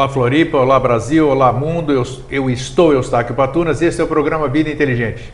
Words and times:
Olá 0.00 0.08
Floripa, 0.08 0.56
olá 0.56 0.80
Brasil, 0.80 1.28
olá 1.28 1.52
mundo, 1.52 1.92
eu, 1.92 2.02
eu 2.30 2.48
estou 2.48 2.90
Eustáquio 2.90 3.34
Patunas, 3.34 3.82
esse 3.82 4.00
é 4.00 4.04
o 4.04 4.06
programa 4.06 4.48
Vida 4.48 4.70
Inteligente. 4.70 5.30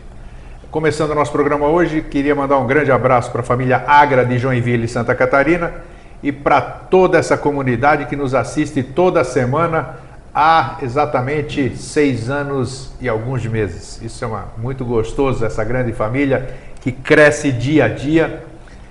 Começando 0.73 1.13
o 1.13 1.15
nosso 1.15 1.31
programa 1.31 1.69
hoje, 1.69 2.01
queria 2.03 2.35
mandar 2.35 2.59
um 2.59 2.67
grande 2.67 2.91
abraço 2.91 3.31
para 3.31 3.43
a 3.43 3.45
família 3.45 3.85
Agra 3.87 4.27
de 4.27 4.41
Joinville 4.41 4.89
Santa 4.89 5.15
Catarina 5.15 5.73
e 6.21 6.33
para 6.33 6.61
toda 6.61 7.17
essa 7.17 7.39
comunidade 7.39 8.07
que 8.07 8.17
nos 8.17 8.35
assiste 8.35 8.83
toda 8.83 9.23
semana 9.23 10.01
há 10.35 10.79
exatamente 10.83 11.77
seis 11.77 12.29
anos 12.29 12.91
e 13.01 13.09
alguns 13.09 13.47
meses. 13.47 14.03
Isso 14.03 14.25
é 14.25 14.27
uma, 14.27 14.47
muito 14.59 14.85
gostoso, 14.85 15.45
essa 15.45 15.63
grande 15.63 15.93
família 15.93 16.57
que 16.81 16.91
cresce 16.91 17.53
dia 17.53 17.85
a 17.85 17.89
dia 17.89 18.43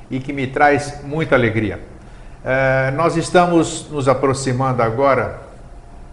e 0.09 0.21
que 0.21 0.31
me 0.31 0.47
traz 0.47 1.01
muita 1.03 1.35
alegria. 1.35 1.81
É, 2.45 2.91
nós 2.91 3.17
estamos 3.17 3.89
nos 3.91 4.07
aproximando 4.07 4.81
agora 4.81 5.43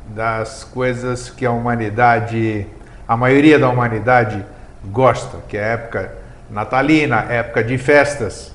das 0.08 0.64
coisas 0.64 1.30
que 1.30 1.46
a 1.46 1.50
humanidade, 1.50 2.66
a 3.06 3.16
maioria 3.16 3.58
da 3.58 3.68
humanidade 3.68 4.44
gosta, 4.84 5.38
que 5.48 5.56
é 5.56 5.64
a 5.64 5.68
época 5.68 6.12
natalina, 6.50 7.26
época 7.28 7.62
de 7.64 7.78
festas. 7.78 8.52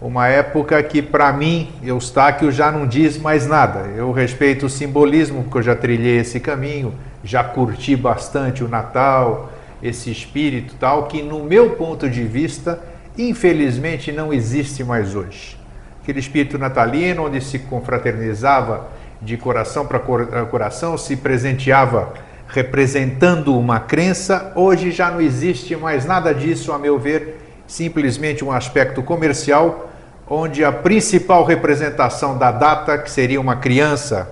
Uma 0.00 0.28
época 0.28 0.82
que 0.82 1.00
para 1.00 1.32
mim, 1.32 1.72
Eustáquio 1.82 2.52
já 2.52 2.70
não 2.70 2.86
diz 2.86 3.16
mais 3.16 3.46
nada. 3.46 3.88
Eu 3.96 4.12
respeito 4.12 4.66
o 4.66 4.70
simbolismo, 4.70 5.44
porque 5.44 5.58
eu 5.58 5.62
já 5.62 5.74
trilhei 5.74 6.18
esse 6.18 6.38
caminho, 6.38 6.94
já 7.24 7.42
curti 7.42 7.96
bastante 7.96 8.62
o 8.62 8.68
Natal, 8.68 9.50
esse 9.82 10.10
espírito 10.10 10.74
tal, 10.78 11.06
que 11.06 11.22
no 11.22 11.44
meu 11.44 11.70
ponto 11.70 12.10
de 12.10 12.24
vista, 12.24 12.78
infelizmente 13.16 14.12
não 14.12 14.32
existe 14.32 14.84
mais 14.84 15.14
hoje. 15.14 15.56
Aquele 16.02 16.20
espírito 16.20 16.58
natalino 16.58 17.26
onde 17.26 17.40
se 17.40 17.58
confraternizava 17.58 18.86
de 19.20 19.36
coração 19.36 19.86
para 19.86 19.98
eh, 19.98 20.44
coração, 20.44 20.96
se 20.98 21.16
presenteava 21.16 22.12
representando 22.48 23.58
uma 23.58 23.80
crença, 23.80 24.52
hoje 24.54 24.90
já 24.90 25.10
não 25.10 25.20
existe 25.20 25.74
mais 25.74 26.04
nada 26.04 26.32
disso, 26.32 26.72
a 26.72 26.78
meu 26.78 26.98
ver, 26.98 27.40
simplesmente 27.66 28.44
um 28.44 28.52
aspecto 28.52 29.02
comercial, 29.02 29.90
onde 30.28 30.64
a 30.64 30.72
principal 30.72 31.44
representação 31.44 32.36
da 32.36 32.52
data, 32.52 32.98
que 32.98 33.10
seria 33.10 33.40
uma 33.40 33.56
criança, 33.56 34.30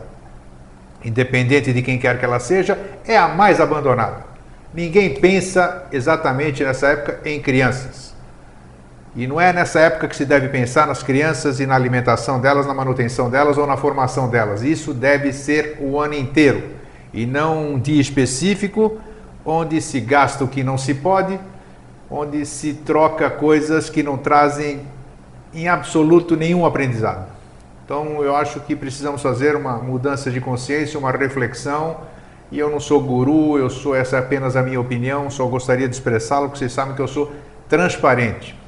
independente 1.04 1.72
de 1.72 1.82
quem 1.82 1.98
quer 1.98 2.18
que 2.18 2.24
ela 2.24 2.38
seja, 2.38 2.78
é 3.06 3.16
a 3.16 3.28
mais 3.28 3.60
abandonada. 3.60 4.24
Ninguém 4.72 5.14
pensa 5.14 5.84
exatamente 5.92 6.64
nessa 6.64 6.88
época 6.88 7.20
em 7.24 7.40
crianças. 7.40 8.03
E 9.16 9.28
não 9.28 9.40
é 9.40 9.52
nessa 9.52 9.78
época 9.78 10.08
que 10.08 10.16
se 10.16 10.24
deve 10.24 10.48
pensar 10.48 10.88
nas 10.88 11.02
crianças 11.02 11.60
e 11.60 11.66
na 11.66 11.76
alimentação 11.76 12.40
delas, 12.40 12.66
na 12.66 12.74
manutenção 12.74 13.30
delas 13.30 13.56
ou 13.56 13.66
na 13.66 13.76
formação 13.76 14.28
delas. 14.28 14.62
Isso 14.62 14.92
deve 14.92 15.32
ser 15.32 15.78
o 15.80 16.00
ano 16.00 16.14
inteiro 16.14 16.64
e 17.12 17.24
não 17.24 17.74
um 17.74 17.78
dia 17.78 18.00
específico 18.00 18.98
onde 19.44 19.80
se 19.80 20.00
gasta 20.00 20.42
o 20.42 20.48
que 20.48 20.64
não 20.64 20.76
se 20.76 20.94
pode, 20.94 21.38
onde 22.10 22.44
se 22.44 22.74
troca 22.74 23.30
coisas 23.30 23.88
que 23.88 24.02
não 24.02 24.16
trazem 24.16 24.80
em 25.54 25.68
absoluto 25.68 26.34
nenhum 26.36 26.66
aprendizado. 26.66 27.26
Então 27.84 28.20
eu 28.22 28.34
acho 28.34 28.58
que 28.60 28.74
precisamos 28.74 29.22
fazer 29.22 29.54
uma 29.54 29.76
mudança 29.76 30.28
de 30.28 30.40
consciência, 30.40 30.98
uma 30.98 31.12
reflexão. 31.12 31.98
E 32.50 32.58
eu 32.58 32.70
não 32.70 32.80
sou 32.80 33.00
guru, 33.00 33.58
eu 33.58 33.70
sou 33.70 33.94
essa 33.94 34.16
é 34.16 34.18
apenas 34.18 34.56
a 34.56 34.62
minha 34.62 34.80
opinião, 34.80 35.30
só 35.30 35.46
gostaria 35.46 35.88
de 35.88 35.94
expressá-la, 35.94 36.46
porque 36.46 36.58
vocês 36.58 36.72
sabem 36.72 36.94
que 36.94 37.02
eu 37.02 37.08
sou 37.08 37.32
transparente. 37.68 38.63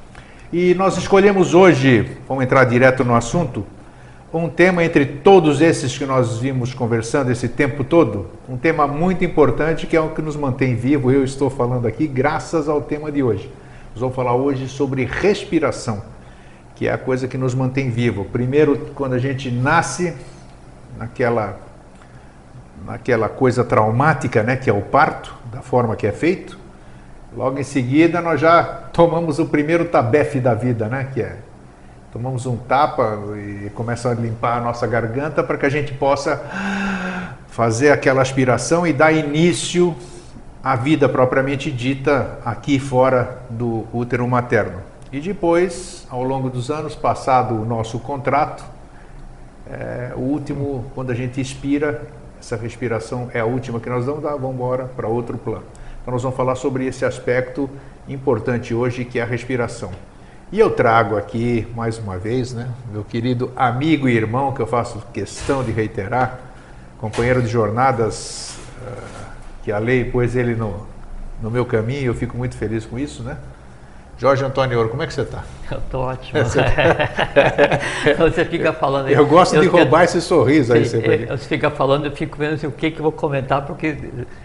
E 0.51 0.73
nós 0.75 0.97
escolhemos 0.97 1.53
hoje, 1.53 2.09
vamos 2.25 2.41
entrar 2.41 2.63
direto 2.63 3.03
no 3.03 3.13
assunto, 3.13 3.65
um 4.33 4.47
tema 4.47 4.81
entre 4.81 5.05
todos 5.05 5.59
esses 5.59 5.97
que 5.97 6.05
nós 6.05 6.37
vimos 6.37 6.73
conversando 6.73 7.31
esse 7.31 7.49
tempo 7.49 7.83
todo, 7.83 8.27
um 8.47 8.55
tema 8.55 8.87
muito 8.87 9.25
importante 9.25 9.85
que 9.85 9.97
é 9.97 9.99
o 9.99 10.11
que 10.11 10.21
nos 10.21 10.37
mantém 10.37 10.73
vivo. 10.73 11.11
Eu 11.11 11.23
estou 11.25 11.49
falando 11.49 11.85
aqui 11.85 12.07
graças 12.07 12.69
ao 12.69 12.81
tema 12.81 13.11
de 13.11 13.21
hoje. 13.21 13.51
Nós 13.91 13.99
vamos 13.99 14.15
falar 14.15 14.35
hoje 14.35 14.69
sobre 14.69 15.03
respiração, 15.03 16.01
que 16.75 16.87
é 16.87 16.93
a 16.93 16.97
coisa 16.97 17.27
que 17.27 17.37
nos 17.37 17.53
mantém 17.53 17.89
vivo. 17.89 18.23
Primeiro, 18.23 18.77
quando 18.95 19.13
a 19.13 19.19
gente 19.19 19.51
nasce, 19.51 20.13
naquela 20.97 21.59
naquela 22.85 23.27
coisa 23.27 23.65
traumática, 23.65 24.43
né, 24.43 24.55
que 24.55 24.69
é 24.69 24.73
o 24.73 24.81
parto, 24.81 25.35
da 25.51 25.61
forma 25.61 25.93
que 25.97 26.07
é 26.07 26.11
feito, 26.13 26.56
Logo 27.35 27.59
em 27.59 27.63
seguida, 27.63 28.21
nós 28.21 28.39
já 28.39 28.63
tomamos 28.63 29.39
o 29.39 29.45
primeiro 29.45 29.85
tabefe 29.85 30.39
da 30.39 30.53
vida, 30.53 30.87
né? 30.87 31.09
Que 31.13 31.21
é 31.21 31.37
tomamos 32.11 32.45
um 32.45 32.55
tapa 32.55 33.19
e 33.35 33.69
começa 33.71 34.09
a 34.09 34.13
limpar 34.13 34.57
a 34.57 34.61
nossa 34.61 34.87
garganta 34.87 35.43
para 35.43 35.57
que 35.57 35.65
a 35.65 35.69
gente 35.69 35.93
possa 35.93 36.41
fazer 37.47 37.91
aquela 37.91 38.21
aspiração 38.21 38.87
e 38.87 38.93
dar 38.93 39.11
início 39.11 39.95
à 40.63 40.75
vida 40.75 41.07
propriamente 41.07 41.71
dita 41.71 42.39
aqui 42.43 42.79
fora 42.79 43.39
do 43.49 43.85
útero 43.93 44.27
materno. 44.27 44.81
E 45.11 45.19
depois, 45.19 46.07
ao 46.09 46.23
longo 46.23 46.49
dos 46.49 46.71
anos, 46.71 46.95
passado 46.95 47.55
o 47.55 47.65
nosso 47.65 47.99
contrato, 47.99 48.63
é, 49.69 50.11
o 50.15 50.19
último, 50.19 50.85
quando 50.95 51.11
a 51.11 51.15
gente 51.15 51.39
expira, 51.39 52.01
essa 52.39 52.55
respiração 52.55 53.29
é 53.33 53.39
a 53.39 53.45
última 53.45 53.79
que 53.79 53.89
nós 53.89 54.05
damos, 54.05 54.25
ah, 54.25 54.31
vamos 54.31 54.55
embora 54.55 54.85
para 54.95 55.07
outro 55.07 55.37
plano. 55.37 55.63
Então 56.07 56.13
nós 56.13 56.23
vamos 56.23 56.37
falar 56.37 56.55
sobre 56.55 56.85
esse 56.85 57.03
aspecto 57.03 57.69
importante 58.07 58.73
hoje 58.73 59.03
que 59.03 59.19
é 59.19 59.23
a 59.23 59.25
respiração. 59.25 59.91
E 60.53 60.57
eu 60.57 60.69
trago 60.69 61.17
aqui 61.17 61.67
mais 61.75 61.97
uma 61.97 62.17
vez, 62.17 62.53
né, 62.53 62.69
meu 62.93 63.03
querido 63.03 63.51
amigo 63.57 64.07
e 64.07 64.15
irmão 64.15 64.53
que 64.53 64.61
eu 64.61 64.67
faço 64.67 65.03
questão 65.11 65.65
de 65.65 65.73
reiterar, 65.73 66.39
companheiro 66.97 67.41
de 67.41 67.49
jornadas 67.49 68.57
uh, 68.81 69.31
que 69.65 69.69
a 69.69 69.79
lei 69.79 70.05
pôs 70.05 70.33
ele 70.37 70.55
no, 70.55 70.87
no 71.41 71.51
meu 71.51 71.65
caminho, 71.65 72.05
eu 72.05 72.15
fico 72.15 72.37
muito 72.37 72.55
feliz 72.55 72.85
com 72.85 72.97
isso, 72.97 73.21
né? 73.21 73.35
Jorge 74.17 74.43
Antônio 74.43 74.77
Ouro, 74.77 74.89
como 74.89 75.03
é 75.03 75.07
que 75.07 75.13
você 75.13 75.21
está? 75.21 75.43
Eu 75.69 75.77
estou 75.79 76.01
ótimo. 76.01 76.39
você 78.17 78.45
fica 78.45 78.71
falando. 78.71 79.09
Eu 79.09 79.27
gosto 79.27 79.55
eu 79.55 79.61
de 79.61 79.67
roubar 79.67 80.05
esse 80.05 80.21
sorriso 80.21 80.73
aí. 80.73 80.85
Você, 80.85 81.25
você 81.25 81.45
fica 81.45 81.69
falando, 81.69 82.05
eu 82.05 82.11
fico 82.13 82.37
vendo 82.37 82.53
assim, 82.53 82.67
o 82.67 82.71
que, 82.71 82.89
que 82.89 82.99
eu 82.99 83.03
vou 83.03 83.11
comentar, 83.11 83.65
porque 83.65 83.97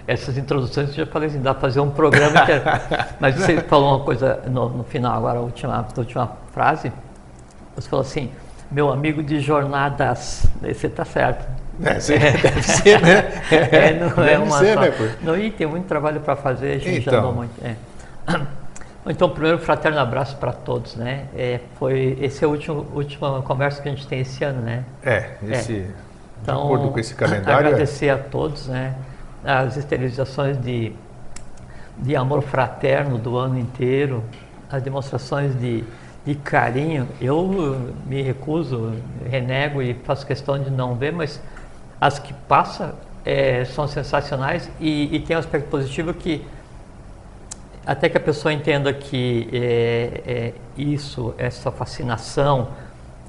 essas 0.05 0.37
introduções 0.37 0.89
eu 0.89 0.95
já 0.95 1.07
falei 1.07 1.29
assim, 1.29 1.41
dá 1.41 1.55
para 1.55 1.61
fazer 1.61 1.79
um 1.79 1.91
programa 1.91 2.43
inteiro. 2.43 2.65
Mas 3.21 3.37
você 3.37 3.61
falou 3.61 3.99
uma 3.99 4.05
coisa 4.05 4.43
no, 4.49 4.69
no 4.69 4.83
final, 4.83 5.17
agora, 5.17 5.39
a 5.39 5.43
última, 5.43 5.77
a 5.77 6.01
última 6.01 6.33
frase. 6.53 6.93
Você 7.77 7.89
falou 7.89 8.05
assim, 8.05 8.33
meu 8.69 8.91
amigo 8.91 9.23
de 9.23 9.39
jornadas. 9.39 10.45
Você 10.61 10.89
está 10.89 11.05
certo. 11.05 11.47
É, 11.85 11.95
deve 11.95 12.63
ser, 12.63 13.01
né? 13.01 13.43
É, 13.51 13.93
não 13.93 14.09
deve 14.09 14.33
é 14.33 14.39
uma 14.39 14.59
ser, 14.59 14.75
só. 14.75 14.81
Né, 14.81 15.17
não, 15.23 15.39
e 15.39 15.53
tem 15.53 15.69
muito 15.69 15.87
trabalho 15.87 16.21
para 16.21 16.35
fazer, 16.35 16.73
a 16.73 16.79
gente 16.79 17.01
então. 17.01 17.15
já 17.15 17.23
não 17.23 17.33
muito. 17.33 17.53
É. 17.65 17.77
Então, 19.05 19.29
primeiro, 19.29 19.59
fraterno 19.59 19.99
abraço 19.99 20.37
para 20.37 20.53
todos, 20.53 20.95
né? 20.95 21.27
É, 21.37 21.61
foi 21.75 22.17
esse 22.21 22.45
é 22.45 22.47
a 22.47 22.51
última, 22.51 22.85
última 22.95 23.43
conversa 23.43 23.83
que 23.83 23.89
a 23.89 23.93
gente 23.93 24.07
tem 24.07 24.21
esse 24.21 24.45
ano, 24.45 24.63
né? 24.63 24.85
É, 25.03 25.31
esse, 25.49 25.77
é. 25.79 25.91
Então, 26.41 26.57
de 26.57 26.65
acordo 26.65 26.91
com 26.91 26.99
esse 27.01 27.15
calendário. 27.15 27.67
É. 27.67 27.69
Agradecer 27.69 28.07
é. 28.07 28.11
a 28.11 28.19
todos, 28.19 28.69
né? 28.69 28.95
As 29.45 29.77
esterilizações 29.77 30.61
de, 30.61 30.93
de 31.99 32.15
amor 32.15 32.43
fraterno 32.43 33.19
do 33.19 33.37
ano 33.37 33.59
inteiro, 33.59 34.23
as 34.71 34.81
demonstrações 34.81 35.59
de, 35.59 35.83
de 36.25 36.37
carinho. 36.37 37.09
Eu 37.21 37.93
me 38.07 38.23
recuso, 38.23 38.93
renego 39.29 39.83
e 39.83 39.95
faço 39.95 40.25
questão 40.25 40.63
de 40.63 40.71
não 40.71 40.95
ver, 40.95 41.13
mas 41.13 41.43
as 42.01 42.21
que 42.21 42.33
passam 42.33 42.93
é, 43.25 43.65
são 43.65 43.89
sensacionais 43.89 44.71
e, 44.81 45.15
e 45.15 45.21
tem 45.21 45.35
um 45.35 45.41
aspecto 45.41 45.69
positivo 45.69 46.15
que 46.15 46.45
até 47.85 48.09
que 48.09 48.17
a 48.17 48.21
pessoa 48.21 48.53
entenda 48.53 48.93
que 48.93 49.49
é, 49.53 50.23
é 50.27 50.53
isso, 50.77 51.35
essa 51.37 51.71
fascinação, 51.71 52.69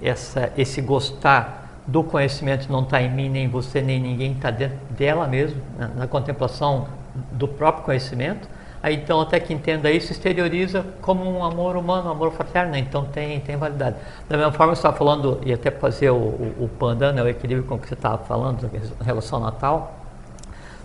essa, 0.02 0.52
esse 0.58 0.82
gostar 0.82 1.82
do 1.88 2.04
conhecimento 2.04 2.72
não 2.72 2.84
está 2.84 3.02
em 3.02 3.12
mim, 3.12 3.30
nem 3.30 3.46
em 3.46 3.50
você, 3.50 3.82
nem 3.82 3.98
em 3.98 4.02
ninguém, 4.02 4.32
está 4.34 4.52
dentro 4.52 4.78
dela 4.92 5.28
mesmo, 5.28 5.62
na, 5.78 5.88
na, 5.90 6.08
contemplação 6.08 6.88
do 7.32 7.48
próprio 7.48 7.84
conhecimento. 7.84 8.48
Aí 8.82 8.96
então, 8.96 9.22
até 9.22 9.40
que 9.40 9.54
entenda 9.54 9.90
isso, 9.90 10.12
exterioriza 10.12 10.86
como 11.02 11.30
um 11.30 11.44
amor 11.44 11.76
humano, 11.76 12.10
um 12.10 12.12
amor 12.12 12.32
fraterno, 12.32 12.76
então 12.78 13.06
tem, 13.06 13.40
tem 13.40 13.56
validade. 13.56 13.96
Da 14.30 14.38
mesma 14.38 14.52
forma, 14.52 14.76
você 14.76 14.80
estava 14.80 14.96
falando, 14.96 15.42
e 15.46 15.54
até 15.54 15.72
fazer 15.72 16.10
o, 16.10 16.16
o, 16.16 16.70
o 16.80 16.94
né, 16.94 17.24
o 17.24 17.28
equilíbrio 17.28 17.66
com 17.66 17.80
que 17.80 17.88
você 17.88 17.94
estava 17.94 18.18
falando, 18.20 18.70
em 18.74 19.04
relação 19.04 19.40
ao 19.40 19.46
Natal, 19.46 20.00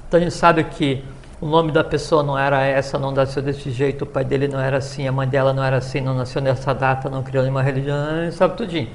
então 0.06 0.18
a 0.18 0.22
gente 0.22 0.34
sabe 0.34 0.64
que 0.64 1.04
o 1.40 1.46
nome 1.46 1.70
da 1.70 1.84
pessoa 1.84 2.22
não 2.22 2.36
era 2.36 2.64
essa, 2.64 2.98
não 2.98 3.12
nasceu 3.12 3.42
desse 3.42 3.70
jeito, 3.70 4.02
o 4.02 4.06
pai 4.06 4.24
dele 4.24 4.48
não 4.48 4.58
era 4.58 4.78
assim, 4.78 5.06
a 5.06 5.12
mãe 5.12 5.28
dela 5.28 5.52
não 5.52 5.62
era 5.62 5.76
assim, 5.76 6.00
não 6.00 6.14
nasceu 6.14 6.42
nessa 6.42 6.74
data, 6.74 7.08
não 7.08 7.22
criou 7.22 7.44
nenhuma 7.44 7.62
religião, 7.62 7.96
sabe 8.32 8.56
tudinho. 8.56 8.88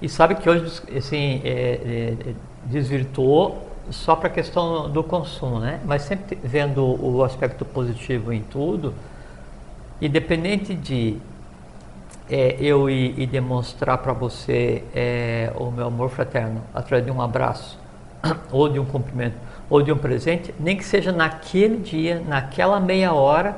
E 0.00 0.08
sabe 0.08 0.36
que 0.36 0.48
hoje 0.48 0.82
assim, 0.96 1.40
é, 1.44 2.14
é, 2.28 2.34
desvirtuou 2.64 3.66
só 3.90 4.16
para 4.16 4.28
a 4.28 4.30
questão 4.30 4.90
do 4.90 5.04
consumo, 5.04 5.60
né? 5.60 5.80
Mas 5.84 6.02
sempre 6.02 6.38
vendo 6.42 6.82
o 6.82 7.22
aspecto 7.22 7.64
positivo 7.64 8.32
em 8.32 8.42
tudo, 8.42 8.94
independente 10.00 10.74
de 10.74 11.18
é, 12.28 12.56
eu 12.58 12.90
ir, 12.90 13.18
ir 13.18 13.26
demonstrar 13.26 13.98
para 13.98 14.12
você 14.12 14.82
é, 14.94 15.52
o 15.56 15.70
meu 15.70 15.86
amor 15.86 16.10
fraterno 16.10 16.62
através 16.74 17.04
de 17.04 17.10
um 17.10 17.20
abraço, 17.20 17.78
ou 18.50 18.68
de 18.68 18.78
um 18.78 18.84
cumprimento, 18.84 19.36
ou 19.68 19.82
de 19.82 19.92
um 19.92 19.98
presente, 19.98 20.54
nem 20.58 20.76
que 20.76 20.84
seja 20.84 21.12
naquele 21.12 21.78
dia, 21.78 22.22
naquela 22.26 22.78
meia 22.78 23.12
hora, 23.12 23.56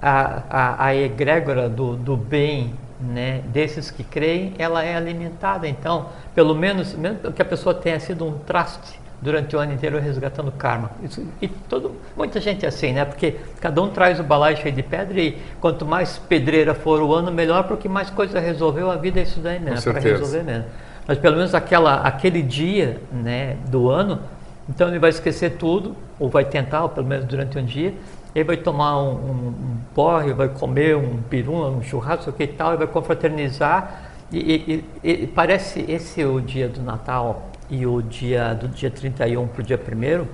a, 0.00 0.42
a, 0.50 0.86
a 0.86 0.94
egrégora 0.94 1.68
do, 1.68 1.96
do 1.96 2.16
bem 2.16 2.74
né, 3.00 3.42
desses 3.46 3.90
que 3.90 4.02
creem, 4.02 4.54
ela 4.58 4.82
é 4.82 4.96
alimentada. 4.96 5.68
Então, 5.68 6.06
pelo 6.34 6.54
menos, 6.54 6.94
mesmo 6.94 7.32
que 7.32 7.42
a 7.42 7.44
pessoa 7.44 7.74
tenha 7.74 7.98
sido 8.00 8.26
um 8.26 8.38
traste 8.38 8.98
durante 9.20 9.56
o 9.56 9.58
ano 9.58 9.72
inteiro 9.72 9.98
resgatando 9.98 10.52
karma. 10.52 10.90
Isso, 11.02 11.26
e 11.40 11.48
todo, 11.48 11.92
muita 12.16 12.40
gente 12.40 12.64
é 12.64 12.68
assim, 12.68 12.92
né? 12.92 13.04
Porque 13.04 13.36
cada 13.60 13.80
um 13.80 13.88
traz 13.88 14.20
o 14.20 14.22
balaio 14.22 14.56
cheio 14.56 14.74
de 14.74 14.82
pedra 14.82 15.18
e 15.18 15.38
quanto 15.60 15.86
mais 15.86 16.18
pedreira 16.18 16.74
for 16.74 17.00
o 17.00 17.14
ano, 17.14 17.32
melhor, 17.32 17.64
porque 17.64 17.88
mais 17.88 18.10
coisa 18.10 18.38
resolveu 18.38 18.90
a 18.90 18.96
vida 18.96 19.20
é 19.20 19.22
isso 19.22 19.40
daí 19.40 19.58
mesmo, 19.58 19.92
para 19.92 20.00
resolver 20.00 20.42
mesmo. 20.42 20.64
Mas 21.06 21.18
pelo 21.18 21.36
menos 21.36 21.54
aquela, 21.54 22.00
aquele 22.02 22.42
dia 22.42 23.00
né, 23.10 23.56
do 23.68 23.88
ano, 23.88 24.20
então 24.68 24.88
ele 24.88 24.98
vai 24.98 25.10
esquecer 25.10 25.56
tudo, 25.56 25.94
ou 26.18 26.28
vai 26.28 26.44
tentar, 26.44 26.82
ou 26.82 26.88
pelo 26.88 27.06
menos 27.06 27.26
durante 27.26 27.58
um 27.58 27.64
dia, 27.64 27.94
ele 28.34 28.44
vai 28.44 28.56
tomar 28.56 29.00
um, 29.00 29.12
um, 29.12 29.48
um 29.48 29.76
porre, 29.94 30.32
vai 30.32 30.48
comer 30.48 30.96
um 30.96 31.18
peru, 31.22 31.54
um 31.54 31.82
churrasco, 31.82 32.32
que 32.32 32.46
tal, 32.46 32.70
ele 32.70 32.78
vai 32.78 32.86
confraternizar. 32.86 34.10
E, 34.32 34.84
e, 35.04 35.12
e, 35.22 35.26
parece 35.28 35.84
esse 35.88 36.20
é 36.20 36.26
o 36.26 36.40
dia 36.40 36.68
do 36.68 36.82
Natal 36.82 37.50
e 37.70 37.86
o 37.86 38.02
dia 38.02 38.54
do 38.54 38.66
dia 38.66 38.90
31 38.90 39.46
para 39.46 39.60
o 39.60 39.64
dia 39.64 39.78
1 39.78 40.26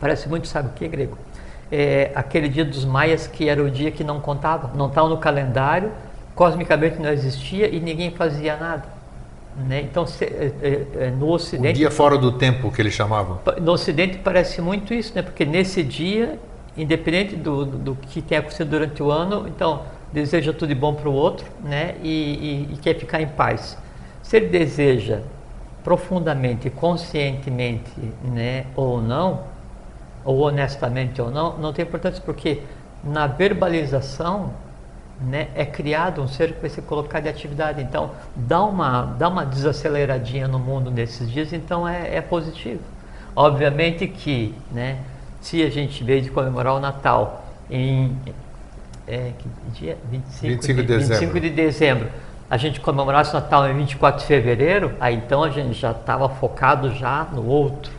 parece 0.00 0.28
muito, 0.28 0.46
sabe 0.46 0.68
o 0.68 0.72
que, 0.72 0.88
Grego? 0.88 1.18
É 1.70 2.12
aquele 2.14 2.48
dia 2.48 2.64
dos 2.64 2.84
maias 2.84 3.26
que 3.26 3.48
era 3.48 3.62
o 3.62 3.70
dia 3.70 3.90
que 3.90 4.04
não 4.04 4.20
contava, 4.20 4.70
não 4.74 4.86
estava 4.86 5.08
no 5.08 5.18
calendário, 5.18 5.90
cosmicamente 6.34 7.00
não 7.00 7.10
existia 7.10 7.68
e 7.68 7.80
ninguém 7.80 8.10
fazia 8.12 8.56
nada. 8.56 8.95
Né? 9.56 9.80
Então, 9.82 10.06
se, 10.06 10.24
é, 10.24 10.52
é, 10.62 11.06
é 11.06 11.10
no 11.10 11.30
Ocidente. 11.30 11.74
O 11.74 11.78
dia 11.78 11.90
fora 11.90 12.18
do 12.18 12.32
tempo 12.32 12.70
que 12.70 12.82
eles 12.82 12.92
chamavam. 12.92 13.40
No 13.60 13.72
Ocidente 13.72 14.18
parece 14.18 14.60
muito 14.60 14.92
isso, 14.92 15.12
né? 15.14 15.22
porque 15.22 15.44
nesse 15.44 15.82
dia 15.82 16.38
independente 16.76 17.36
do, 17.36 17.64
do, 17.64 17.78
do, 17.78 17.94
que 17.94 18.20
tenha 18.20 18.40
acontecido 18.40 18.68
durante 18.68 19.02
o 19.02 19.10
ano, 19.10 19.48
então 19.48 19.82
deseja 20.12 20.52
tudo 20.52 20.68
de 20.68 20.74
bom 20.74 20.94
para 20.94 21.08
o 21.08 21.12
outro 21.12 21.46
né, 21.64 21.94
e, 22.02 22.68
e, 22.68 22.74
e, 22.74 22.76
quer 22.76 22.94
ficar 22.94 23.20
em 23.20 23.28
paz. 23.28 23.78
Se 24.22 24.36
ele 24.36 24.48
deseja 24.48 25.20
profundamente, 25.82 26.68
conscientemente 26.68 27.90
né, 28.22 28.66
ou 28.74 29.00
não, 29.00 29.44
ou 30.24 30.40
honestamente 30.40 31.22
ou 31.22 31.30
não, 31.30 31.56
não 31.58 31.72
tem 31.72 31.84
importância, 31.84 32.22
porque 32.24 32.60
na 33.02 33.26
verbalização 33.26 34.52
né, 35.20 35.48
é 35.54 35.64
criado 35.64 36.22
um 36.22 36.28
ser 36.28 36.52
que 36.52 36.60
vai 36.60 36.70
ser 36.70 36.82
colocado 36.82 37.26
em 37.26 37.30
atividade. 37.30 37.80
Então, 37.80 38.10
dá 38.34 38.62
uma, 38.62 39.02
dá 39.18 39.28
uma 39.28 39.44
desaceleradinha 39.44 40.46
no 40.46 40.58
mundo 40.58 40.90
nesses 40.90 41.30
dias, 41.30 41.52
então 41.52 41.88
é, 41.88 42.16
é 42.16 42.20
positivo. 42.20 42.80
Obviamente 43.34 44.06
que 44.06 44.54
né, 44.70 44.98
se 45.40 45.62
a 45.62 45.70
gente 45.70 46.02
veio 46.02 46.22
de 46.22 46.30
comemorar 46.30 46.74
o 46.74 46.80
Natal 46.80 47.44
em 47.70 48.16
é, 49.06 49.32
dia? 49.72 49.96
25, 50.10 50.46
25 50.46 50.74
de, 50.74 50.82
de, 50.82 50.82
dezembro. 50.82 51.20
25 51.20 51.40
de 51.40 51.50
dezembro, 51.50 52.08
a 52.48 52.56
gente 52.56 52.80
comemorasse 52.80 53.30
o 53.30 53.34
Natal 53.34 53.68
em 53.68 53.76
24 53.76 54.20
de 54.20 54.26
fevereiro, 54.26 54.94
aí 55.00 55.14
então 55.14 55.42
a 55.42 55.50
gente 55.50 55.74
já 55.74 55.90
estava 55.90 56.28
focado 56.28 56.94
já 56.94 57.26
no 57.32 57.46
outro. 57.46 57.92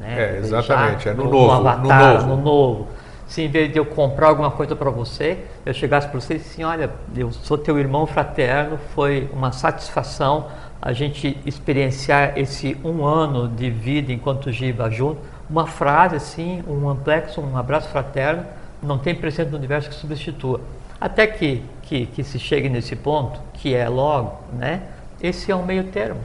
Né? 0.00 0.36
É, 0.36 0.38
exatamente, 0.38 1.04
já, 1.04 1.10
é 1.10 1.14
no, 1.14 1.24
no 1.24 1.30
novo. 1.30 1.46
No 1.46 1.68
avatar, 1.68 2.26
no 2.26 2.28
novo. 2.28 2.36
No 2.36 2.42
novo. 2.42 2.88
Se 3.26 3.42
em 3.42 3.48
vez 3.48 3.72
de 3.72 3.78
eu 3.78 3.86
comprar 3.86 4.28
alguma 4.28 4.50
coisa 4.50 4.76
para 4.76 4.90
você, 4.90 5.38
eu 5.64 5.72
chegasse 5.72 6.08
para 6.08 6.20
você 6.20 6.34
e 6.34 6.36
assim, 6.36 6.62
olha, 6.62 6.90
eu 7.16 7.32
sou 7.32 7.56
teu 7.56 7.78
irmão 7.78 8.06
fraterno, 8.06 8.78
foi 8.94 9.28
uma 9.32 9.50
satisfação 9.50 10.48
a 10.80 10.92
gente 10.92 11.38
experienciar 11.46 12.38
esse 12.38 12.76
um 12.84 13.06
ano 13.06 13.48
de 13.48 13.70
vida 13.70 14.12
enquanto 14.12 14.52
Giva 14.52 14.90
junto, 14.90 15.18
uma 15.48 15.66
frase 15.66 16.16
assim, 16.16 16.62
um 16.68 16.86
amplexo, 16.88 17.40
um 17.40 17.56
abraço 17.56 17.88
fraterno, 17.88 18.44
não 18.82 18.98
tem 18.98 19.14
presente 19.14 19.50
no 19.50 19.56
universo 19.56 19.88
que 19.88 19.94
substitua. 19.94 20.60
Até 21.00 21.26
que, 21.26 21.62
que, 21.82 22.04
que 22.04 22.22
se 22.22 22.38
chegue 22.38 22.68
nesse 22.68 22.94
ponto, 22.94 23.40
que 23.54 23.74
é 23.74 23.88
logo, 23.88 24.38
né? 24.52 24.82
Esse 25.22 25.50
é 25.50 25.56
um 25.56 25.64
meio 25.64 25.84
termo. 25.84 26.20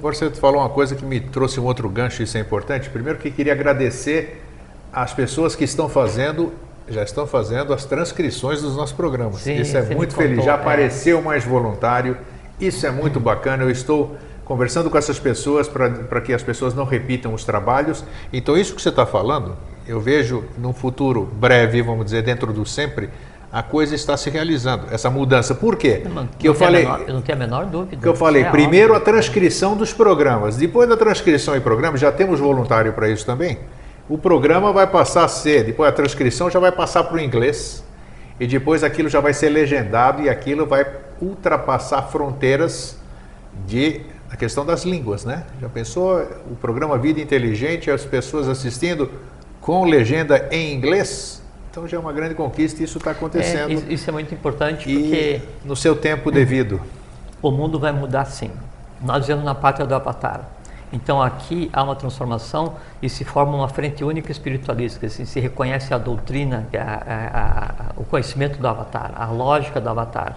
Você 0.00 0.30
falou 0.30 0.60
uma 0.60 0.68
coisa 0.68 0.94
que 0.94 1.04
me 1.04 1.18
trouxe 1.18 1.58
um 1.58 1.64
outro 1.64 1.88
gancho, 1.88 2.22
isso 2.22 2.38
é 2.38 2.40
importante. 2.40 2.88
Primeiro 2.90 3.18
que 3.18 3.28
queria 3.28 3.52
agradecer 3.52 4.40
às 4.92 5.12
pessoas 5.12 5.54
que 5.54 5.64
estão 5.64 5.88
fazendo, 5.88 6.52
já 6.88 7.02
estão 7.02 7.26
fazendo 7.26 7.72
as 7.72 7.84
transcrições 7.84 8.62
dos 8.62 8.76
nossos 8.76 8.94
programas. 8.94 9.40
Sim, 9.40 9.60
isso 9.60 9.76
é 9.76 9.82
muito 9.94 10.14
feliz. 10.14 10.38
Contou, 10.38 10.44
já 10.44 10.52
é. 10.52 10.54
apareceu 10.54 11.22
mais 11.22 11.44
voluntário. 11.44 12.16
Isso 12.60 12.86
é 12.86 12.90
muito 12.90 13.20
bacana. 13.20 13.62
Eu 13.62 13.70
estou 13.70 14.16
conversando 14.44 14.90
com 14.90 14.98
essas 14.98 15.18
pessoas 15.18 15.68
para 15.68 16.20
que 16.20 16.32
as 16.32 16.42
pessoas 16.42 16.74
não 16.74 16.84
repitam 16.84 17.32
os 17.32 17.44
trabalhos. 17.44 18.04
Então, 18.32 18.56
isso 18.56 18.74
que 18.74 18.82
você 18.82 18.88
está 18.88 19.06
falando, 19.06 19.56
eu 19.86 20.00
vejo 20.00 20.44
num 20.58 20.72
futuro 20.72 21.24
breve, 21.24 21.80
vamos 21.82 22.04
dizer, 22.04 22.22
dentro 22.22 22.52
do 22.52 22.66
sempre, 22.66 23.10
a 23.52 23.62
coisa 23.62 23.94
está 23.94 24.16
se 24.16 24.28
realizando, 24.30 24.86
essa 24.90 25.10
mudança. 25.10 25.54
Por 25.54 25.76
quê? 25.76 26.02
Não, 26.12 26.26
que 26.26 26.48
eu 26.48 26.54
falei, 26.54 26.82
menor, 26.82 27.04
eu 27.06 27.14
não 27.14 27.22
tenho 27.22 27.36
a 27.36 27.38
menor 27.38 27.66
dúvida. 27.66 28.00
Que 28.00 28.08
eu 28.08 28.14
falei, 28.14 28.42
é 28.42 28.50
primeiro 28.50 28.92
óbvio. 28.94 29.02
a 29.02 29.12
transcrição 29.12 29.76
dos 29.76 29.92
programas, 29.92 30.56
depois 30.56 30.88
da 30.88 30.96
transcrição 30.96 31.56
e 31.56 31.60
programa, 31.60 31.96
já 31.96 32.12
temos 32.12 32.38
voluntário 32.38 32.92
para 32.92 33.08
isso 33.08 33.26
também. 33.26 33.58
O 34.10 34.18
programa 34.18 34.72
vai 34.72 34.88
passar 34.88 35.24
a 35.24 35.28
ser, 35.28 35.62
depois 35.62 35.88
a 35.88 35.92
transcrição 35.92 36.50
já 36.50 36.58
vai 36.58 36.72
passar 36.72 37.04
para 37.04 37.16
o 37.16 37.20
inglês 37.20 37.84
e 38.40 38.46
depois 38.48 38.82
aquilo 38.82 39.08
já 39.08 39.20
vai 39.20 39.32
ser 39.32 39.50
legendado 39.50 40.20
e 40.22 40.28
aquilo 40.28 40.66
vai 40.66 40.84
ultrapassar 41.22 42.02
fronteiras 42.02 42.98
de 43.68 44.00
a 44.28 44.34
questão 44.34 44.66
das 44.66 44.82
línguas, 44.82 45.24
né? 45.24 45.44
Já 45.60 45.68
pensou 45.68 46.26
o 46.50 46.56
programa 46.56 46.98
Vida 46.98 47.20
Inteligente, 47.20 47.88
as 47.88 48.04
pessoas 48.04 48.48
assistindo 48.48 49.08
com 49.60 49.84
legenda 49.84 50.48
em 50.50 50.74
inglês? 50.74 51.40
Então 51.70 51.86
já 51.86 51.96
é 51.96 52.00
uma 52.00 52.12
grande 52.12 52.34
conquista 52.34 52.80
e 52.80 52.86
isso 52.86 52.98
está 52.98 53.12
acontecendo. 53.12 53.70
É, 53.88 53.92
isso 53.92 54.10
é 54.10 54.12
muito 54.12 54.34
importante 54.34 54.92
porque 54.92 55.40
no 55.64 55.76
seu 55.76 55.94
tempo 55.94 56.32
devido. 56.32 56.80
O 57.40 57.52
mundo 57.52 57.78
vai 57.78 57.92
mudar 57.92 58.24
sim. 58.24 58.50
Nós 59.00 59.20
vivemos 59.20 59.44
na 59.44 59.54
pátria 59.54 59.86
do 59.86 59.94
Avatar. 59.94 60.48
Então 60.92 61.22
aqui 61.22 61.70
há 61.72 61.82
uma 61.82 61.94
transformação 61.94 62.74
e 63.00 63.08
se 63.08 63.24
forma 63.24 63.56
uma 63.56 63.68
frente 63.68 64.02
única 64.02 64.32
espiritualista, 64.32 65.06
assim, 65.06 65.24
se 65.24 65.38
reconhece 65.38 65.94
a 65.94 65.98
doutrina, 65.98 66.66
a, 66.74 66.78
a, 66.78 67.90
a, 67.90 67.92
o 67.96 68.04
conhecimento 68.04 68.58
do 68.58 68.66
Avatar, 68.66 69.12
a 69.16 69.26
lógica 69.26 69.80
do 69.80 69.88
Avatar 69.88 70.36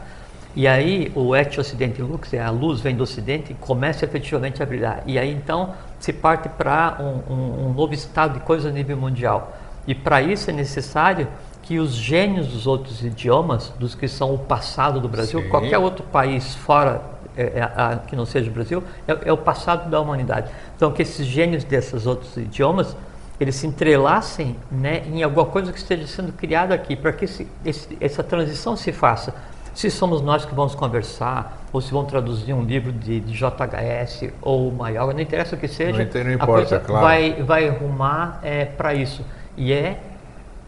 e 0.55 0.67
aí 0.67 1.11
o 1.15 1.35
et 1.35 1.57
ocidente 1.57 1.99
lux, 2.01 2.31
é 2.31 2.39
a 2.39 2.51
luz 2.51 2.79
vem 2.79 2.95
do 2.95 3.03
ocidente 3.03 3.51
e 3.51 3.55
começa 3.55 4.05
efetivamente 4.05 4.61
a 4.61 4.65
brilhar. 4.65 5.01
E 5.07 5.17
aí 5.17 5.31
então 5.31 5.73
se 5.99 6.13
parte 6.13 6.47
para 6.47 6.97
um, 6.99 7.33
um, 7.33 7.65
um, 7.65 7.73
novo 7.73 7.93
estado 7.93 8.35
de 8.35 8.39
coisas 8.41 8.67
a 8.67 8.71
nível 8.71 8.95
mundial. 8.95 9.57
E 9.87 9.95
para 9.95 10.21
isso 10.21 10.51
é 10.51 10.53
necessário 10.53 11.27
que 11.63 11.79
os 11.79 11.93
gênios 11.93 12.47
dos 12.47 12.67
outros 12.67 13.03
idiomas, 13.03 13.73
dos 13.79 13.95
que 13.95 14.07
são 14.07 14.33
o 14.33 14.37
passado 14.37 14.99
do 14.99 15.09
Brasil, 15.09 15.41
Sim. 15.41 15.49
qualquer 15.49 15.79
outro 15.79 16.03
país 16.03 16.53
fora 16.53 17.01
é, 17.37 17.59
é, 17.59 17.99
que 18.07 18.15
não 18.15 18.25
seja 18.25 18.49
o 18.49 18.53
Brasil, 18.53 18.83
é, 19.07 19.29
é, 19.29 19.33
o 19.33 19.37
passado 19.37 19.89
da 19.89 19.99
humanidade. 19.99 20.49
Então 20.75 20.91
que 20.91 21.01
esses 21.01 21.25
gênios 21.25 21.63
desses 21.63 22.05
outros 22.05 22.35
idiomas 22.37 22.95
eles 23.39 23.55
se 23.55 23.65
entrelacem 23.67 24.55
né, 24.71 25.03
em 25.07 25.23
alguma 25.23 25.45
coisa 25.45 25.71
que 25.71 25.77
esteja 25.77 26.05
sendo 26.07 26.31
criada 26.31 26.73
aqui, 26.73 26.95
para 26.95 27.11
que 27.11 27.25
esse, 27.25 27.47
esse, 27.65 27.97
essa 27.99 28.23
transição 28.23 28.77
se 28.77 28.91
faça 28.91 29.33
se 29.73 29.89
somos 29.89 30.21
nós 30.21 30.45
que 30.45 30.53
vamos 30.53 30.75
conversar, 30.75 31.63
ou 31.71 31.81
se 31.81 31.91
vão 31.91 32.05
traduzir 32.05 32.53
um 32.53 32.63
livro 32.63 32.91
de, 32.91 33.19
de 33.19 33.33
JHS 33.33 34.31
ou 34.41 34.71
maior, 34.71 35.13
não 35.13 35.19
interessa 35.19 35.55
o 35.55 35.59
que 35.59 35.67
seja, 35.67 36.05
não, 36.05 36.23
não 36.23 36.31
importa, 36.31 36.43
a 36.43 36.55
coisa 36.55 36.79
claro. 36.79 37.03
vai, 37.03 37.33
vai 37.41 37.67
arrumar 37.67 38.39
é, 38.43 38.65
para 38.65 38.93
isso. 38.93 39.25
E 39.57 39.73
é 39.73 39.99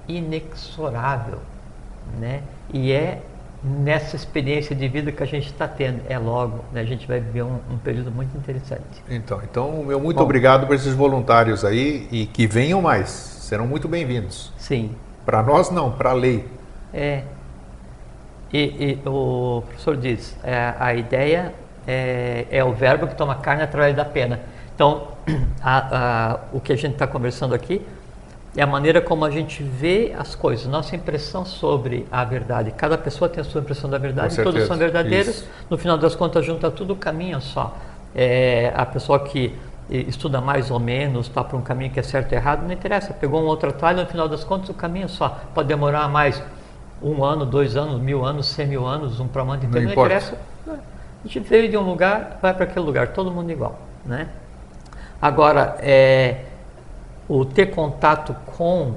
inexorável, 0.07 1.39
né? 2.19 2.41
E 2.74 2.91
é 2.91 3.22
nessa 3.65 4.15
experiência 4.15 4.75
de 4.75 4.88
vida 4.88 5.12
que 5.12 5.24
a 5.24 5.25
gente 5.25 5.48
está 5.48 5.67
tendo. 5.67 6.01
É 6.07 6.19
logo, 6.19 6.63
né? 6.72 6.81
a 6.81 6.86
gente 6.86 7.07
vai 7.07 7.19
viver 7.19 7.41
um, 7.41 7.60
um, 7.72 7.77
período 7.84 8.12
muito 8.12 8.38
interessante. 8.38 9.03
Então, 9.10 9.41
então 9.43 9.84
meu 9.84 10.00
muito 10.00 10.17
Bom, 10.17 10.24
obrigado 10.24 10.67
por 10.67 10.75
esses 10.75 10.93
voluntários 10.93 11.65
aí 11.65 12.07
e 12.12 12.27
que 12.27 12.45
venham 12.45 12.81
mais. 12.81 13.10
Serão 13.10 13.65
muito 13.65 13.88
bem-vindos. 13.88 14.53
Sim. 14.57 14.91
Para 15.25 15.41
nós 15.41 15.72
não, 15.72 15.91
para 15.91 16.12
a 16.12 16.13
lei. 16.13 16.45
É, 16.93 17.24
e, 18.53 18.60
e 18.60 19.10
o 19.10 19.63
professor 19.67 19.98
diz, 19.98 20.38
é, 20.43 20.74
a 20.79 20.93
ideia 20.93 21.53
é, 21.88 22.45
é, 22.51 22.63
o 22.63 22.72
verbo 22.72 23.07
que 23.07 23.15
toma 23.15 23.36
carne 23.36 23.63
através 23.63 23.95
da 23.95 24.05
pena. 24.05 24.39
Então, 24.74 25.07
a, 25.62 26.34
a, 26.34 26.39
o 26.53 26.60
que 26.60 26.72
a 26.72 26.75
gente 26.75 26.93
está 26.93 27.07
conversando 27.07 27.55
aqui 27.55 27.81
é 28.55 28.62
a 28.62 28.67
maneira 28.67 29.01
como 29.01 29.25
a 29.25 29.29
gente 29.29 29.62
vê 29.62 30.13
as 30.17 30.33
coisas, 30.33 30.65
nossa 30.65 30.95
impressão 30.95 31.45
sobre 31.45 32.07
a 32.12 32.24
verdade. 32.24 32.71
Cada 32.71 32.97
pessoa 32.97 33.27
tem 33.27 33.41
a 33.41 33.43
sua 33.43 33.62
impressão 33.62 33.89
da 33.89 33.97
verdade, 33.97 34.35
todas 34.41 34.65
são 34.67 34.77
verdadeiras. 34.77 35.35
Isso. 35.35 35.47
No 35.69 35.77
final 35.77 35.97
das 35.97 36.15
contas, 36.15 36.45
junta 36.45 36.71
tudo, 36.71 36.95
caminha 36.95 37.39
só. 37.39 37.75
É, 38.15 38.71
a 38.75 38.85
pessoa 38.85 39.19
que 39.19 39.53
estuda 39.89 40.41
mais 40.41 40.71
ou 40.71 40.79
menos, 40.79 41.27
está 41.27 41.43
para 41.43 41.57
um 41.57 41.62
caminho 41.62 41.91
que 41.91 42.00
é 42.00 42.03
certo 42.03 42.31
ou 42.31 42.38
errado, 42.38 42.63
não 42.63 42.71
interessa. 42.71 43.13
Pegou 43.13 43.41
um 43.41 43.45
outro 43.45 43.69
atalho, 43.69 44.01
no 44.01 44.07
final 44.07 44.27
das 44.27 44.43
contas, 44.43 44.69
o 44.69 44.74
caminho 44.74 45.09
só. 45.09 45.38
Pode 45.53 45.67
demorar 45.67 46.07
mais 46.07 46.41
um 47.01 47.24
ano, 47.24 47.45
dois 47.45 47.75
anos, 47.75 48.01
mil 48.01 48.25
anos, 48.25 48.47
cem 48.47 48.67
mil 48.67 48.85
anos, 48.85 49.19
um 49.19 49.27
para 49.27 49.43
o 49.43 49.55
inteiro, 49.55 49.74
não, 49.74 49.81
não 49.81 49.91
interessa. 49.91 50.38
A 50.67 51.27
gente 51.27 51.39
veio 51.41 51.69
de 51.69 51.77
um 51.77 51.81
lugar, 51.81 52.39
vai 52.41 52.53
para 52.53 52.63
aquele 52.63 52.85
lugar, 52.85 53.09
todo 53.09 53.31
mundo 53.31 53.51
igual, 53.51 53.79
né? 54.05 54.29
Agora, 55.21 55.75
é, 55.79 56.45
o 57.27 57.44
ter 57.46 57.67
contato 57.67 58.36
com 58.58 58.94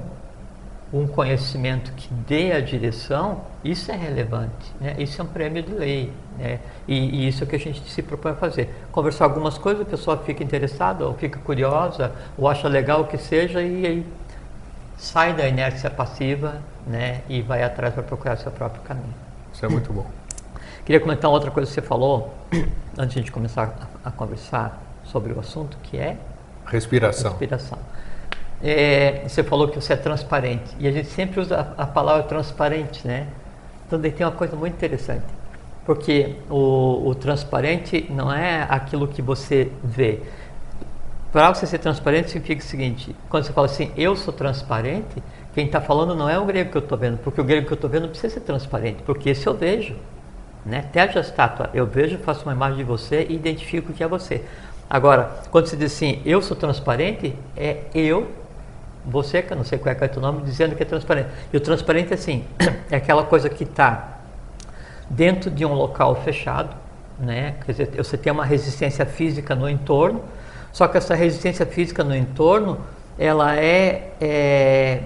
um 0.91 1.07
conhecimento 1.07 1.91
que 1.93 2.11
dê 2.11 2.51
a 2.51 2.59
direção, 2.59 3.41
isso 3.63 3.91
é 3.91 3.95
relevante, 3.95 4.73
né? 4.81 4.95
isso 4.97 5.21
é 5.21 5.23
um 5.23 5.27
prêmio 5.27 5.61
de 5.61 5.71
lei. 5.71 6.11
Né? 6.37 6.59
E, 6.87 6.97
e, 6.97 7.27
isso 7.27 7.43
é 7.43 7.45
o 7.45 7.49
que 7.49 7.55
a 7.55 7.59
gente 7.59 7.81
se 7.89 8.01
propõe 8.01 8.31
a 8.31 8.35
fazer. 8.35 8.73
Conversar 8.91 9.25
algumas 9.25 9.57
coisas, 9.57 9.81
a 9.81 9.89
pessoa 9.89 10.17
fica 10.17 10.43
interessada, 10.43 11.05
ou 11.05 11.13
fica 11.13 11.39
curiosa, 11.39 12.11
ou 12.37 12.47
acha 12.47 12.67
legal 12.67 13.01
o 13.01 13.05
que 13.05 13.17
seja, 13.17 13.61
e 13.61 13.85
aí 13.85 14.05
sai 14.97 15.33
da 15.33 15.47
inércia 15.47 15.89
passiva 15.89 16.61
né? 16.87 17.21
e 17.29 17.41
vai 17.41 17.63
atrás 17.63 17.93
para 17.93 18.03
procurar 18.03 18.37
seu 18.37 18.51
próprio 18.51 18.81
caminho. 18.81 19.13
Isso 19.53 19.65
é 19.65 19.69
muito 19.69 19.93
bom. 19.93 20.07
Queria 20.85 20.99
comentar 20.99 21.29
outra 21.29 21.51
coisa 21.51 21.69
que 21.69 21.75
você 21.75 21.81
falou, 21.81 22.33
antes 22.97 23.13
de 23.13 23.19
a 23.19 23.21
gente 23.21 23.31
começar 23.31 23.75
a, 24.03 24.09
a 24.09 24.11
conversar 24.11 24.81
sobre 25.03 25.33
o 25.33 25.39
assunto, 25.39 25.77
que 25.83 25.97
é 25.97 26.17
respiração. 26.65 27.31
respiração. 27.31 27.77
É, 28.61 29.23
você 29.25 29.43
falou 29.43 29.69
que 29.69 29.75
você 29.79 29.93
é 29.93 29.95
transparente 29.95 30.75
e 30.79 30.87
a 30.87 30.91
gente 30.91 31.07
sempre 31.07 31.39
usa 31.39 31.73
a, 31.77 31.83
a 31.83 31.87
palavra 31.87 32.23
transparente, 32.23 33.07
né? 33.07 33.27
Então 33.87 33.99
daí 33.99 34.11
tem 34.11 34.25
uma 34.25 34.33
coisa 34.33 34.55
muito 34.55 34.73
interessante, 34.73 35.25
porque 35.85 36.35
o, 36.49 37.07
o 37.07 37.15
transparente 37.15 38.05
não 38.09 38.31
é 38.31 38.65
aquilo 38.69 39.07
que 39.07 39.21
você 39.21 39.71
vê. 39.83 40.19
Para 41.31 41.53
você 41.53 41.65
ser 41.65 41.77
transparente 41.77 42.31
significa 42.31 42.61
o 42.61 42.65
seguinte: 42.65 43.15
quando 43.29 43.45
você 43.45 43.53
fala 43.53 43.67
assim, 43.67 43.91
eu 43.95 44.15
sou 44.15 44.33
transparente, 44.33 45.23
quem 45.53 45.65
está 45.65 45.79
falando 45.79 46.13
não 46.13 46.27
é 46.29 46.37
o 46.37 46.45
grego 46.45 46.71
que 46.71 46.77
eu 46.77 46.81
estou 46.81 46.97
vendo, 46.97 47.17
porque 47.19 47.39
o 47.39 47.43
grego 47.43 47.65
que 47.65 47.71
eu 47.71 47.75
estou 47.75 47.89
vendo 47.89 48.03
não 48.03 48.09
precisa 48.09 48.33
ser 48.33 48.41
transparente, 48.41 49.01
porque 49.03 49.29
esse 49.29 49.47
eu 49.47 49.53
vejo. 49.53 49.95
Né? 50.65 50.83
Teja 50.91 51.19
a 51.19 51.21
estátua, 51.21 51.69
eu 51.73 51.85
vejo, 51.85 52.17
faço 52.17 52.43
uma 52.43 52.51
imagem 52.51 52.77
de 52.79 52.83
você 52.83 53.25
e 53.29 53.35
identifico 53.35 53.93
que 53.93 54.03
é 54.03 54.07
você. 54.07 54.43
Agora, 54.89 55.39
quando 55.49 55.67
você 55.67 55.77
diz 55.77 55.93
assim, 55.93 56.21
eu 56.25 56.41
sou 56.41 56.57
transparente, 56.57 57.33
é 57.55 57.83
eu 57.93 58.27
você, 59.05 59.41
que 59.41 59.53
eu 59.53 59.57
não 59.57 59.63
sei 59.63 59.77
qual 59.77 59.93
é, 59.93 59.97
é 59.99 60.05
o 60.05 60.09
teu 60.09 60.21
nome, 60.21 60.43
dizendo 60.43 60.75
que 60.75 60.83
é 60.83 60.85
transparente. 60.85 61.29
E 61.51 61.57
o 61.57 61.59
transparente, 61.59 62.13
assim, 62.13 62.45
é 62.89 62.97
aquela 62.97 63.23
coisa 63.23 63.49
que 63.49 63.63
está 63.63 64.19
dentro 65.09 65.49
de 65.49 65.65
um 65.65 65.73
local 65.73 66.15
fechado, 66.15 66.75
né? 67.17 67.55
Quer 67.65 67.71
dizer, 67.71 67.91
você 67.97 68.17
tem 68.17 68.31
uma 68.31 68.45
resistência 68.45 69.05
física 69.05 69.55
no 69.55 69.69
entorno, 69.69 70.23
só 70.71 70.87
que 70.87 70.97
essa 70.97 71.15
resistência 71.15 71.65
física 71.65 72.03
no 72.03 72.15
entorno, 72.15 72.79
ela 73.17 73.55
é, 73.55 74.11
é 74.21 75.01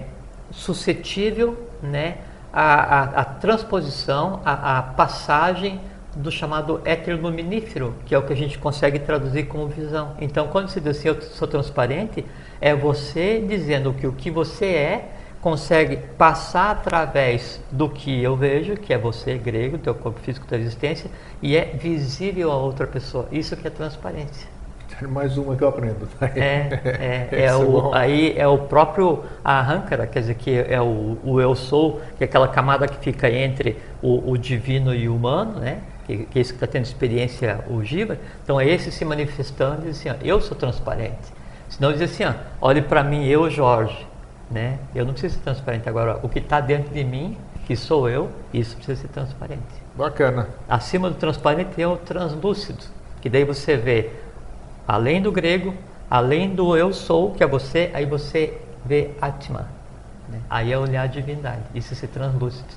suscetível, 0.51 1.57
né? 1.81 2.17
A 2.55 3.25
transposição, 3.25 4.39
a 4.45 4.83
passagem 4.95 5.79
do 6.15 6.31
chamado 6.31 6.81
éter 6.85 7.19
luminífero, 7.19 7.95
que 8.05 8.13
é 8.13 8.17
o 8.17 8.21
que 8.21 8.33
a 8.33 8.35
gente 8.35 8.57
consegue 8.59 8.99
traduzir 8.99 9.47
como 9.47 9.67
visão. 9.67 10.11
Então, 10.19 10.47
quando 10.47 10.69
se 10.69 10.79
diz 10.79 10.97
assim, 10.97 11.07
eu 11.07 11.21
sou 11.21 11.47
transparente, 11.47 12.23
é 12.63 12.73
você 12.73 13.43
dizendo 13.45 13.91
que 13.91 14.07
o 14.07 14.13
que 14.13 14.31
você 14.31 14.67
é 14.67 15.09
consegue 15.41 15.97
passar 16.17 16.71
através 16.71 17.59
do 17.69 17.89
que 17.89 18.23
eu 18.23 18.37
vejo, 18.37 18.77
que 18.77 18.93
é 18.93 18.97
você, 18.97 19.37
grego, 19.37 19.77
teu 19.77 19.93
corpo 19.93 20.17
físico, 20.21 20.47
tua 20.47 20.57
existência, 20.57 21.11
e 21.41 21.57
é 21.57 21.65
visível 21.65 22.49
a 22.53 22.55
outra 22.55 22.87
pessoa. 22.87 23.27
Isso 23.33 23.57
que 23.57 23.67
é 23.67 23.69
transparência. 23.69 24.47
Mais 25.01 25.37
uma 25.37 25.57
que 25.57 25.61
eu 25.61 25.67
aprendo. 25.67 26.07
Tá? 26.17 26.27
É, 26.33 26.39
é, 26.39 27.27
é, 27.35 27.45
é 27.47 27.53
o, 27.53 27.93
aí 27.93 28.33
é 28.37 28.47
o 28.47 28.59
próprio 28.59 29.25
arrancara, 29.43 30.07
quer 30.07 30.21
dizer, 30.21 30.35
que 30.35 30.57
é 30.57 30.79
o, 30.79 31.17
o 31.21 31.41
eu 31.41 31.53
sou, 31.55 31.99
que 32.17 32.23
é 32.23 32.25
aquela 32.25 32.47
camada 32.47 32.87
que 32.87 32.95
fica 33.03 33.29
entre 33.29 33.77
o, 34.01 34.31
o 34.31 34.37
divino 34.37 34.95
e 34.95 35.09
o 35.09 35.15
humano, 35.17 35.59
né? 35.59 35.81
que, 36.05 36.19
que 36.19 36.39
é 36.39 36.41
esse 36.41 36.53
que 36.53 36.57
está 36.63 36.67
tendo 36.67 36.85
experiência 36.85 37.59
ogiva, 37.69 38.17
então 38.41 38.57
é 38.57 38.65
esse 38.65 38.89
se 38.89 39.03
manifestando 39.03 39.81
e 39.81 39.89
diz 39.89 39.99
assim, 39.99 40.09
ó, 40.09 40.15
eu 40.23 40.39
sou 40.39 40.55
transparente. 40.55 41.42
Senão 41.73 41.91
diz 41.91 42.03
assim, 42.03 42.23
ó, 42.23 42.33
olhe 42.61 42.83
para 42.83 43.03
mim, 43.03 43.25
eu, 43.25 43.49
Jorge, 43.49 44.05
né? 44.49 44.77
Eu 44.93 45.05
não 45.05 45.13
preciso 45.13 45.35
ser 45.35 45.41
transparente 45.41 45.89
agora. 45.89 46.19
O 46.21 46.29
que 46.29 46.37
está 46.37 46.61
dentro 46.61 46.93
de 46.93 47.03
mim, 47.03 47.35
que 47.65 47.75
sou 47.75 48.07
eu, 48.07 48.29
isso 48.53 48.75
precisa 48.75 49.01
ser 49.01 49.07
transparente. 49.07 49.63
Bacana. 49.95 50.49
Acima 50.69 51.09
do 51.09 51.15
transparente 51.15 51.69
tem 51.75 51.83
o 51.83 51.97
translúcido, 51.97 52.83
que 53.21 53.27
daí 53.27 53.43
você 53.43 53.75
vê, 53.75 54.11
além 54.87 55.19
do 55.19 55.31
grego, 55.31 55.73
além 56.07 56.53
do 56.53 56.77
eu 56.77 56.93
sou, 56.93 57.31
que 57.31 57.43
é 57.43 57.47
você, 57.47 57.89
aí 57.95 58.05
você 58.05 58.55
vê 58.85 59.09
Atma. 59.19 59.67
Né? 60.29 60.39
Aí 60.47 60.71
é 60.71 60.77
olhar 60.77 61.01
a 61.01 61.07
divindade. 61.07 61.63
Isso 61.73 61.93
é 61.93 61.95
ser 61.95 62.07
translúcido. 62.07 62.69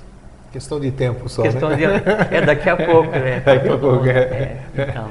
Questão 0.51 0.79
de 0.79 0.89
tempo 0.89 1.29
só, 1.29 1.43
Questão 1.43 1.69
né? 1.69 1.75
de, 1.75 2.35
é 2.35 2.41
daqui 2.41 2.67
a 2.67 2.75
pouco, 2.75 3.11
né? 3.11 3.41
Daqui 3.45 3.69
a 3.69 3.77
pouco, 3.77 4.07
é. 4.07 4.17
é. 4.17 4.63
Então, 4.75 5.09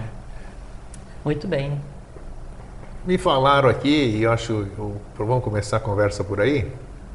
muito 1.25 1.47
bem. 1.47 1.79
Me 3.07 3.17
falaram 3.17 3.69
aqui, 3.69 4.17
e 4.17 4.23
eu 4.25 4.33
acho, 4.33 4.67
eu, 4.77 4.97
vamos 5.17 5.45
começar 5.45 5.77
a 5.77 5.81
conversa 5.81 6.25
por 6.25 6.41
aí, 6.41 6.67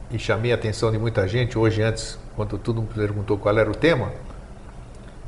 e 0.10 0.18
chamei 0.18 0.52
a 0.52 0.56
atenção 0.56 0.90
de 0.92 0.98
muita 0.98 1.28
gente 1.28 1.58
hoje 1.58 1.82
antes, 1.82 2.18
quando 2.36 2.58
todo 2.58 2.78
mundo 2.82 2.94
perguntou 2.96 3.38
qual 3.38 3.58
era 3.58 3.70
o 3.70 3.76
tema, 3.76 4.10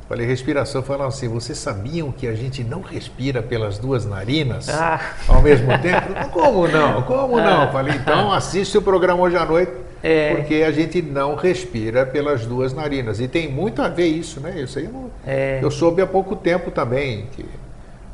falei 0.08 0.26
respiração, 0.26 0.82
falaram 0.82 1.08
assim, 1.08 1.28
vocês 1.28 1.58
sabiam 1.58 2.10
que 2.10 2.26
a 2.26 2.34
gente 2.34 2.64
não 2.64 2.80
respira 2.80 3.42
pelas 3.42 3.78
duas 3.78 4.06
narinas 4.06 4.68
Ah. 4.70 5.00
ao 5.28 5.42
mesmo 5.42 5.68
tempo? 5.80 6.14
Como 6.32 6.66
não? 6.66 7.02
Como 7.02 7.36
não? 7.36 7.62
Ah. 7.64 7.68
Falei, 7.70 7.94
então 7.96 8.32
assiste 8.32 8.78
o 8.78 8.82
programa 8.82 9.22
hoje 9.22 9.36
à 9.36 9.44
noite, 9.44 9.72
É. 10.02 10.34
porque 10.34 10.54
a 10.56 10.70
gente 10.70 11.02
não 11.02 11.34
respira 11.34 12.06
pelas 12.06 12.46
duas 12.46 12.72
narinas. 12.72 13.20
E 13.20 13.28
tem 13.28 13.50
muito 13.52 13.82
a 13.82 13.88
ver 13.88 14.06
isso, 14.06 14.40
né? 14.40 14.60
Isso 14.62 14.78
aí 14.78 14.86
eu, 14.86 14.92
não- 14.92 15.10
É. 15.26 15.58
eu 15.62 15.70
soube 15.70 16.00
há 16.00 16.06
pouco 16.06 16.34
tempo 16.36 16.70
também, 16.70 17.26
que 17.32 17.44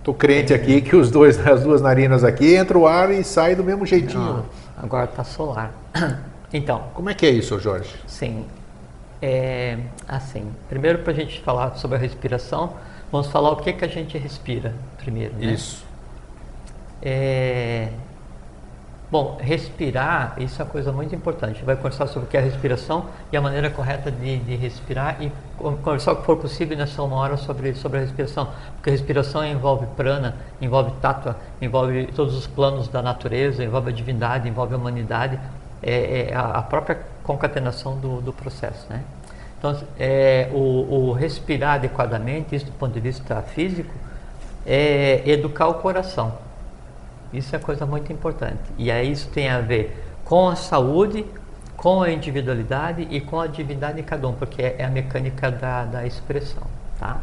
tô 0.02 0.14
crente 0.14 0.52
aqui 0.54 0.80
que 0.80 0.97
os 0.97 1.11
dois, 1.11 1.38
as 1.47 1.62
duas 1.62 1.80
narinas 1.80 2.25
aqui 2.25 2.54
entra 2.54 2.76
o 2.78 2.87
ar 2.87 3.11
e 3.11 3.23
sai 3.25 3.54
do 3.54 3.64
mesmo 3.64 3.85
jeitinho. 3.87 4.21
Não, 4.21 4.45
agora 4.76 5.04
está 5.04 5.25
solar. 5.25 5.73
Então, 6.52 6.83
Como 6.95 7.09
é 7.09 7.14
que 7.14 7.25
é 7.25 7.30
isso, 7.30 7.61
Jorge? 7.61 7.95
sim. 8.09 8.45
É, 9.23 9.78
assim, 10.09 10.50
primeiro 10.69 10.99
para 10.99 11.12
a 11.12 11.14
gente 11.14 11.40
falar 11.42 11.76
sobre 11.76 11.97
a 11.97 12.00
respiração, 12.00 12.73
vamos 13.12 13.28
falar 13.28 13.50
o 13.50 13.57
que, 13.57 13.73
que 13.73 13.85
a 13.85 13.88
gente 13.88 14.19
respira 14.19 14.75
primeiro. 14.99 15.35
Né? 15.35 15.52
Isso. 15.52 15.85
É, 17.02 17.90
bom, 19.11 19.38
respirar, 19.40 20.35
isso 20.38 20.61
é 20.61 20.64
uma 20.64 20.71
coisa 20.71 20.90
muito 20.90 21.14
importante. 21.14 21.50
A 21.50 21.54
gente 21.54 21.64
vai 21.64 21.76
conversar 21.76 22.07
sobre 22.07 22.26
o 22.26 22.30
que 22.30 22.37
é 22.37 22.40
a 22.40 22.42
respiração 22.42 23.07
e 23.30 23.37
a 23.37 23.40
maneira 23.40 23.71
correta 23.71 24.11
de, 24.11 24.38
de 24.38 24.57
respirar 24.57 25.23
e 25.23 25.30
conversar 25.61 26.12
o 26.12 26.17
que 26.17 26.25
for 26.25 26.37
possível 26.37 26.76
nessa 26.76 27.02
hora 27.02 27.37
sobre, 27.37 27.75
sobre 27.75 27.99
a 27.99 28.00
respiração. 28.00 28.49
Porque 28.75 28.90
a 28.90 28.93
respiração 28.93 29.45
envolve 29.45 29.87
prana, 29.97 30.37
envolve 30.61 30.93
tattva, 31.00 31.37
envolve 31.61 32.07
todos 32.14 32.35
os 32.35 32.47
planos 32.47 32.88
da 32.88 33.02
natureza, 33.02 33.62
envolve 33.62 33.90
a 33.90 33.93
divindade, 33.93 34.49
envolve 34.49 34.75
a 34.75 34.76
humanidade, 34.76 35.38
é, 35.83 36.31
é 36.31 36.35
a, 36.35 36.59
a 36.59 36.62
própria 36.62 36.99
concatenação 37.23 37.97
do, 37.99 38.21
do 38.21 38.33
processo. 38.33 38.87
Né? 38.90 39.02
Então, 39.59 39.79
é, 39.99 40.49
o, 40.52 41.09
o 41.09 41.12
respirar 41.12 41.75
adequadamente, 41.75 42.57
isso 42.57 42.67
do 42.67 42.73
ponto 42.73 42.93
de 42.93 43.00
vista 43.00 43.43
físico, 43.43 43.93
é 44.67 45.23
educar 45.29 45.69
o 45.69 45.75
coração. 45.75 46.33
Isso 47.33 47.55
é 47.55 47.59
coisa 47.59 47.87
muito 47.87 48.12
importante. 48.12 48.61
E 48.76 48.90
aí 48.90 49.12
isso 49.12 49.29
tem 49.29 49.49
a 49.49 49.61
ver 49.61 50.05
com 50.25 50.49
a 50.49 50.57
saúde, 50.57 51.25
com 51.81 52.03
a 52.03 52.11
individualidade 52.11 53.09
e 53.11 53.21
com 53.23 53.41
a 53.41 53.47
divindade 53.47 53.97
de 53.97 54.03
cada 54.03 54.29
um, 54.29 54.35
porque 54.35 54.61
é 54.61 54.85
a 54.85 54.91
mecânica 54.91 55.51
da, 55.51 55.85
da 55.87 56.07
expressão. 56.07 56.63
Tá? 56.99 57.23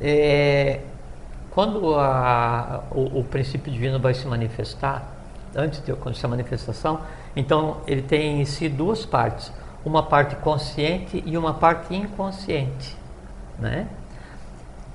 É, 0.00 0.80
quando 1.50 1.94
a- 1.98 2.84
o, 2.92 3.20
o 3.20 3.24
princípio 3.24 3.72
divino 3.72 3.98
vai 3.98 4.14
se 4.14 4.26
manifestar, 4.26 5.02
antes 5.54 5.82
de 5.84 5.90
acontecer 5.90 6.26
a 6.26 6.28
manifestação, 6.28 7.00
então 7.34 7.78
ele 7.86 8.02
tem 8.02 8.40
em 8.40 8.44
si 8.44 8.68
duas 8.68 9.04
partes, 9.04 9.50
uma 9.84 10.02
parte 10.02 10.36
consciente 10.36 11.22
e 11.26 11.36
uma 11.36 11.54
parte 11.54 11.94
inconsciente, 11.94 12.96
né? 13.58 13.86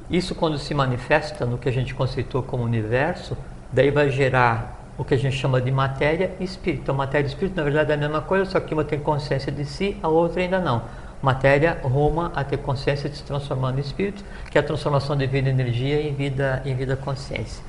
Isso 0.09 0.35
quando 0.35 0.57
se 0.57 0.73
manifesta 0.73 1.45
no 1.45 1.57
que 1.57 1.67
a 1.67 1.71
gente 1.71 1.93
conceitou 1.95 2.43
como 2.43 2.63
universo, 2.63 3.37
daí 3.71 3.89
vai 3.89 4.09
gerar 4.09 4.80
o 5.01 5.03
que 5.03 5.15
a 5.15 5.17
gente 5.17 5.35
chama 5.35 5.59
de 5.59 5.71
matéria 5.71 6.31
e 6.39 6.43
espírito. 6.43 6.83
Então, 6.83 6.93
matéria 6.93 7.25
e 7.25 7.27
espírito, 7.27 7.57
na 7.57 7.63
verdade, 7.63 7.89
é 7.91 7.95
a 7.95 7.97
mesma 7.97 8.21
coisa, 8.21 8.45
só 8.45 8.59
que 8.59 8.71
uma 8.71 8.83
tem 8.83 8.99
consciência 8.99 9.51
de 9.51 9.65
si, 9.65 9.97
a 10.03 10.07
outra 10.07 10.43
ainda 10.43 10.59
não. 10.59 10.83
Matéria 11.23 11.79
ruma 11.81 12.31
a 12.35 12.43
ter 12.43 12.57
consciência 12.57 13.09
de 13.09 13.17
se 13.17 13.23
transformando 13.23 13.79
em 13.79 13.81
espírito, 13.81 14.23
que 14.51 14.59
é 14.59 14.61
a 14.61 14.63
transformação 14.63 15.17
de 15.17 15.25
vida 15.25 15.49
em 15.49 15.53
energia 15.53 15.99
em 16.07 16.13
vida 16.13 16.61
em 16.63 16.75
vida 16.75 16.95
consciência. 16.95 17.63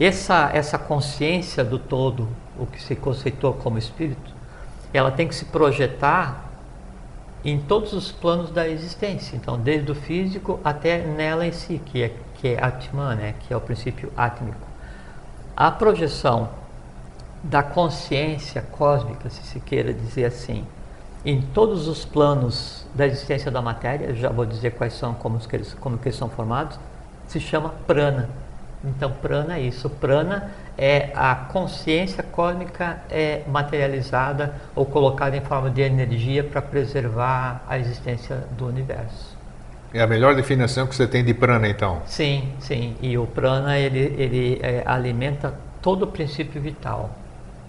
Essa, 0.00 0.50
essa 0.52 0.78
consciência 0.78 1.62
do 1.64 1.78
todo, 1.78 2.28
o 2.58 2.66
que 2.66 2.82
se 2.82 2.96
conceitou 2.96 3.52
como 3.52 3.78
espírito, 3.78 4.34
ela 4.92 5.12
tem 5.12 5.28
que 5.28 5.34
se 5.34 5.44
projetar 5.44 6.44
em 7.44 7.56
todos 7.56 7.92
os 7.92 8.10
planos 8.10 8.50
da 8.50 8.68
existência. 8.68 9.36
Então, 9.36 9.56
desde 9.56 9.92
o 9.92 9.94
físico 9.94 10.58
até 10.64 10.98
nela 10.98 11.46
em 11.46 11.52
si, 11.52 11.80
que 11.86 12.02
é, 12.02 12.12
que 12.34 12.48
é 12.48 12.64
Atman, 12.64 13.14
né? 13.14 13.34
que 13.38 13.54
é 13.54 13.56
o 13.56 13.60
princípio 13.60 14.12
átmico. 14.16 14.67
A 15.60 15.72
projeção 15.72 16.50
da 17.42 17.64
consciência 17.64 18.62
cósmica, 18.62 19.28
se 19.28 19.42
se 19.42 19.58
queira 19.58 19.92
dizer 19.92 20.26
assim, 20.26 20.64
em 21.24 21.42
todos 21.42 21.88
os 21.88 22.04
planos 22.04 22.86
da 22.94 23.04
existência 23.04 23.50
da 23.50 23.60
matéria, 23.60 24.14
já 24.14 24.28
vou 24.28 24.46
dizer 24.46 24.74
quais 24.74 24.92
são, 24.92 25.14
como 25.14 25.36
que 25.40 25.56
eles, 25.56 25.74
como 25.74 25.98
que 25.98 26.06
eles 26.06 26.16
são 26.16 26.28
formados, 26.28 26.78
se 27.26 27.40
chama 27.40 27.74
prana. 27.88 28.28
Então, 28.84 29.10
prana 29.10 29.56
é 29.56 29.62
isso. 29.62 29.90
Prana 29.90 30.48
é 30.78 31.10
a 31.12 31.34
consciência 31.34 32.22
cósmica 32.22 33.02
é 33.10 33.42
materializada 33.48 34.54
ou 34.76 34.86
colocada 34.86 35.36
em 35.36 35.40
forma 35.40 35.70
de 35.70 35.80
energia 35.80 36.44
para 36.44 36.62
preservar 36.62 37.64
a 37.68 37.76
existência 37.76 38.44
do 38.56 38.64
universo. 38.64 39.37
É 39.92 40.02
a 40.02 40.06
melhor 40.06 40.34
definição 40.34 40.86
que 40.86 40.94
você 40.94 41.06
tem 41.06 41.24
de 41.24 41.32
prana, 41.32 41.68
então? 41.68 42.02
Sim, 42.06 42.52
sim. 42.60 42.94
E 43.00 43.16
o 43.16 43.26
prana 43.26 43.78
ele, 43.78 44.14
ele 44.18 44.60
é, 44.62 44.82
alimenta 44.84 45.54
todo 45.80 46.02
o 46.02 46.06
princípio 46.06 46.60
vital. 46.60 47.10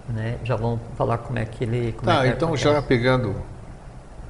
Né? 0.08 0.36
Já 0.44 0.56
vamos 0.56 0.80
falar 0.96 1.18
como 1.18 1.38
é 1.38 1.44
que 1.44 1.64
ele. 1.64 1.92
Tá, 2.04 2.24
é 2.24 2.28
que 2.28 2.36
então 2.36 2.56
já 2.56 2.82
pegando 2.82 3.36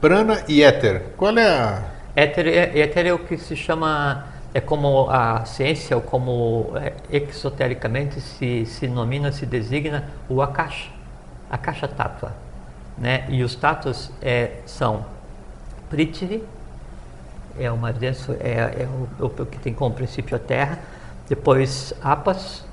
prana 0.00 0.42
e 0.48 0.62
éter. 0.62 1.02
Qual 1.16 1.36
é 1.36 1.48
a. 1.48 1.82
Éter, 2.14 2.46
é, 2.46 2.78
éter 2.78 3.06
é 3.06 3.12
o 3.12 3.18
que 3.18 3.36
se 3.36 3.56
chama 3.56 4.24
é 4.52 4.60
como 4.60 5.08
a 5.08 5.44
ciência, 5.44 5.96
ou 5.96 6.02
como 6.02 6.72
é, 6.76 6.92
exotericamente 7.10 8.20
se, 8.20 8.66
se 8.66 8.88
nomina, 8.88 9.30
se 9.30 9.46
designa 9.46 10.04
o 10.28 10.42
Akasha, 10.42 10.90
Akasha 11.48 11.86
Tattva. 11.86 12.34
Né? 12.98 13.24
E 13.28 13.42
os 13.42 13.54
tatos 13.54 14.10
é, 14.20 14.58
são 14.66 15.06
Prithvi, 15.88 16.42
é 17.58 17.70
uma 17.70 17.92
denso, 17.92 18.32
é, 18.40 18.82
é 18.82 18.88
o, 19.20 19.26
o, 19.26 19.46
que 19.46 19.58
tem 19.58 19.72
como 19.72 19.94
princípio 19.94 20.36
a 20.36 20.38
terra, 20.38 20.78
depois 21.28 21.94
Apas, 22.02 22.64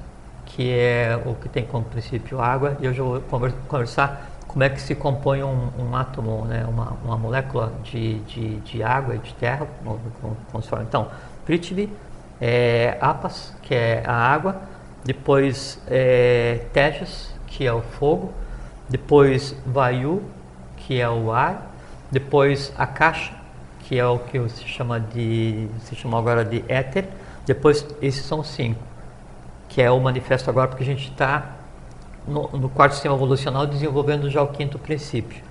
que 0.45 0.71
é 0.71 1.19
o 1.25 1.35
que 1.35 1.49
tem 1.49 1.65
como 1.65 1.85
princípio 1.85 2.41
água, 2.41 2.77
e 2.79 2.87
hoje 2.87 2.99
eu 2.99 3.21
vou 3.29 3.51
conversar 3.67 4.31
como 4.47 4.63
é 4.63 4.69
que 4.69 4.81
se 4.81 4.95
compõe 4.95 5.43
um, 5.43 5.69
um 5.77 5.95
átomo, 5.95 6.45
né? 6.45 6.65
uma, 6.67 6.97
uma 7.03 7.17
molécula 7.17 7.71
de, 7.83 8.19
de, 8.21 8.55
de 8.61 8.81
água 8.81 9.15
e 9.15 9.19
de 9.19 9.33
terra, 9.35 9.67
conforme. 10.51 10.85
Então, 10.85 11.09
Prithvi, 11.45 11.91
é, 12.41 12.97
Apas, 12.99 13.53
que 13.61 13.75
é 13.75 14.03
a 14.05 14.13
água, 14.13 14.61
depois 15.03 15.79
é, 15.87 16.65
Tejas, 16.73 17.33
que 17.45 17.65
é 17.65 17.73
o 17.73 17.81
fogo, 17.81 18.33
depois 18.89 19.55
Vayu, 19.65 20.23
que 20.75 20.99
é 20.99 21.09
o 21.09 21.31
ar, 21.31 21.71
depois 22.11 22.73
Akasha, 22.77 23.33
que 23.87 23.97
é 23.97 24.05
o 24.05 24.19
que 24.19 24.49
se 24.49 24.67
chama 24.67 24.99
de 24.99 25.67
se 25.81 25.95
chama 25.95 26.17
agora 26.17 26.43
de 26.43 26.63
éter, 26.67 27.05
depois 27.45 27.85
esses 28.01 28.25
são 28.25 28.43
cinco, 28.43 28.81
que 29.69 29.81
é 29.81 29.89
o 29.89 29.99
manifesto 29.99 30.49
agora 30.49 30.67
porque 30.67 30.83
a 30.83 30.85
gente 30.85 31.09
está 31.09 31.55
no, 32.27 32.49
no, 32.49 32.69
quarto 32.69 32.93
sistema 32.93 33.15
evolucional 33.15 33.65
desenvolvendo 33.65 34.29
já 34.29 34.41
o 34.41 34.47
quinto 34.47 34.77
princípio. 34.77 35.41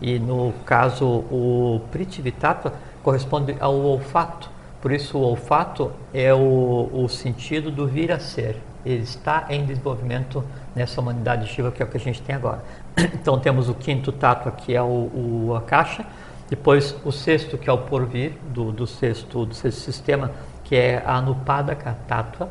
E 0.00 0.18
no 0.18 0.52
caso 0.64 1.04
o 1.04 1.80
Prithvi 1.90 2.30
Tattva 2.30 2.72
corresponde 3.02 3.56
ao 3.60 3.74
olfato, 3.74 4.48
por 4.80 4.92
isso, 4.92 5.18
o 5.18 5.22
olfato 5.22 5.92
é 6.12 6.32
o, 6.32 6.88
o 6.92 7.08
sentido 7.08 7.70
do 7.70 7.86
vir 7.86 8.10
a 8.10 8.18
ser. 8.18 8.56
Ele 8.84 9.02
está 9.02 9.44
em 9.50 9.66
desenvolvimento 9.66 10.42
nessa 10.74 11.02
humanidade 11.02 11.46
Shiva, 11.48 11.70
que 11.70 11.82
é 11.82 11.84
o 11.84 11.88
que 11.88 11.98
a 11.98 12.00
gente 12.00 12.22
tem 12.22 12.34
agora. 12.34 12.62
Então, 13.14 13.38
temos 13.38 13.68
o 13.68 13.74
quinto 13.74 14.10
tato, 14.10 14.50
que 14.52 14.74
é 14.74 14.80
o, 14.82 15.10
o 15.46 15.54
Akasha, 15.54 16.06
depois 16.50 16.96
o 17.04 17.12
sexto, 17.12 17.56
que 17.56 17.70
é 17.70 17.72
o 17.72 17.78
porvir, 17.78 18.32
do, 18.52 18.72
do, 18.72 18.84
sexto, 18.84 19.46
do 19.46 19.54
sexto 19.54 19.78
sistema, 19.78 20.32
que 20.64 20.74
é 20.74 21.00
a 21.06 21.14
Anupadaka 21.14 21.96
Tattva. 22.08 22.48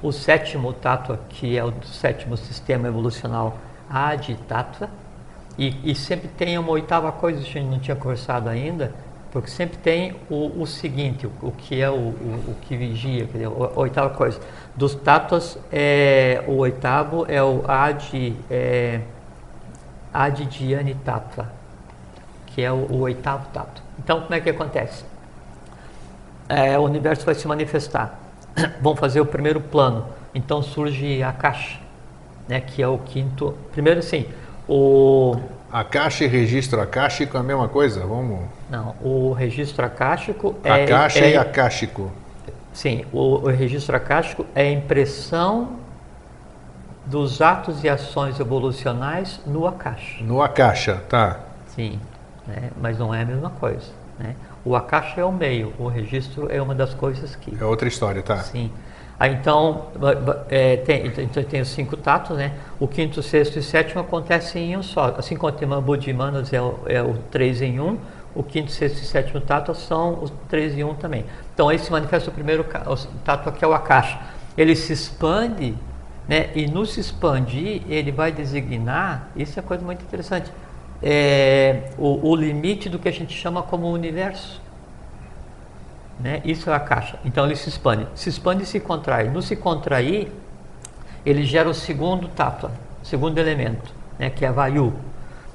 O 0.00 0.12
sétimo 0.12 0.72
tato, 0.72 1.18
que 1.28 1.58
é 1.58 1.64
o 1.64 1.72
sétimo 1.82 2.36
sistema 2.36 2.86
evolucional, 2.86 3.58
Adi 3.90 4.36
Tattva. 4.46 4.88
E, 5.58 5.90
e 5.90 5.94
sempre 5.96 6.28
tem 6.28 6.56
uma 6.56 6.70
oitava 6.70 7.10
coisa 7.10 7.40
que 7.40 7.50
a 7.50 7.52
gente 7.52 7.70
não 7.70 7.80
tinha 7.80 7.96
conversado 7.96 8.48
ainda, 8.48 8.94
porque 9.32 9.50
sempre 9.50 9.76
tem 9.78 10.14
o, 10.30 10.62
o 10.62 10.64
seguinte, 10.64 11.26
o, 11.26 11.32
o, 11.42 11.50
que 11.50 11.80
é 11.80 11.90
o, 11.90 11.94
o, 11.94 12.56
que 12.62 12.76
vigia, 12.76 13.24
dizer, 13.24 13.46
a 13.46 13.80
oitava 13.80 14.10
coisa. 14.10 14.38
Dos 14.76 14.94
tatos, 14.94 15.58
é, 15.72 16.44
o 16.46 16.58
oitavo 16.58 17.26
é 17.28 17.42
o 17.42 17.64
Adi, 17.66 18.36
é, 18.48 19.00
Adidiani 20.12 20.94
Tattva, 20.94 21.63
que 22.54 22.62
é 22.62 22.70
o, 22.70 23.00
oitavo 23.00 23.46
tato. 23.52 23.82
Então, 23.98 24.20
como 24.22 24.34
é 24.34 24.40
que 24.40 24.48
acontece? 24.48 25.04
É, 26.48 26.78
o 26.78 26.82
universo 26.82 27.26
vai 27.26 27.34
se 27.34 27.48
manifestar. 27.48 28.18
Vão 28.80 28.94
fazer 28.94 29.20
o 29.20 29.26
primeiro 29.26 29.60
plano. 29.60 30.06
Então 30.34 30.62
surge 30.62 31.22
a 31.22 31.32
caixa, 31.32 31.78
né, 32.48 32.60
que 32.60 32.82
é 32.82 32.88
o 32.88 32.98
quinto. 32.98 33.56
Primeiro, 33.72 34.02
sim, 34.02 34.26
o 34.68 35.36
a 35.72 35.82
caixa 35.82 36.22
e 36.22 36.28
registro 36.28 36.80
acástico 36.80 37.36
é 37.36 37.40
a 37.40 37.42
mesma 37.42 37.66
coisa? 37.66 38.06
Vamos. 38.06 38.42
Não, 38.70 38.94
o 39.02 39.32
registro 39.32 39.84
acástico 39.84 40.54
é. 40.62 40.84
A 40.84 40.86
caixa 40.86 41.18
é, 41.18 41.32
e 41.32 41.36
acástico. 41.36 42.12
Sim, 42.72 43.04
o, 43.12 43.38
o 43.38 43.46
registro 43.48 43.96
acástico 43.96 44.46
é 44.54 44.62
a 44.62 44.70
impressão 44.70 45.80
dos 47.04 47.42
atos 47.42 47.82
e 47.82 47.88
ações 47.88 48.38
evolucionais 48.38 49.40
no 49.44 49.66
acaixa. 49.66 50.22
No 50.22 50.40
acaixa, 50.40 51.02
tá. 51.08 51.40
Sim, 51.66 51.98
né? 52.46 52.70
mas 52.80 52.98
não 52.98 53.14
é 53.14 53.22
a 53.22 53.24
mesma 53.24 53.50
coisa. 53.50 53.90
Né? 54.18 54.34
O 54.64 54.76
acaixa 54.76 55.20
é 55.20 55.24
o 55.24 55.32
meio, 55.32 55.72
o 55.78 55.88
registro 55.88 56.50
é 56.50 56.60
uma 56.60 56.74
das 56.74 56.94
coisas 56.94 57.34
que. 57.36 57.56
É 57.60 57.64
outra 57.64 57.88
história, 57.88 58.22
tá? 58.22 58.38
Sim. 58.38 58.70
Aí, 59.18 59.32
então, 59.32 59.86
é, 60.48 60.76
tem, 60.78 61.06
então 61.06 61.42
tem 61.44 61.60
os 61.60 61.68
cinco 61.68 61.96
tatos, 61.96 62.36
né? 62.36 62.52
O 62.80 62.88
quinto, 62.88 63.22
sexto 63.22 63.58
e 63.58 63.62
sétimo 63.62 64.00
acontecem 64.00 64.72
em 64.72 64.76
um 64.76 64.82
só. 64.82 65.14
Assim 65.16 65.36
como 65.36 65.52
o 65.52 65.80
Budimanas 65.80 66.52
é 66.52 66.60
o, 66.60 66.80
é 66.86 67.00
o 67.00 67.14
três 67.30 67.62
em 67.62 67.78
um, 67.78 67.96
o 68.34 68.42
quinto, 68.42 68.72
sexto 68.72 68.98
e 68.98 69.06
sétimo 69.06 69.40
tato 69.40 69.72
são 69.74 70.20
os 70.20 70.32
três 70.48 70.76
em 70.76 70.82
um 70.82 70.94
também. 70.94 71.24
Então, 71.54 71.68
aí 71.68 71.78
se 71.78 71.90
manifesta 71.92 72.30
o 72.30 72.32
primeiro 72.32 72.66
tato 73.24 73.52
que 73.52 73.64
é 73.64 73.68
o 73.68 73.72
Akasha. 73.72 74.18
Ele 74.58 74.74
se 74.74 74.92
expande, 74.92 75.76
né? 76.28 76.50
E 76.54 76.66
no 76.66 76.84
se 76.84 76.98
expandir, 76.98 77.82
ele 77.88 78.10
vai 78.10 78.32
designar, 78.32 79.28
isso 79.36 79.58
é 79.58 79.62
coisa 79.62 79.84
muito 79.84 80.02
interessante, 80.02 80.50
é, 81.06 81.90
o, 81.98 82.30
o 82.30 82.34
limite 82.34 82.88
do 82.88 82.98
que 82.98 83.06
a 83.06 83.12
gente 83.12 83.36
chama 83.36 83.62
como 83.62 83.92
universo. 83.92 84.58
Né? 86.18 86.40
Isso 86.46 86.70
é 86.70 86.74
a 86.74 86.80
caixa. 86.80 87.18
Então 87.24 87.44
ele 87.44 87.54
se 87.56 87.68
expande. 87.68 88.06
Se 88.14 88.30
expande 88.30 88.62
e 88.62 88.66
se 88.66 88.80
contrai. 88.80 89.28
No 89.28 89.42
se 89.42 89.54
contrair, 89.54 90.32
ele 91.26 91.44
gera 91.44 91.68
o 91.68 91.74
segundo 91.74 92.26
tattva, 92.28 92.72
segundo 93.02 93.36
elemento, 93.36 93.92
né? 94.18 94.30
que 94.30 94.46
é 94.46 94.50
Vayu. 94.50 94.94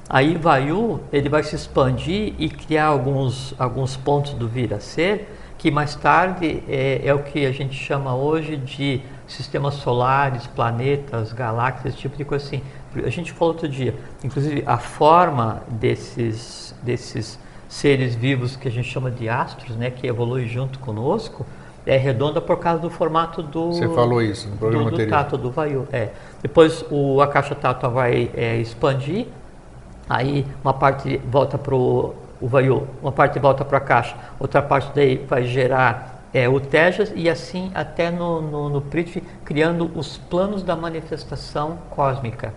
Aí 0.08 0.36
Vayu 0.36 1.00
ele 1.12 1.28
vai 1.28 1.42
se 1.42 1.56
expandir 1.56 2.34
e 2.38 2.48
criar 2.48 2.86
alguns, 2.86 3.52
alguns 3.58 3.96
pontos 3.96 4.34
do 4.34 4.48
vir 4.48 4.72
a 4.72 4.78
ser, 4.78 5.36
que 5.58 5.68
mais 5.68 5.96
tarde 5.96 6.62
é, 6.68 7.00
é 7.04 7.12
o 7.12 7.24
que 7.24 7.44
a 7.44 7.52
gente 7.52 7.74
chama 7.74 8.14
hoje 8.14 8.56
de 8.56 9.02
sistemas 9.26 9.74
solares, 9.74 10.46
planetas, 10.46 11.32
galáxias, 11.32 11.94
esse 11.94 12.02
tipo 12.02 12.16
de 12.16 12.24
coisa 12.24 12.44
assim. 12.44 12.62
A 12.94 13.10
gente 13.10 13.32
falou 13.32 13.54
outro 13.54 13.68
dia, 13.68 13.94
inclusive 14.24 14.62
a 14.66 14.78
forma 14.78 15.62
desses, 15.68 16.74
desses 16.82 17.38
seres 17.68 18.14
vivos 18.14 18.56
que 18.56 18.66
a 18.66 18.70
gente 18.70 18.88
chama 18.88 19.10
de 19.10 19.28
astros, 19.28 19.76
né, 19.76 19.90
que 19.90 20.06
evoluem 20.06 20.48
junto 20.48 20.78
conosco, 20.80 21.46
é 21.86 21.96
redonda 21.96 22.40
por 22.40 22.58
causa 22.58 22.82
do 22.82 22.90
formato 22.90 23.42
do. 23.42 23.72
Você 23.72 23.88
falou 23.88 24.20
isso 24.20 24.48
no 24.48 24.56
programa 24.56 24.84
do, 24.84 24.90
do 24.90 24.94
anterior. 24.96 25.18
tato, 25.18 25.38
do 25.38 25.50
Vayu. 25.50 25.88
É. 25.92 26.10
Depois 26.42 26.84
o, 26.90 27.20
a 27.20 27.26
caixa 27.26 27.54
Tato 27.54 27.88
vai 27.88 28.30
é, 28.34 28.56
expandir, 28.56 29.26
aí 30.08 30.44
uma 30.62 30.74
parte 30.74 31.18
volta 31.18 31.56
para 31.56 31.74
o 31.74 32.14
Vayu, 32.42 32.86
uma 33.00 33.12
parte 33.12 33.38
volta 33.38 33.64
para 33.64 33.78
a 33.78 33.80
caixa, 33.80 34.16
outra 34.38 34.60
parte 34.60 34.90
daí 34.94 35.16
vai 35.16 35.44
gerar 35.44 36.24
é, 36.32 36.48
o 36.48 36.60
Tejas 36.60 37.12
e 37.14 37.28
assim 37.28 37.70
até 37.74 38.10
no, 38.10 38.40
no, 38.40 38.68
no 38.68 38.80
Prithvi, 38.80 39.22
criando 39.44 39.90
os 39.94 40.18
planos 40.18 40.62
da 40.62 40.76
manifestação 40.76 41.78
cósmica. 41.90 42.52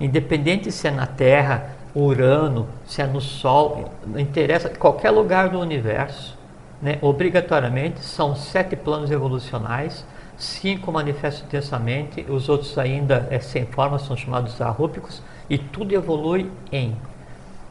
Independente 0.00 0.72
se 0.72 0.88
é 0.88 0.90
na 0.90 1.06
Terra, 1.06 1.76
Urano, 1.94 2.68
se 2.86 3.02
é 3.02 3.06
no 3.06 3.20
Sol, 3.20 3.90
não 4.06 4.18
interessa, 4.18 4.68
qualquer 4.68 5.10
lugar 5.10 5.50
do 5.50 5.60
universo, 5.60 6.38
né, 6.80 6.98
obrigatoriamente 7.02 8.00
são 8.00 8.34
sete 8.34 8.74
planos 8.74 9.10
evolucionais, 9.10 10.06
cinco 10.38 10.90
manifestam 10.90 11.46
intensamente, 11.46 12.24
os 12.28 12.48
outros 12.48 12.78
ainda 12.78 13.28
é, 13.30 13.38
sem 13.38 13.66
forma, 13.66 13.98
são 13.98 14.16
chamados 14.16 14.60
arrúpicos, 14.60 15.22
e 15.48 15.58
tudo 15.58 15.92
evolui 15.94 16.50
em. 16.72 16.96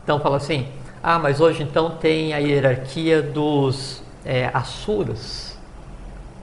Então 0.03 0.19
fala 0.19 0.37
assim, 0.37 0.67
ah, 1.01 1.17
mas 1.17 1.39
hoje 1.39 1.63
então 1.63 1.91
tem 1.91 2.33
a 2.33 2.37
hierarquia 2.37 3.21
dos 3.21 4.03
é, 4.23 4.51
Asuras, 4.53 5.48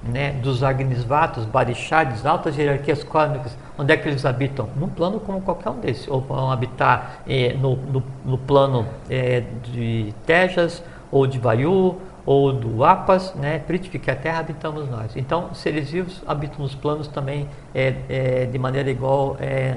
né, 0.02 0.32
dos 0.32 0.62
Agnisvatas, 0.62 1.44
Barixades, 1.44 2.24
altas 2.24 2.56
hierarquias 2.56 3.02
cósmicas, 3.02 3.56
onde 3.78 3.92
é 3.92 3.96
que 3.96 4.08
eles 4.08 4.24
habitam? 4.24 4.68
Num 4.76 4.88
plano 4.88 5.20
como 5.20 5.40
qualquer 5.40 5.70
um 5.70 5.80
desses, 5.80 6.08
ou 6.08 6.20
vão 6.20 6.50
habitar 6.50 7.22
é, 7.26 7.54
no, 7.54 7.76
no, 7.76 8.02
no, 8.24 8.38
plano 8.38 8.86
é, 9.10 9.42
de 9.72 10.14
Tejas, 10.24 10.82
ou 11.10 11.26
de 11.26 11.38
Vayu, 11.38 11.96
ou 12.24 12.52
do 12.52 12.84
Apas, 12.84 13.34
né, 13.34 13.60
Prithvi, 13.60 13.98
que 13.98 14.10
é 14.10 14.12
a 14.12 14.16
Terra, 14.16 14.40
habitamos 14.40 14.88
nós. 14.88 15.16
Então, 15.16 15.54
seres 15.54 15.90
vivos 15.90 16.22
habitam 16.26 16.58
nos 16.58 16.74
planos 16.74 17.06
também 17.06 17.48
é 17.72 18.48
de 18.50 18.58
maneira 18.58 18.90
igual 18.90 19.36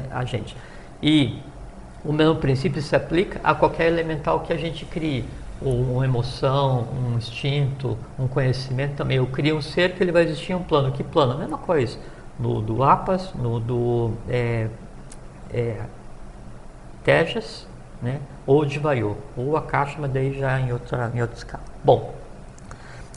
a 0.09 0.25
gente. 0.25 0.57
E 1.01 1.39
o 2.03 2.11
mesmo 2.11 2.35
princípio 2.35 2.81
se 2.81 2.95
aplica 2.95 3.39
a 3.43 3.53
qualquer 3.53 3.87
elemental 3.87 4.39
que 4.39 4.53
a 4.53 4.57
gente 4.57 4.85
crie 4.85 5.25
uma 5.61 6.05
emoção, 6.05 6.87
um 6.93 7.17
instinto, 7.17 7.97
um 8.17 8.27
conhecimento 8.27 8.95
também. 8.95 9.17
Eu 9.17 9.27
crio 9.27 9.57
um 9.57 9.61
ser 9.61 9.93
que 9.93 10.03
ele 10.03 10.11
vai 10.11 10.23
existir 10.23 10.53
em 10.53 10.55
um 10.55 10.63
plano. 10.63 10.91
Que 10.91 11.03
plano? 11.03 11.33
A 11.33 11.37
mesma 11.37 11.57
coisa. 11.57 11.97
No 12.39 12.61
do 12.61 12.83
Apas, 12.83 13.33
no 13.33 13.59
do 13.59 14.13
é, 14.29 14.67
é, 15.51 15.81
Tejas, 17.03 17.67
né? 18.01 18.19
ou 18.47 18.65
de 18.65 18.79
Vaiô, 18.79 19.15
ou 19.35 19.57
a 19.57 19.61
caixa, 19.61 19.97
mas 19.99 20.11
daí 20.11 20.37
já 20.37 20.59
em 20.59 20.71
outra, 20.71 21.11
em 21.13 21.21
outra 21.21 21.37
escala. 21.37 21.63
Bom, 21.83 22.13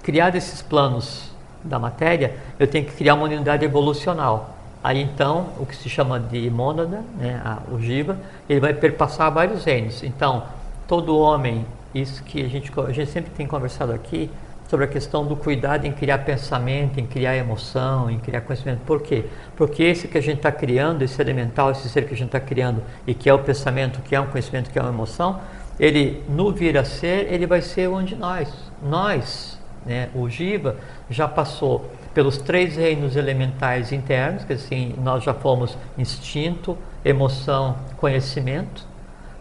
criar 0.02 0.34
esses 0.34 0.60
planos 0.60 1.30
da 1.62 1.78
matéria, 1.78 2.36
eu 2.58 2.66
tenho 2.66 2.84
que 2.84 2.92
criar 2.92 3.14
uma 3.14 3.24
unidade 3.24 3.64
evolucional. 3.64 4.56
Aí 4.82 5.00
então, 5.00 5.50
o 5.60 5.64
que 5.64 5.76
se 5.76 5.88
chama 5.88 6.18
de 6.18 6.50
mônada, 6.50 7.04
né, 7.16 7.40
a 7.44 7.58
ogiva, 7.72 8.18
ele 8.48 8.58
vai 8.58 8.74
perpassar 8.74 9.30
vários 9.30 9.64
reinos. 9.64 10.02
Então, 10.02 10.42
todo 10.88 11.16
homem, 11.16 11.64
isso 11.94 12.22
que 12.24 12.44
a 12.44 12.48
gente, 12.48 12.72
a 12.80 12.92
gente 12.92 13.10
sempre 13.10 13.30
tem 13.30 13.46
conversado 13.46 13.92
aqui, 13.92 14.30
sobre 14.72 14.86
a 14.86 14.88
questão 14.88 15.26
do 15.26 15.36
cuidado 15.36 15.84
em 15.84 15.92
criar 15.92 16.20
pensamento, 16.20 16.98
em 16.98 17.04
criar 17.04 17.36
emoção, 17.36 18.10
em 18.10 18.18
criar 18.18 18.40
conhecimento. 18.40 18.80
Por 18.86 19.02
quê? 19.02 19.26
Porque 19.54 19.82
esse 19.82 20.08
que 20.08 20.16
a 20.16 20.20
gente 20.22 20.38
está 20.38 20.50
criando, 20.50 21.02
esse 21.02 21.20
elemental, 21.20 21.70
esse 21.70 21.90
ser 21.90 22.06
que 22.06 22.14
a 22.14 22.16
gente 22.16 22.28
está 22.28 22.40
criando, 22.40 22.82
e 23.06 23.12
que 23.12 23.28
é 23.28 23.34
o 23.34 23.38
pensamento, 23.38 24.00
que 24.00 24.16
é 24.16 24.20
um 24.20 24.26
conhecimento, 24.28 24.70
que 24.70 24.78
é 24.78 24.82
uma 24.82 24.90
emoção, 24.90 25.40
ele, 25.78 26.24
no 26.26 26.50
vir 26.52 26.78
a 26.78 26.84
ser, 26.84 27.30
ele 27.30 27.46
vai 27.46 27.60
ser 27.60 27.88
um 27.90 28.02
de 28.02 28.16
nós. 28.16 28.50
Nós, 28.82 29.58
né, 29.84 30.08
o 30.14 30.26
Jiva, 30.26 30.76
já 31.10 31.28
passou 31.28 31.90
pelos 32.14 32.38
três 32.38 32.76
reinos 32.76 33.14
elementais 33.14 33.92
internos, 33.92 34.42
que 34.42 34.54
assim, 34.54 34.94
nós 35.02 35.22
já 35.22 35.34
fomos 35.34 35.76
instinto, 35.98 36.78
emoção, 37.04 37.76
conhecimento. 37.98 38.86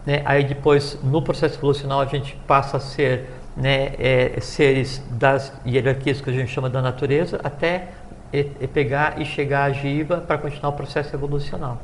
Né? 0.05 0.21
Aí 0.25 0.43
depois, 0.43 0.97
no 1.03 1.21
processo 1.21 1.57
evolucional, 1.57 2.01
a 2.01 2.05
gente 2.05 2.35
passa 2.47 2.77
a 2.77 2.79
ser 2.79 3.29
né, 3.55 3.93
é, 3.99 4.39
seres 4.41 5.01
das 5.11 5.53
hierarquias 5.65 6.21
que 6.21 6.29
a 6.29 6.33
gente 6.33 6.51
chama 6.51 6.69
da 6.69 6.81
natureza, 6.81 7.39
até 7.43 7.89
e, 8.33 8.47
e 8.59 8.67
pegar 8.67 9.19
e 9.21 9.25
chegar 9.25 9.65
a 9.65 9.71
Jiva 9.71 10.17
para 10.17 10.37
continuar 10.37 10.69
o 10.69 10.73
processo 10.73 11.15
evolucional. 11.15 11.79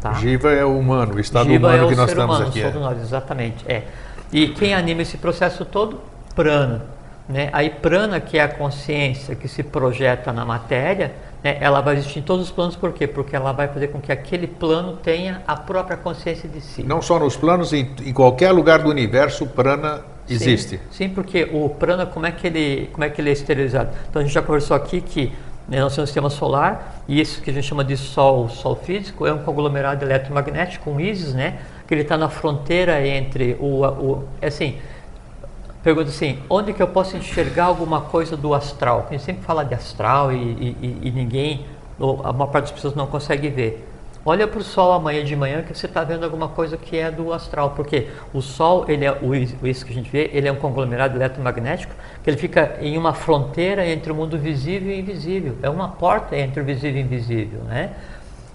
Tá? 0.00 0.12
Jiva 0.14 0.52
é 0.52 0.64
o 0.64 0.78
humano, 0.78 1.14
o 1.14 1.20
estado 1.20 1.48
Jiva 1.48 1.68
humano 1.68 1.86
é 1.86 1.88
que 1.88 1.96
nós 1.96 2.10
estamos 2.10 2.36
humano, 2.36 2.50
aqui. 2.50 2.60
Somos 2.60 2.76
é. 2.76 2.80
nós, 2.80 3.00
exatamente. 3.00 3.64
É. 3.66 3.82
E 4.32 4.48
quem 4.48 4.74
anima 4.74 5.02
esse 5.02 5.16
processo 5.16 5.64
todo? 5.64 6.00
Prana. 6.34 6.82
Né? 7.28 7.48
Aí 7.52 7.70
prana, 7.70 8.20
que 8.20 8.36
é 8.36 8.42
a 8.42 8.48
consciência 8.48 9.34
que 9.34 9.48
se 9.48 9.62
projeta 9.62 10.32
na 10.32 10.44
matéria, 10.44 11.14
né? 11.44 11.58
ela 11.60 11.82
vai 11.82 11.96
existir 11.96 12.20
em 12.20 12.22
todos 12.22 12.46
os 12.46 12.50
planos, 12.50 12.74
por 12.74 12.94
quê? 12.94 13.06
Porque 13.06 13.36
ela 13.36 13.52
vai 13.52 13.68
fazer 13.68 13.88
com 13.88 14.00
que 14.00 14.10
aquele 14.10 14.46
plano 14.46 14.96
tenha 14.96 15.42
a 15.46 15.54
própria 15.54 15.96
consciência 15.96 16.48
de 16.48 16.62
si. 16.62 16.82
Não 16.82 17.02
só 17.02 17.18
nos 17.18 17.36
planos, 17.36 17.74
em, 17.74 17.90
em 18.02 18.12
qualquer 18.14 18.50
lugar 18.50 18.82
do 18.82 18.88
universo, 18.88 19.46
prana 19.46 20.02
existe. 20.28 20.80
Sim, 20.90 21.10
porque 21.10 21.44
o 21.52 21.68
prana, 21.68 22.06
como 22.06 22.24
é, 22.24 22.32
que 22.32 22.46
ele, 22.46 22.88
como 22.90 23.04
é 23.04 23.10
que 23.10 23.20
ele 23.20 23.28
é 23.28 23.32
esterilizado? 23.34 23.90
Então 24.08 24.20
a 24.20 24.24
gente 24.24 24.32
já 24.32 24.40
conversou 24.40 24.74
aqui 24.74 25.02
que 25.02 25.30
né, 25.68 25.80
nós 25.80 25.94
temos 25.94 25.98
um 25.98 26.06
sistema 26.06 26.30
solar, 26.30 27.02
e 27.06 27.20
isso 27.20 27.40
que 27.42 27.50
a 27.50 27.52
gente 27.52 27.66
chama 27.66 27.84
de 27.84 27.96
Sol, 27.96 28.48
Sol 28.48 28.76
físico, 28.76 29.26
é 29.26 29.32
um 29.32 29.38
conglomerado 29.38 30.04
eletromagnético, 30.04 30.90
um 30.90 31.00
ISIS, 31.00 31.34
né? 31.34 31.58
Que 31.86 31.94
ele 31.94 32.02
está 32.02 32.16
na 32.16 32.28
fronteira 32.30 33.06
entre 33.06 33.56
o, 33.60 33.82
o 33.84 34.24
assim, 34.42 34.78
pergunta 35.84 36.08
assim, 36.08 36.38
onde 36.48 36.72
que 36.72 36.82
eu 36.82 36.88
posso 36.88 37.14
enxergar 37.14 37.66
alguma 37.66 38.00
coisa 38.00 38.36
do 38.36 38.54
astral? 38.54 39.04
A 39.06 39.12
gente 39.12 39.22
sempre 39.22 39.44
fala 39.44 39.62
de 39.62 39.74
astral 39.74 40.32
e, 40.32 40.36
e, 40.36 40.98
e 41.02 41.10
ninguém, 41.10 41.66
a 42.00 42.32
maior 42.32 42.50
parte 42.50 42.64
das 42.64 42.72
pessoas 42.72 42.94
não 42.94 43.06
consegue 43.06 43.50
ver. 43.50 43.86
Olha 44.26 44.48
para 44.48 44.58
o 44.58 44.64
Sol 44.64 44.92
amanhã 44.92 45.22
de 45.22 45.36
manhã 45.36 45.60
que 45.60 45.76
você 45.76 45.84
está 45.84 46.02
vendo 46.02 46.24
alguma 46.24 46.48
coisa 46.48 46.78
que 46.78 46.96
é 46.96 47.10
do 47.10 47.30
astral, 47.30 47.72
porque 47.76 48.08
o 48.32 48.40
Sol, 48.40 48.86
ele 48.88 49.04
é 49.04 49.12
o 49.12 49.34
isso 49.34 49.84
que 49.84 49.92
a 49.92 49.94
gente 49.94 50.10
vê, 50.10 50.30
ele 50.32 50.48
é 50.48 50.52
um 50.52 50.56
conglomerado 50.56 51.18
eletromagnético 51.18 51.92
que 52.22 52.30
ele 52.30 52.38
fica 52.38 52.78
em 52.80 52.96
uma 52.96 53.12
fronteira 53.12 53.86
entre 53.86 54.10
o 54.10 54.14
mundo 54.14 54.38
visível 54.38 54.90
e 54.90 54.98
invisível. 54.98 55.54
É 55.62 55.68
uma 55.68 55.90
porta 55.90 56.34
entre 56.34 56.62
o 56.62 56.64
visível 56.64 57.02
e 57.02 57.02
o 57.02 57.06
invisível, 57.06 57.60
né? 57.64 57.90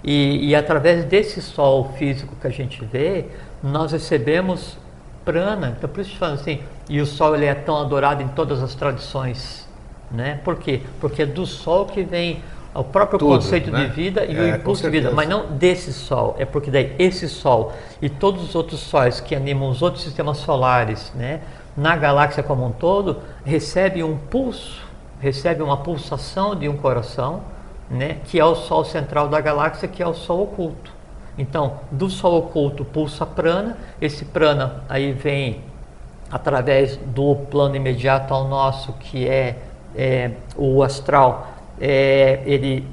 E, 0.04 0.50
e 0.50 0.56
através 0.56 1.06
desse 1.06 1.39
Sol 1.39 1.94
físico 1.96 2.36
que 2.42 2.48
a 2.48 2.50
gente 2.50 2.84
vê, 2.84 3.26
nós 3.62 3.92
recebemos 3.92 4.76
prana. 5.25 5.75
Então 5.77 5.89
por 5.89 6.01
isso 6.01 6.15
falo 6.17 6.34
assim, 6.34 6.62
e 6.89 6.99
o 6.99 7.05
sol 7.05 7.36
ele 7.36 7.45
é 7.45 7.55
tão 7.55 7.77
adorado 7.77 8.23
em 8.23 8.27
todas 8.29 8.62
as 8.62 8.75
tradições, 8.75 9.67
né? 10.12 10.39
Por 10.43 10.58
quê? 10.58 10.82
Porque 10.99 11.23
é 11.23 11.25
do 11.25 11.45
sol 11.45 11.86
que 11.86 12.03
vem 12.03 12.41
o 12.73 12.84
próprio 12.84 13.19
Tudo, 13.19 13.36
conceito 13.36 13.71
né? 13.71 13.86
de 13.86 13.91
vida 13.91 14.25
e 14.25 14.36
é, 14.36 14.41
o 14.41 14.55
impulso 14.55 14.84
de 14.84 14.89
vida, 14.89 15.12
mas 15.12 15.27
não 15.27 15.47
desse 15.47 15.91
sol, 15.91 16.36
é 16.38 16.45
porque 16.45 16.69
daí 16.69 16.95
esse 16.99 17.27
sol 17.27 17.73
e 18.01 18.10
todos 18.10 18.43
os 18.43 18.55
outros 18.55 18.79
sóis 18.79 19.19
que 19.19 19.36
animam 19.36 19.69
os 19.69 19.82
outros 19.82 20.03
sistemas 20.03 20.38
solares, 20.38 21.12
né, 21.15 21.41
na 21.75 21.95
galáxia 21.95 22.43
como 22.43 22.65
um 22.65 22.71
todo, 22.71 23.17
recebe 23.43 24.03
um 24.03 24.17
pulso, 24.17 24.84
recebe 25.19 25.63
uma 25.63 25.77
pulsação 25.77 26.55
de 26.55 26.69
um 26.69 26.77
coração, 26.77 27.41
né, 27.89 28.17
que 28.25 28.39
é 28.39 28.45
o 28.45 28.55
sol 28.55 28.86
central 28.86 29.27
da 29.27 29.41
galáxia, 29.41 29.88
que 29.88 30.03
é 30.03 30.08
o 30.08 30.13
sol 30.13 30.43
oculto. 30.43 30.99
Então, 31.39 31.80
do 31.89 32.10
Sol 32.10 32.38
oculto 32.38 32.84
pulsa 32.84 33.25
prana, 33.25 33.78
esse 34.02 34.25
prana 34.25 34.84
aí 34.89 35.13
vem 35.13 35.62
através 36.30 36.97
do 36.97 37.34
plano 37.49 37.78
imediato 37.78 38.34
ao 38.34 38.45
nosso, 38.45 38.91
que 38.99 39.25
é, 39.25 39.58
é 39.95 40.32
o 40.58 40.84
astral, 40.84 41.47
é, 41.80 42.41
ele 42.45 42.86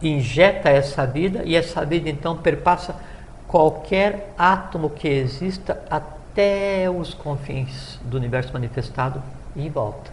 injeta 0.00 0.70
essa 0.70 1.06
vida 1.06 1.42
e 1.44 1.54
essa 1.54 1.84
vida 1.84 2.08
então 2.08 2.34
perpassa 2.34 2.96
qualquer 3.46 4.32
átomo 4.38 4.88
que 4.88 5.06
exista 5.06 5.82
até 5.90 6.88
os 6.88 7.12
confins 7.12 8.00
do 8.04 8.16
universo 8.16 8.54
manifestado 8.54 9.22
e 9.54 9.68
volta. 9.68 10.10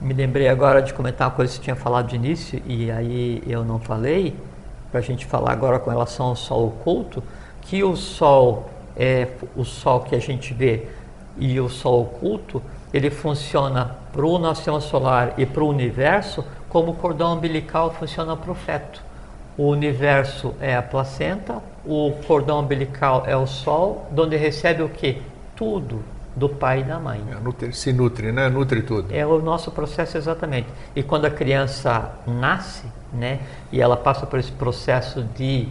Me 0.00 0.14
lembrei 0.14 0.48
agora 0.48 0.80
de 0.80 0.94
comentar 0.94 1.26
uma 1.26 1.34
coisa 1.34 1.50
que 1.52 1.58
você 1.58 1.64
tinha 1.64 1.76
falado 1.76 2.08
de 2.08 2.14
início 2.16 2.62
e 2.66 2.88
aí 2.90 3.42
eu 3.46 3.64
não 3.64 3.80
falei 3.80 4.36
para 4.96 5.00
a 5.00 5.04
gente 5.04 5.26
falar 5.26 5.52
agora 5.52 5.78
com 5.78 5.90
relação 5.90 6.28
ao 6.28 6.36
Sol 6.36 6.68
oculto, 6.68 7.22
que 7.60 7.84
o 7.84 7.94
Sol 7.94 8.70
é 8.96 9.28
o 9.54 9.62
Sol 9.62 10.00
que 10.00 10.14
a 10.14 10.18
gente 10.18 10.54
vê 10.54 10.88
e 11.36 11.60
o 11.60 11.68
Sol 11.68 12.00
oculto, 12.00 12.62
ele 12.94 13.10
funciona 13.10 13.94
para 14.10 14.24
o 14.24 14.38
nosso 14.38 14.56
sistema 14.56 14.80
solar 14.80 15.34
e 15.36 15.44
para 15.44 15.62
o 15.62 15.68
universo 15.68 16.42
como 16.70 16.92
o 16.92 16.94
cordão 16.94 17.34
umbilical 17.34 17.90
funciona 17.90 18.34
para 18.34 18.50
o 18.50 18.54
feto. 18.54 19.02
O 19.58 19.64
universo 19.64 20.54
é 20.62 20.74
a 20.74 20.82
placenta, 20.82 21.62
o 21.84 22.12
cordão 22.26 22.60
umbilical 22.60 23.24
é 23.26 23.36
o 23.36 23.46
Sol, 23.46 24.06
onde 24.16 24.34
recebe 24.34 24.82
o 24.82 24.88
que? 24.88 25.20
Tudo 25.54 26.02
do 26.36 26.48
pai 26.48 26.80
e 26.80 26.84
da 26.84 26.98
mãe. 26.98 27.24
É, 27.62 27.72
se 27.72 27.92
nutre, 27.92 28.30
né? 28.30 28.48
Nutre 28.48 28.82
tudo. 28.82 29.12
É 29.12 29.26
o 29.26 29.40
nosso 29.40 29.70
processo 29.70 30.18
exatamente. 30.18 30.68
E 30.94 31.02
quando 31.02 31.24
a 31.24 31.30
criança 31.30 32.12
nasce, 32.26 32.84
né, 33.12 33.40
e 33.72 33.80
ela 33.80 33.96
passa 33.96 34.26
por 34.26 34.38
esse 34.38 34.52
processo 34.52 35.24
de 35.34 35.68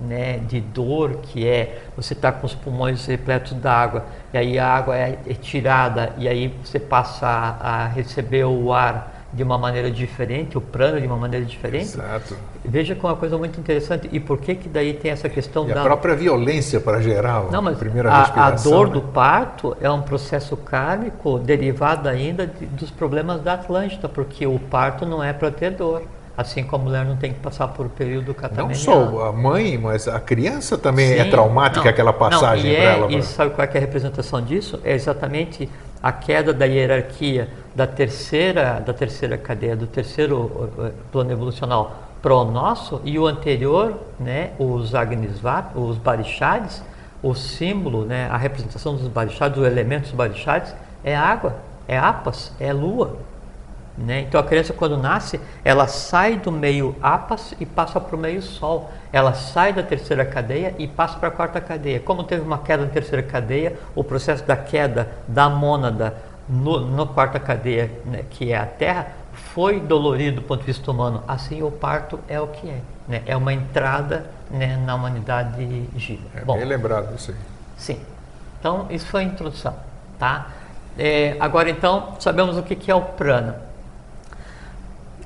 né, 0.00 0.38
de 0.38 0.60
dor 0.60 1.18
que 1.22 1.46
é 1.46 1.84
você 1.96 2.14
está 2.14 2.32
com 2.32 2.44
os 2.46 2.54
pulmões 2.54 3.06
repletos 3.06 3.52
d'água 3.52 4.04
e 4.32 4.38
aí 4.38 4.58
a 4.58 4.68
água 4.68 4.96
é, 4.96 5.18
é 5.24 5.34
tirada 5.34 6.12
e 6.18 6.28
aí 6.28 6.48
você 6.64 6.80
passa 6.80 7.26
a, 7.28 7.84
a 7.84 7.86
receber 7.86 8.44
o 8.44 8.72
ar 8.72 9.13
de 9.34 9.42
uma 9.42 9.58
maneira 9.58 9.90
diferente, 9.90 10.56
o 10.56 10.60
prana 10.60 11.00
de 11.00 11.06
uma 11.06 11.16
maneira 11.16 11.44
diferente. 11.44 11.84
Exato. 11.84 12.36
Veja 12.64 12.94
que 12.94 13.04
é 13.04 13.08
uma 13.08 13.16
coisa 13.16 13.36
muito 13.36 13.58
interessante. 13.58 14.08
E 14.12 14.20
por 14.20 14.38
que 14.38 14.54
que 14.54 14.68
daí 14.68 14.94
tem 14.94 15.10
essa 15.10 15.28
questão 15.28 15.68
e 15.68 15.74
da... 15.74 15.80
a 15.80 15.84
própria 15.84 16.14
violência 16.14 16.80
para 16.80 17.00
gerar 17.00 17.50
Não, 17.50 17.60
mas 17.60 17.74
a 17.74 17.78
primeira 17.78 18.10
a. 18.10 18.46
A 18.46 18.50
dor 18.52 18.86
né? 18.86 18.94
do 18.94 19.02
parto 19.02 19.76
é 19.80 19.90
um 19.90 20.02
processo 20.02 20.56
kármico 20.56 21.38
derivado 21.38 22.08
ainda 22.08 22.46
de, 22.46 22.66
dos 22.66 22.90
problemas 22.90 23.40
da 23.42 23.54
Atlântida, 23.54 24.08
porque 24.08 24.46
o 24.46 24.58
parto 24.58 25.04
não 25.04 25.22
é 25.22 25.32
para 25.32 25.50
ter 25.50 25.72
dor. 25.72 26.02
Assim 26.36 26.64
como 26.64 26.82
a 26.82 26.86
mulher 26.86 27.04
não 27.04 27.16
tem 27.16 27.32
que 27.32 27.38
passar 27.38 27.68
por 27.68 27.86
um 27.86 27.88
período 27.88 28.34
catameniano. 28.34 28.70
Não 28.70 28.74
só 28.74 29.26
a 29.26 29.32
mãe, 29.32 29.78
mas 29.78 30.08
a 30.08 30.18
criança 30.18 30.76
também 30.76 31.12
é 31.12 31.22
Sim, 31.22 31.28
é 31.28 31.30
traumática 31.30 31.84
não, 31.84 31.90
aquela 31.90 32.12
passagem 32.12 32.74
para 32.74 32.82
é, 32.82 32.86
ela. 32.86 33.12
E 33.12 33.22
sabe 33.22 33.52
qual 33.52 33.64
é, 33.64 33.70
é 33.72 33.76
a 33.76 33.80
representação 33.80 34.42
disso? 34.42 34.80
É 34.82 34.94
exatamente 34.94 35.68
a 36.04 36.12
queda 36.12 36.52
da 36.52 36.66
hierarquia 36.66 37.48
da 37.74 37.86
terceira, 37.86 38.78
da 38.78 38.92
terceira 38.92 39.38
cadeia, 39.38 39.74
do 39.74 39.86
terceiro 39.86 40.70
eh, 40.78 40.92
plano 41.10 41.32
evolucional 41.32 41.96
para 42.20 42.34
o 42.34 42.44
nosso 42.44 43.00
e 43.04 43.18
o 43.18 43.26
anterior, 43.26 43.98
né, 44.20 44.50
os 44.58 44.94
Agnisvat, 44.94 45.70
os 45.74 45.96
Barishades, 45.96 46.82
o 47.22 47.34
símbolo, 47.34 48.04
né, 48.04 48.28
a 48.30 48.36
representação 48.36 48.94
dos 48.96 49.08
Barishades, 49.08 49.56
o 49.56 49.64
elemento 49.64 50.02
dos 50.02 50.12
Barishades 50.12 50.74
é 51.02 51.16
água, 51.16 51.56
é 51.88 51.96
apas, 51.96 52.52
é 52.60 52.70
lua. 52.70 53.16
Né? 53.96 54.22
Então 54.22 54.40
a 54.40 54.44
criança 54.44 54.72
quando 54.72 54.96
nasce, 54.96 55.40
ela 55.64 55.86
sai 55.86 56.36
do 56.36 56.50
meio 56.50 56.96
apas 57.00 57.54
e 57.60 57.66
passa 57.66 58.00
para 58.00 58.16
o 58.16 58.18
meio 58.18 58.42
sol. 58.42 58.90
Ela 59.12 59.34
sai 59.34 59.72
da 59.72 59.82
terceira 59.82 60.24
cadeia 60.24 60.74
e 60.78 60.88
passa 60.88 61.18
para 61.18 61.28
a 61.28 61.30
quarta 61.30 61.60
cadeia. 61.60 62.00
Como 62.00 62.24
teve 62.24 62.42
uma 62.42 62.58
queda 62.58 62.84
na 62.84 62.90
terceira 62.90 63.22
cadeia, 63.22 63.78
o 63.94 64.02
processo 64.02 64.44
da 64.44 64.56
queda 64.56 65.08
da 65.28 65.48
mônada 65.48 66.14
no, 66.48 66.80
na 66.90 67.06
quarta 67.06 67.38
cadeia, 67.38 67.90
né, 68.04 68.24
que 68.30 68.52
é 68.52 68.56
a 68.56 68.66
Terra, 68.66 69.08
foi 69.32 69.80
dolorido 69.80 70.40
do 70.40 70.42
ponto 70.42 70.60
de 70.60 70.66
vista 70.66 70.90
humano. 70.90 71.22
Assim 71.28 71.62
o 71.62 71.70
parto 71.70 72.18
é 72.28 72.40
o 72.40 72.48
que 72.48 72.68
é. 72.68 72.80
Né? 73.06 73.22
É 73.26 73.36
uma 73.36 73.52
entrada 73.52 74.26
né, 74.50 74.76
na 74.84 74.94
humanidade 74.94 75.88
gira. 75.96 76.22
É 76.34 76.40
Bom, 76.44 76.56
bem 76.56 76.64
lembrado 76.64 77.14
isso 77.14 77.30
aí. 77.30 77.36
Sim. 77.76 78.00
Então 78.58 78.86
isso 78.90 79.06
foi 79.06 79.20
a 79.20 79.24
introdução. 79.24 79.74
tá? 80.18 80.48
É, 80.98 81.36
agora 81.40 81.68
então, 81.70 82.14
sabemos 82.18 82.56
o 82.56 82.62
que, 82.62 82.74
que 82.74 82.90
é 82.90 82.94
o 82.94 83.02
prana. 83.02 83.73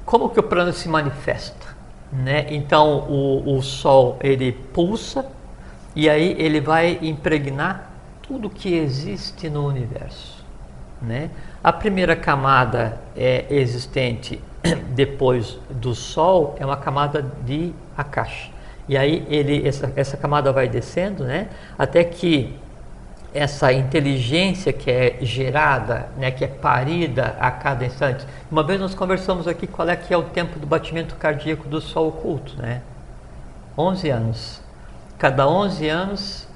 Como 0.09 0.31
que 0.31 0.41
o 0.41 0.43
prana 0.43 0.73
se 0.73 0.89
manifesta? 0.89 1.77
Né? 2.11 2.47
Então, 2.49 3.01
o, 3.11 3.59
o 3.59 3.63
Sol, 3.63 4.17
ele 4.23 4.53
pulsa 4.53 5.27
e 5.95 6.09
aí 6.09 6.35
ele 6.39 6.63
vai 6.63 6.99
impregnar 7.03 7.91
tudo 8.23 8.49
que 8.49 8.73
existe 8.75 9.51
no 9.51 9.67
universo. 9.67 10.43
Né? 11.03 11.29
A 11.63 11.71
primeira 11.75 12.17
camada 12.17 12.99
é 13.15 13.45
existente 13.51 14.41
depois 14.97 15.59
do 15.69 15.95
Sol 15.95 16.57
é 16.59 16.65
uma 16.65 16.79
camada 16.79 17.23
de 17.45 17.75
Akasha. 17.95 18.51
E 18.89 18.97
aí 18.97 19.27
ele, 19.29 19.69
essa, 19.69 19.93
essa 19.95 20.17
camada 20.17 20.51
vai 20.55 20.71
descendo, 20.71 21.25
né? 21.25 21.49
Até 21.79 22.03
que 22.03 22.57
essa 23.33 23.73
inteligência 23.73 24.73
que 24.73 24.91
é 24.91 25.19
gerada, 25.21 26.09
né, 26.17 26.31
que 26.31 26.45
é 26.45 26.49
parida 26.49 27.37
a 27.39 27.51
cada 27.51 27.85
instante. 27.85 28.27
Uma 28.51 28.63
vez 28.63 28.81
nós 28.81 28.95
conversamos 28.95 29.47
aqui 29.47 29.67
qual 29.67 29.89
é 29.89 29.97
que 29.97 30.13
é 30.13 30.17
o 30.17 30.23
tempo 30.23 30.59
do 30.59 30.67
batimento 30.67 31.15
cardíaco 31.17 31.69
do 31.69 31.81
Sol 31.81 32.09
oculto, 32.09 32.57
né? 32.57 32.81
11 33.77 34.11
anos. 34.11 34.63
Cada 35.19 35.47
11 35.49 35.89
anos 35.89 36.49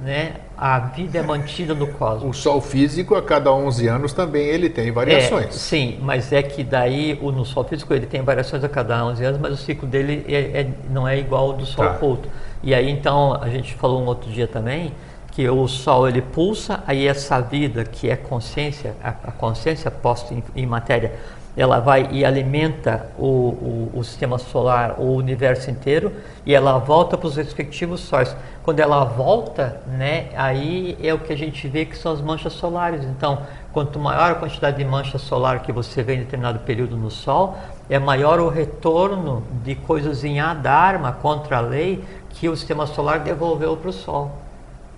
né, 0.00 0.36
a 0.56 0.78
vida 0.78 1.18
é 1.18 1.22
mantida 1.22 1.74
no 1.74 1.86
cosmos. 1.88 2.38
O 2.38 2.40
Sol 2.40 2.60
físico, 2.60 3.14
a 3.14 3.22
cada 3.22 3.52
11 3.52 3.86
anos, 3.86 4.12
também 4.12 4.46
ele 4.46 4.70
tem 4.70 4.90
variações. 4.90 5.46
É, 5.46 5.50
sim, 5.50 5.98
mas 6.00 6.32
é 6.32 6.42
que 6.42 6.64
daí 6.64 7.18
o, 7.20 7.30
no 7.30 7.44
Sol 7.44 7.64
físico 7.64 7.92
ele 7.92 8.06
tem 8.06 8.22
variações 8.22 8.64
a 8.64 8.68
cada 8.68 9.04
11 9.04 9.24
anos, 9.24 9.40
mas 9.40 9.52
o 9.52 9.56
ciclo 9.56 9.86
dele 9.86 10.24
é, 10.26 10.60
é, 10.60 10.70
não 10.88 11.06
é 11.06 11.18
igual 11.18 11.48
ao 11.48 11.52
do 11.52 11.66
Sol 11.66 11.84
tá. 11.84 11.92
oculto. 11.92 12.28
E 12.62 12.74
aí 12.74 12.88
então, 12.90 13.38
a 13.40 13.48
gente 13.48 13.74
falou 13.74 14.00
um 14.00 14.06
outro 14.06 14.30
dia 14.30 14.46
também, 14.46 14.92
que 15.30 15.48
o 15.48 15.66
Sol 15.68 16.08
ele 16.08 16.20
pulsa, 16.20 16.82
aí 16.86 17.06
essa 17.06 17.40
vida 17.40 17.84
que 17.84 18.10
é 18.10 18.16
consciência, 18.16 18.94
a, 19.02 19.08
a 19.08 19.32
consciência 19.32 19.90
posta 19.90 20.34
em, 20.34 20.42
em 20.54 20.66
matéria, 20.66 21.12
ela 21.56 21.80
vai 21.80 22.08
e 22.12 22.24
alimenta 22.24 23.06
o, 23.18 23.26
o, 23.26 23.90
o, 23.94 24.04
sistema 24.04 24.38
solar, 24.38 24.96
o 24.98 25.14
universo 25.14 25.70
inteiro, 25.70 26.12
e 26.46 26.54
ela 26.54 26.78
volta 26.78 27.18
para 27.18 27.26
os 27.26 27.36
respectivos 27.36 28.00
sóis. 28.00 28.34
Quando 28.62 28.78
ela 28.78 29.04
volta, 29.04 29.80
né, 29.86 30.28
aí 30.36 30.96
é 31.02 31.12
o 31.12 31.18
que 31.18 31.32
a 31.32 31.36
gente 31.36 31.66
vê 31.66 31.84
que 31.84 31.98
são 31.98 32.12
as 32.12 32.20
manchas 32.20 32.52
solares. 32.52 33.04
Então, 33.04 33.42
quanto 33.72 33.98
maior 33.98 34.32
a 34.32 34.34
quantidade 34.36 34.78
de 34.78 34.84
mancha 34.84 35.18
solar 35.18 35.60
que 35.60 35.72
você 35.72 36.02
vê 36.02 36.14
em 36.14 36.20
determinado 36.20 36.60
período 36.60 36.96
no 36.96 37.10
Sol, 37.10 37.56
é 37.88 37.98
maior 37.98 38.38
o 38.38 38.48
retorno 38.48 39.42
de 39.64 39.74
coisas 39.74 40.22
em 40.24 40.40
Adharma 40.40 41.12
contra 41.12 41.58
a 41.58 41.60
lei 41.60 42.04
que 42.30 42.48
o 42.48 42.56
sistema 42.56 42.86
solar 42.86 43.20
devolveu 43.20 43.76
para 43.76 43.90
o 43.90 43.92
Sol. 43.92 44.30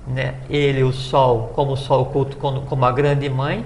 Né? 0.07 0.35
Ele, 0.51 0.83
o 0.83 0.93
Sol, 0.93 1.53
como 1.55 1.73
o 1.73 1.77
Sol 1.77 2.03
oculto, 2.03 2.37
como 2.37 2.85
a 2.85 2.93
grande 2.93 3.29
mãe, 3.29 3.65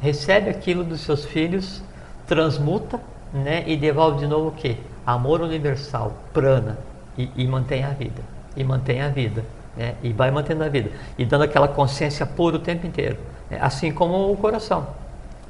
recebe 0.00 0.50
aquilo 0.50 0.84
dos 0.84 1.00
seus 1.00 1.24
filhos 1.24 1.82
transmuta 2.26 3.00
né, 3.32 3.62
e 3.66 3.76
devolve 3.76 4.20
de 4.20 4.26
novo 4.26 4.48
o 4.48 4.52
que? 4.52 4.76
Amor 5.06 5.40
universal, 5.40 6.12
prana, 6.32 6.78
e, 7.16 7.30
e 7.36 7.46
mantém 7.46 7.84
a 7.84 7.90
vida. 7.90 8.22
E 8.56 8.64
mantém 8.64 9.02
a 9.02 9.08
vida. 9.08 9.44
Né, 9.76 9.94
e 10.02 10.12
vai 10.12 10.30
mantendo 10.30 10.64
a 10.64 10.68
vida. 10.68 10.90
E 11.18 11.24
dando 11.24 11.44
aquela 11.44 11.68
consciência 11.68 12.24
pura 12.26 12.56
o 12.56 12.58
tempo 12.58 12.86
inteiro. 12.86 13.18
Né, 13.50 13.58
assim 13.60 13.92
como 13.92 14.30
o 14.32 14.36
coração. 14.36 14.86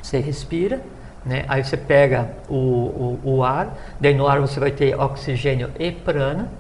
Você 0.02 0.18
respira, 0.18 0.80
né, 1.24 1.44
aí 1.48 1.62
você 1.62 1.76
pega 1.76 2.30
o, 2.48 2.54
o, 2.54 3.20
o, 3.22 3.44
ar, 3.44 3.76
daí 4.00 4.14
no 4.14 4.26
ar 4.26 4.40
você 4.40 4.58
vai 4.58 4.70
ter 4.70 4.98
oxigênio 4.98 5.70
e 5.78 5.92
prana, 5.92 6.50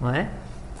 não 0.00 0.12
é? 0.12 0.28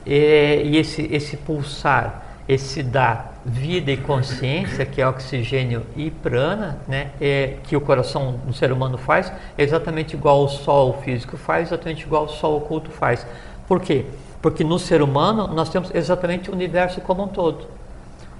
E, 0.04 0.62
e 0.64 0.76
esse, 0.76 1.02
esse 1.12 1.36
pulsar, 1.36 2.24
esse 2.48 2.82
dar 2.82 3.42
vida 3.44 3.92
e 3.92 3.96
consciência, 3.98 4.86
que 4.86 5.02
é 5.02 5.06
oxigênio 5.06 5.84
e 5.94 6.10
prana, 6.10 6.78
né, 6.88 7.10
é, 7.20 7.56
que 7.64 7.76
o 7.76 7.80
coração 7.80 8.40
do 8.46 8.54
ser 8.54 8.72
humano 8.72 8.96
faz, 8.96 9.30
é 9.56 9.62
exatamente 9.62 10.16
igual 10.16 10.42
o 10.42 10.48
sol 10.48 10.94
físico 11.04 11.36
faz, 11.36 11.68
exatamente 11.68 12.04
igual 12.04 12.24
o 12.24 12.28
sol 12.28 12.56
oculto 12.56 12.90
faz. 12.90 13.26
Por 13.66 13.80
quê? 13.80 14.06
Porque 14.40 14.64
no 14.64 14.78
ser 14.78 15.02
humano 15.02 15.46
nós 15.48 15.68
temos 15.68 15.94
exatamente 15.94 16.50
o 16.50 16.54
universo 16.54 17.02
como 17.02 17.24
um 17.24 17.28
todo. 17.28 17.66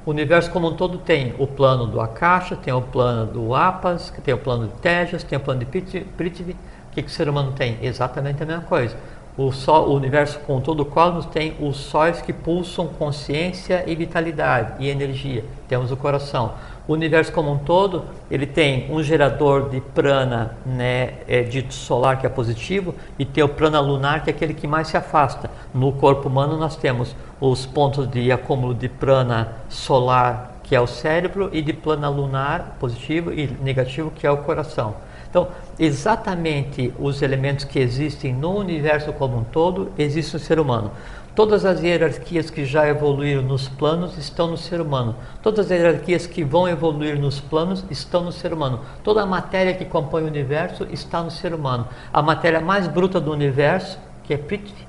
O 0.06 0.10
universo 0.10 0.50
como 0.50 0.68
um 0.68 0.74
todo 0.74 0.96
tem 0.96 1.34
o 1.38 1.46
plano 1.46 1.86
do 1.86 2.00
Akasha, 2.00 2.56
tem 2.56 2.72
o 2.72 2.80
plano 2.80 3.30
do 3.30 3.54
Apas, 3.54 4.10
tem 4.24 4.32
o 4.32 4.38
plano 4.38 4.68
de 4.68 4.72
Tejas, 4.74 5.22
tem 5.22 5.36
o 5.36 5.40
plano 5.40 5.60
de 5.60 5.66
Prithvi. 5.66 6.56
O 6.90 6.92
que, 6.92 7.02
que 7.02 7.08
o 7.08 7.10
ser 7.10 7.28
humano 7.28 7.52
tem? 7.52 7.78
Exatamente 7.82 8.42
a 8.42 8.46
mesma 8.46 8.62
coisa. 8.62 8.96
O, 9.38 9.52
sol, 9.52 9.90
o 9.90 9.94
universo 9.94 10.40
com 10.40 10.60
todo 10.60 10.80
o 10.80 10.84
cosmos 10.84 11.24
tem 11.24 11.54
os 11.60 11.76
sóis 11.76 12.20
que 12.20 12.32
pulsam 12.32 12.88
consciência 12.88 13.84
e 13.86 13.94
vitalidade 13.94 14.72
e 14.80 14.88
energia. 14.88 15.44
Temos 15.68 15.92
o 15.92 15.96
coração. 15.96 16.54
O 16.88 16.92
universo 16.92 17.30
como 17.30 17.52
um 17.52 17.58
todo, 17.58 18.02
ele 18.28 18.46
tem 18.46 18.90
um 18.90 19.00
gerador 19.00 19.70
de 19.70 19.80
prana, 19.80 20.56
né, 20.66 21.14
é, 21.28 21.44
dito 21.44 21.72
solar, 21.72 22.18
que 22.18 22.26
é 22.26 22.28
positivo, 22.28 22.92
e 23.16 23.24
tem 23.24 23.44
o 23.44 23.48
prana 23.48 23.78
lunar, 23.78 24.24
que 24.24 24.30
é 24.30 24.32
aquele 24.32 24.54
que 24.54 24.66
mais 24.66 24.88
se 24.88 24.96
afasta. 24.96 25.48
No 25.72 25.92
corpo 25.92 26.28
humano, 26.28 26.56
nós 26.56 26.74
temos 26.74 27.14
os 27.40 27.64
pontos 27.64 28.10
de 28.10 28.32
acúmulo 28.32 28.74
de 28.74 28.88
prana 28.88 29.52
solar, 29.68 30.58
que 30.64 30.74
é 30.74 30.80
o 30.80 30.86
cérebro, 30.88 31.48
e 31.52 31.62
de 31.62 31.72
prana 31.72 32.08
lunar, 32.08 32.76
positivo, 32.80 33.32
e 33.32 33.46
negativo, 33.62 34.10
que 34.10 34.26
é 34.26 34.30
o 34.32 34.38
coração. 34.38 34.96
Então, 35.30 35.48
exatamente 35.78 36.92
os 36.98 37.20
elementos 37.20 37.64
que 37.64 37.78
existem 37.78 38.32
no 38.32 38.56
universo 38.56 39.12
como 39.12 39.36
um 39.36 39.44
todo, 39.44 39.92
existe 39.98 40.34
no 40.34 40.40
ser 40.40 40.58
humano. 40.58 40.90
Todas 41.34 41.64
as 41.64 41.80
hierarquias 41.80 42.50
que 42.50 42.64
já 42.64 42.88
evoluíram 42.88 43.42
nos 43.42 43.68
planos 43.68 44.18
estão 44.18 44.48
no 44.48 44.56
ser 44.56 44.80
humano. 44.80 45.14
Todas 45.40 45.66
as 45.66 45.70
hierarquias 45.70 46.26
que 46.26 46.42
vão 46.42 46.68
evoluir 46.68 47.16
nos 47.16 47.38
planos 47.38 47.84
estão 47.90 48.24
no 48.24 48.32
ser 48.32 48.52
humano. 48.52 48.80
Toda 49.04 49.22
a 49.22 49.26
matéria 49.26 49.72
que 49.74 49.84
compõe 49.84 50.24
o 50.24 50.26
universo 50.26 50.84
está 50.90 51.22
no 51.22 51.30
ser 51.30 51.54
humano. 51.54 51.86
A 52.12 52.20
matéria 52.20 52.60
mais 52.60 52.88
bruta 52.88 53.20
do 53.20 53.30
universo, 53.30 54.00
que 54.24 54.34
é 54.34 54.36
Prithvi, 54.36 54.88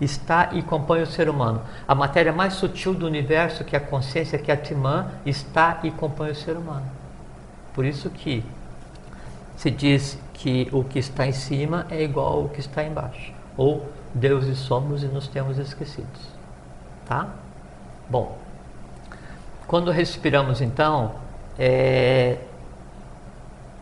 está 0.00 0.50
e 0.52 0.62
compõe 0.62 1.02
o 1.02 1.06
ser 1.06 1.28
humano. 1.28 1.60
A 1.86 1.94
matéria 1.94 2.32
mais 2.32 2.54
sutil 2.54 2.94
do 2.94 3.06
universo, 3.06 3.62
que 3.62 3.76
é 3.76 3.78
a 3.78 3.82
consciência, 3.82 4.38
que 4.38 4.50
é 4.50 4.54
a 4.54 4.56
Atman, 4.56 5.06
está 5.26 5.80
e 5.82 5.90
compõe 5.90 6.30
o 6.30 6.34
ser 6.34 6.56
humano. 6.56 6.86
Por 7.74 7.84
isso 7.84 8.08
que 8.08 8.42
se 9.56 9.70
diz 9.70 10.18
que 10.34 10.68
o 10.72 10.84
que 10.84 10.98
está 10.98 11.26
em 11.26 11.32
cima 11.32 11.86
é 11.90 12.02
igual 12.02 12.42
ao 12.42 12.48
que 12.48 12.60
está 12.60 12.84
embaixo. 12.84 13.32
Ou 13.56 13.86
deuses 14.14 14.58
somos 14.58 15.02
e 15.02 15.06
nos 15.06 15.28
temos 15.28 15.58
esquecidos. 15.58 16.20
Tá? 17.06 17.28
Bom, 18.08 18.36
quando 19.66 19.90
respiramos 19.90 20.60
então, 20.60 21.14
é, 21.58 22.38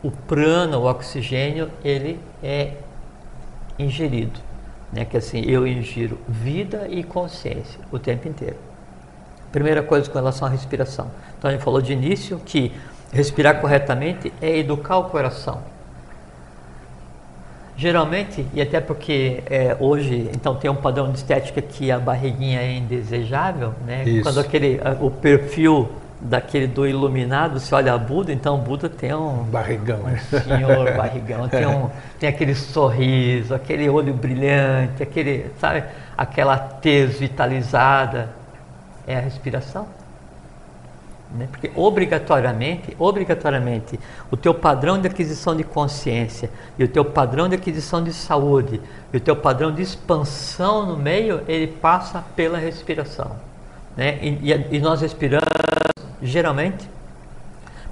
o 0.02 0.10
prana, 0.10 0.78
o 0.78 0.84
oxigênio, 0.84 1.70
ele 1.82 2.20
é 2.42 2.74
ingerido. 3.78 4.38
Né? 4.92 5.04
Que 5.04 5.16
assim, 5.16 5.40
eu 5.40 5.66
ingiro 5.66 6.18
vida 6.28 6.86
e 6.88 7.02
consciência 7.02 7.80
o 7.90 7.98
tempo 7.98 8.28
inteiro. 8.28 8.56
Primeira 9.50 9.82
coisa 9.82 10.08
com 10.10 10.18
relação 10.18 10.46
à 10.46 10.50
respiração. 10.50 11.10
Então 11.38 11.50
gente 11.50 11.62
falou 11.62 11.80
de 11.80 11.92
início 11.92 12.40
que 12.44 12.72
respirar 13.14 13.60
corretamente 13.60 14.32
é 14.42 14.58
educar 14.58 14.98
o 14.98 15.04
coração. 15.04 15.60
Geralmente, 17.76 18.46
e 18.52 18.60
até 18.60 18.80
porque 18.80 19.42
é, 19.50 19.76
hoje 19.80 20.30
então 20.32 20.54
tem 20.54 20.70
um 20.70 20.76
padrão 20.76 21.10
de 21.10 21.18
estética 21.18 21.60
que 21.60 21.90
a 21.90 21.98
barriguinha 21.98 22.60
é 22.60 22.72
indesejável, 22.72 23.74
né? 23.84 24.04
Isso. 24.04 24.22
Quando 24.22 24.38
aquele 24.38 24.80
o 25.00 25.10
perfil 25.10 25.88
daquele 26.20 26.68
do 26.68 26.86
iluminado, 26.86 27.58
você 27.58 27.74
olha 27.74 27.92
a 27.92 27.98
Buda, 27.98 28.32
então 28.32 28.58
Buda 28.58 28.88
tem 28.88 29.12
um 29.12 29.42
barrigão, 29.44 30.00
um 30.04 30.40
senhor 30.40 30.92
barrigão, 30.96 31.48
tem 31.48 31.66
um 31.66 31.90
tem 32.18 32.28
aquele 32.28 32.54
sorriso, 32.54 33.52
aquele 33.54 33.88
olho 33.88 34.14
brilhante, 34.14 35.02
aquele 35.02 35.50
sabe 35.58 35.82
aquela 36.16 36.56
tez 36.56 37.18
vitalizada, 37.18 38.30
é 39.04 39.16
a 39.16 39.20
respiração. 39.20 39.86
Né? 41.34 41.48
Porque 41.50 41.70
obrigatoriamente, 41.74 42.94
obrigatoriamente, 42.96 43.98
o 44.30 44.36
teu 44.36 44.54
padrão 44.54 45.00
de 45.00 45.08
aquisição 45.08 45.56
de 45.56 45.64
consciência 45.64 46.48
e 46.78 46.84
o 46.84 46.88
teu 46.88 47.04
padrão 47.04 47.48
de 47.48 47.56
aquisição 47.56 48.02
de 48.02 48.12
saúde 48.12 48.80
e 49.12 49.16
o 49.16 49.20
teu 49.20 49.34
padrão 49.34 49.74
de 49.74 49.82
expansão 49.82 50.86
no 50.86 50.96
meio, 50.96 51.42
ele 51.48 51.66
passa 51.66 52.24
pela 52.36 52.56
respiração. 52.56 53.32
Né? 53.96 54.18
E, 54.22 54.52
e, 54.52 54.76
e 54.76 54.80
nós 54.80 55.00
respiramos, 55.00 55.48
geralmente, 56.22 56.88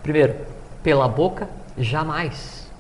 primeiro, 0.04 0.36
pela 0.80 1.08
boca, 1.08 1.48
jamais. 1.76 2.70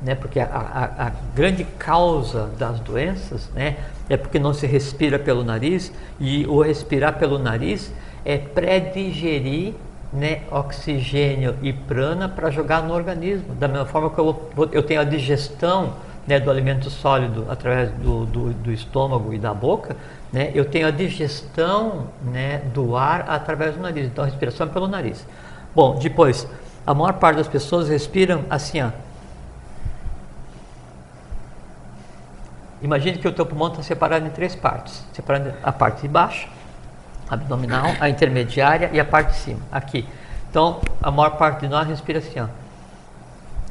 Né? 0.00 0.14
Porque 0.14 0.40
a, 0.40 0.46
a, 0.46 1.06
a 1.08 1.12
grande 1.34 1.64
causa 1.78 2.46
das 2.58 2.80
doenças 2.80 3.50
né, 3.50 3.76
é 4.08 4.16
porque 4.16 4.38
não 4.38 4.54
se 4.54 4.66
respira 4.66 5.18
pelo 5.18 5.44
nariz 5.44 5.92
e 6.18 6.46
o 6.46 6.62
respirar 6.62 7.18
pelo 7.18 7.38
nariz 7.38 7.92
é 8.24 8.38
pré-digerir 8.38 9.74
né, 10.12 10.42
oxigênio 10.50 11.56
e 11.62 11.72
prana 11.72 12.28
para 12.28 12.50
jogar 12.50 12.82
no 12.82 12.94
organismo. 12.94 13.54
Da 13.54 13.68
mesma 13.68 13.86
forma 13.86 14.10
que 14.10 14.18
eu, 14.18 14.50
eu 14.72 14.82
tenho 14.82 15.00
a 15.00 15.04
digestão 15.04 15.94
né, 16.26 16.38
do 16.38 16.50
alimento 16.50 16.90
sólido 16.90 17.46
através 17.48 17.90
do, 17.92 18.26
do, 18.26 18.52
do, 18.52 18.72
estômago 18.72 19.32
e 19.32 19.38
da 19.38 19.54
boca, 19.54 19.96
né, 20.32 20.50
eu 20.54 20.64
tenho 20.64 20.86
a 20.86 20.90
digestão 20.90 22.08
né, 22.22 22.58
do 22.74 22.96
ar 22.96 23.24
através 23.28 23.74
do 23.74 23.80
nariz. 23.80 24.06
Então, 24.06 24.24
a 24.24 24.26
respiração 24.26 24.66
é 24.66 24.70
pelo 24.70 24.86
nariz. 24.86 25.26
Bom, 25.74 25.98
depois, 25.98 26.46
a 26.86 26.94
maior 26.94 27.14
parte 27.14 27.36
das 27.36 27.48
pessoas 27.48 27.88
respiram 27.88 28.44
assim, 28.50 28.82
ó. 28.82 28.90
Imagine 32.82 33.18
que 33.18 33.28
o 33.28 33.32
teu 33.32 33.44
pulmão 33.44 33.68
está 33.68 33.82
separado 33.82 34.26
em 34.26 34.30
três 34.30 34.56
partes. 34.56 35.04
Separado 35.12 35.52
a 35.62 35.70
parte 35.70 36.02
de 36.02 36.08
baixo, 36.08 36.48
abdominal, 37.30 37.86
a 38.00 38.08
intermediária 38.08 38.90
e 38.92 38.98
a 38.98 39.04
parte 39.04 39.32
de 39.32 39.36
cima. 39.36 39.60
Aqui. 39.70 40.06
Então, 40.50 40.80
a 41.00 41.10
maior 41.10 41.36
parte 41.36 41.60
de 41.60 41.68
nós 41.68 41.86
respira 41.86 42.18
assim, 42.18 42.40
ó. 42.40 42.46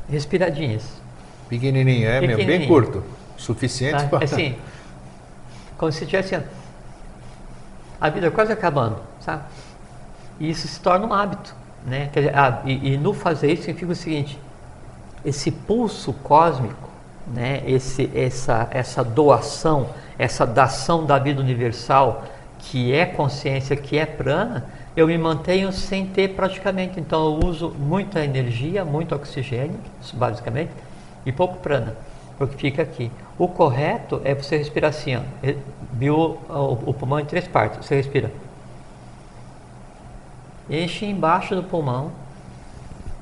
Respiradinhas. 0.10 1.00
Pequenininho, 1.50 2.08
é 2.08 2.22
mesmo, 2.22 2.45
bem 2.45 2.67
curto. 2.67 3.04
Suficiente 3.38 4.04
tá? 4.04 4.08
para... 4.08 4.24
Assim, 4.24 4.56
como 5.78 5.91
se 5.91 6.06
tivesse 6.06 6.39
a 8.00 8.10
vida 8.10 8.32
quase 8.32 8.52
acabando, 8.52 8.98
sabe? 9.19 9.43
E 10.39 10.50
isso 10.50 10.67
se 10.67 10.80
torna 10.80 11.06
um 11.06 11.13
hábito, 11.13 11.54
né? 11.86 12.10
Dizer, 12.13 12.38
ah, 12.38 12.62
e, 12.65 12.93
e 12.93 12.98
no 12.98 13.13
fazer 13.13 13.52
isso 13.52 13.63
significa 13.63 13.91
o 13.91 13.95
seguinte, 13.95 14.39
esse 15.26 15.52
pulso 15.52 16.13
cósmico, 16.13 16.89
né? 17.28 17.62
Esse, 17.65 18.10
essa, 18.15 18.67
essa 18.72 19.04
doação, 19.04 19.89
essa 20.17 20.45
dação 20.45 21.06
da 21.06 21.19
vida 21.19 21.41
universal, 21.41 22.24
que 22.60 22.93
é 22.93 23.06
consciência, 23.06 23.76
que 23.76 23.98
é 23.98 24.06
prana, 24.06 24.65
eu 24.95 25.08
me 25.08 25.17
mantenho 25.17 25.72
sem 25.72 26.06
ter 26.06 26.30
praticamente. 26.30 27.00
Então 27.00 27.26
eu 27.26 27.48
uso 27.48 27.69
muita 27.69 28.24
energia, 28.24 28.84
muito 28.84 29.15
oxigênio, 29.15 29.80
basicamente, 30.13 30.72
e 31.26 31.32
pouco 31.32 31.58
prana, 31.58 31.95
porque 32.38 32.58
fica 32.58 32.82
aqui. 32.82 33.12
O 33.38 33.48
correto 33.48 34.22
é 34.24 34.36
você 34.36 34.58
respirar 34.58 34.89
assim, 34.89 35.15
ó, 35.15 35.22
viu 35.93 36.38
o, 36.50 36.93
pulmão 36.93 37.19
em 37.19 37.26
três 37.26 37.48
partes. 37.48 37.86
Você 37.86 37.95
respira. 37.95 38.32
Enche 40.69 41.06
embaixo 41.06 41.56
do 41.56 41.63
pulmão, 41.63 42.12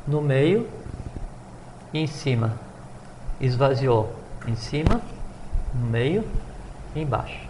no 0.06 0.22
meio 0.22 0.68
e 1.94 2.00
em 2.00 2.08
cima. 2.08 2.54
Esvaziou. 3.40 4.12
Em 4.48 4.56
cima, 4.56 5.02
no 5.74 5.86
meio 5.88 6.24
e 6.96 7.02
embaixo. 7.02 7.47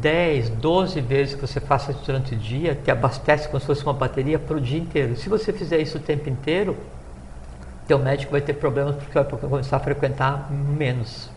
10, 0.00 0.50
12 0.50 1.00
vezes 1.00 1.34
que 1.34 1.40
você 1.40 1.60
faça 1.60 1.92
isso 1.92 2.02
durante 2.04 2.34
o 2.34 2.38
dia, 2.38 2.74
te 2.74 2.90
abastece 2.90 3.48
como 3.48 3.60
se 3.60 3.66
fosse 3.66 3.82
uma 3.82 3.92
bateria 3.92 4.38
para 4.38 4.56
o 4.56 4.60
dia 4.60 4.78
inteiro. 4.78 5.16
Se 5.16 5.28
você 5.28 5.52
fizer 5.52 5.78
isso 5.78 5.98
o 5.98 6.00
tempo 6.00 6.28
inteiro, 6.28 6.76
teu 7.86 7.98
médico 7.98 8.32
vai 8.32 8.40
ter 8.40 8.54
problemas 8.54 8.96
porque 8.96 9.12
vai 9.12 9.24
começar 9.24 9.76
a 9.76 9.80
frequentar 9.80 10.50
menos. 10.50 11.30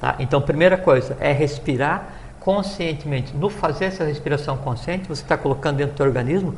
Tá? 0.00 0.16
Então, 0.18 0.40
primeira 0.40 0.76
coisa 0.76 1.16
é 1.20 1.32
respirar 1.32 2.08
conscientemente. 2.40 3.34
No 3.34 3.48
fazer 3.48 3.86
essa 3.86 4.04
respiração 4.04 4.56
consciente, 4.56 5.08
você 5.08 5.22
está 5.22 5.36
colocando 5.36 5.78
dentro 5.78 5.94
do 5.94 5.96
teu 5.96 6.06
organismo 6.06 6.54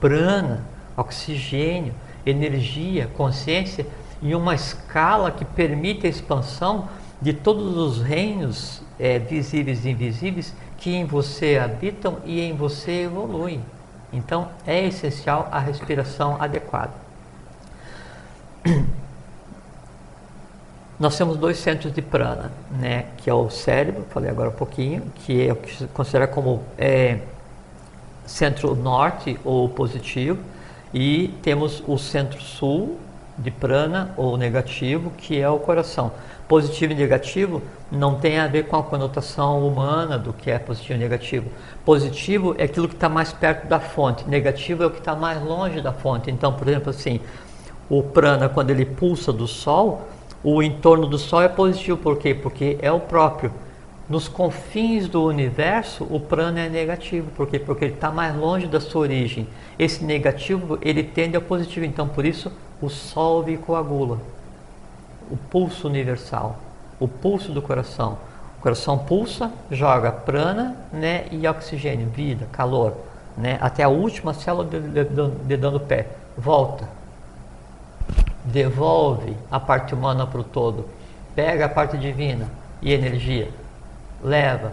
prana, 0.00 0.64
oxigênio, 0.96 1.94
energia, 2.24 3.08
consciência 3.16 3.86
em 4.22 4.34
uma 4.34 4.54
escala 4.54 5.30
que 5.30 5.44
permite 5.44 6.06
a 6.06 6.10
expansão 6.10 6.88
de 7.20 7.32
todos 7.32 7.76
os 7.76 8.00
reinos 8.00 8.82
é, 8.98 9.18
visíveis 9.18 9.84
e 9.84 9.90
invisíveis 9.90 10.54
que 10.76 10.94
em 10.94 11.04
você 11.04 11.58
habitam 11.58 12.18
e 12.24 12.40
em 12.40 12.54
você 12.54 13.02
evoluem. 13.02 13.60
Então 14.12 14.48
é 14.66 14.86
essencial 14.86 15.48
a 15.50 15.58
respiração 15.58 16.40
adequada. 16.40 16.92
Nós 20.98 21.16
temos 21.16 21.36
dois 21.36 21.58
centros 21.58 21.92
de 21.94 22.02
prana, 22.02 22.50
né, 22.72 23.06
que 23.18 23.30
é 23.30 23.34
o 23.34 23.48
cérebro, 23.48 24.04
falei 24.10 24.28
agora 24.28 24.48
um 24.48 24.54
pouquinho, 24.54 25.02
que 25.14 25.46
é 25.46 25.52
o 25.52 25.56
que 25.56 25.76
se 25.76 25.86
considera 25.86 26.26
como 26.26 26.64
é, 26.76 27.20
centro 28.26 28.74
norte 28.74 29.38
ou 29.44 29.68
positivo, 29.68 30.38
e 30.92 31.28
temos 31.40 31.84
o 31.86 31.96
centro 31.98 32.40
sul 32.40 32.98
de 33.38 33.50
prana 33.50 34.12
ou 34.16 34.36
negativo, 34.36 35.10
que 35.16 35.40
é 35.40 35.48
o 35.48 35.58
coração 35.58 36.12
positivo 36.48 36.92
e 36.92 36.96
negativo 36.96 37.62
não 37.92 38.14
tem 38.14 38.38
a 38.38 38.46
ver 38.46 38.66
com 38.66 38.76
a 38.76 38.82
conotação 38.82 39.66
humana 39.66 40.18
do 40.18 40.32
que 40.32 40.50
é 40.50 40.58
positivo 40.58 40.94
e 40.94 40.98
negativo. 40.98 41.50
Positivo 41.84 42.54
é 42.58 42.64
aquilo 42.64 42.88
que 42.88 42.94
está 42.94 43.08
mais 43.08 43.32
perto 43.32 43.68
da 43.68 43.78
fonte, 43.78 44.26
negativo 44.26 44.82
é 44.82 44.86
o 44.86 44.90
que 44.90 44.98
está 44.98 45.14
mais 45.14 45.42
longe 45.42 45.82
da 45.82 45.92
fonte. 45.92 46.30
Então, 46.30 46.52
por 46.54 46.66
exemplo, 46.66 46.90
assim, 46.90 47.20
o 47.88 48.02
prana, 48.02 48.48
quando 48.48 48.70
ele 48.70 48.86
pulsa 48.86 49.32
do 49.32 49.46
Sol, 49.46 50.08
o 50.42 50.62
entorno 50.62 51.06
do 51.06 51.18
Sol 51.18 51.42
é 51.42 51.48
positivo, 51.48 51.98
por 51.98 52.16
quê? 52.16 52.34
Porque 52.34 52.78
é 52.80 52.90
o 52.90 53.00
próprio. 53.00 53.52
Nos 54.08 54.26
confins 54.26 55.06
do 55.06 55.24
universo, 55.24 56.06
o 56.10 56.18
prana 56.18 56.60
é 56.60 56.68
negativo, 56.68 57.30
por 57.32 57.46
quê? 57.46 57.58
Porque 57.58 57.84
ele 57.84 57.94
está 57.94 58.10
mais 58.10 58.34
longe 58.34 58.66
da 58.66 58.80
sua 58.80 59.02
origem. 59.02 59.46
Esse 59.78 60.02
negativo, 60.02 60.78
ele 60.80 61.02
tende 61.02 61.36
ao 61.36 61.42
positivo, 61.42 61.84
então 61.84 62.08
por 62.08 62.24
isso 62.24 62.50
o 62.80 62.88
Sol 62.88 63.44
coagula 63.66 64.18
o 65.30 65.36
pulso 65.36 65.86
universal, 65.86 66.56
o 66.98 67.06
pulso 67.06 67.52
do 67.52 67.62
coração. 67.62 68.18
O 68.58 68.60
coração 68.60 68.98
pulsa, 68.98 69.52
joga 69.70 70.10
prana 70.10 70.76
né, 70.92 71.26
e 71.30 71.46
oxigênio, 71.46 72.08
vida, 72.08 72.48
calor, 72.50 72.96
né, 73.36 73.56
até 73.60 73.84
a 73.84 73.88
última 73.88 74.34
célula 74.34 74.64
de, 74.64 74.80
de, 74.80 75.28
dedão 75.44 75.70
do 75.70 75.78
pé. 75.78 76.08
Volta. 76.36 76.88
Devolve 78.44 79.36
a 79.50 79.60
parte 79.60 79.94
humana 79.94 80.26
para 80.26 80.40
o 80.40 80.44
todo. 80.44 80.88
Pega 81.36 81.66
a 81.66 81.68
parte 81.68 81.96
divina 81.96 82.48
e 82.82 82.92
energia. 82.92 83.48
Leva. 84.22 84.72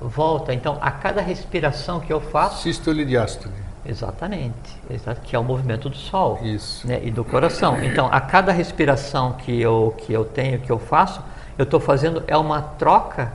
Volta. 0.00 0.52
Então, 0.52 0.78
a 0.80 0.90
cada 0.90 1.20
respiração 1.20 2.00
que 2.00 2.12
eu 2.12 2.20
faço. 2.20 2.62
Sístole 2.62 3.02
e 3.02 3.06
diástole. 3.06 3.66
Exatamente, 3.88 4.76
que 5.24 5.36
é 5.36 5.38
o 5.38 5.44
movimento 5.44 5.88
do 5.88 5.96
sol 5.96 6.40
Isso. 6.42 6.86
Né, 6.86 7.00
e 7.04 7.10
do 7.10 7.24
coração. 7.24 7.82
Então, 7.84 8.08
a 8.10 8.20
cada 8.20 8.50
respiração 8.50 9.34
que 9.34 9.60
eu, 9.60 9.94
que 9.98 10.12
eu 10.12 10.24
tenho, 10.24 10.58
que 10.58 10.70
eu 10.70 10.78
faço, 10.78 11.22
eu 11.56 11.62
estou 11.62 11.78
fazendo 11.78 12.22
é 12.26 12.36
uma 12.36 12.60
troca 12.60 13.32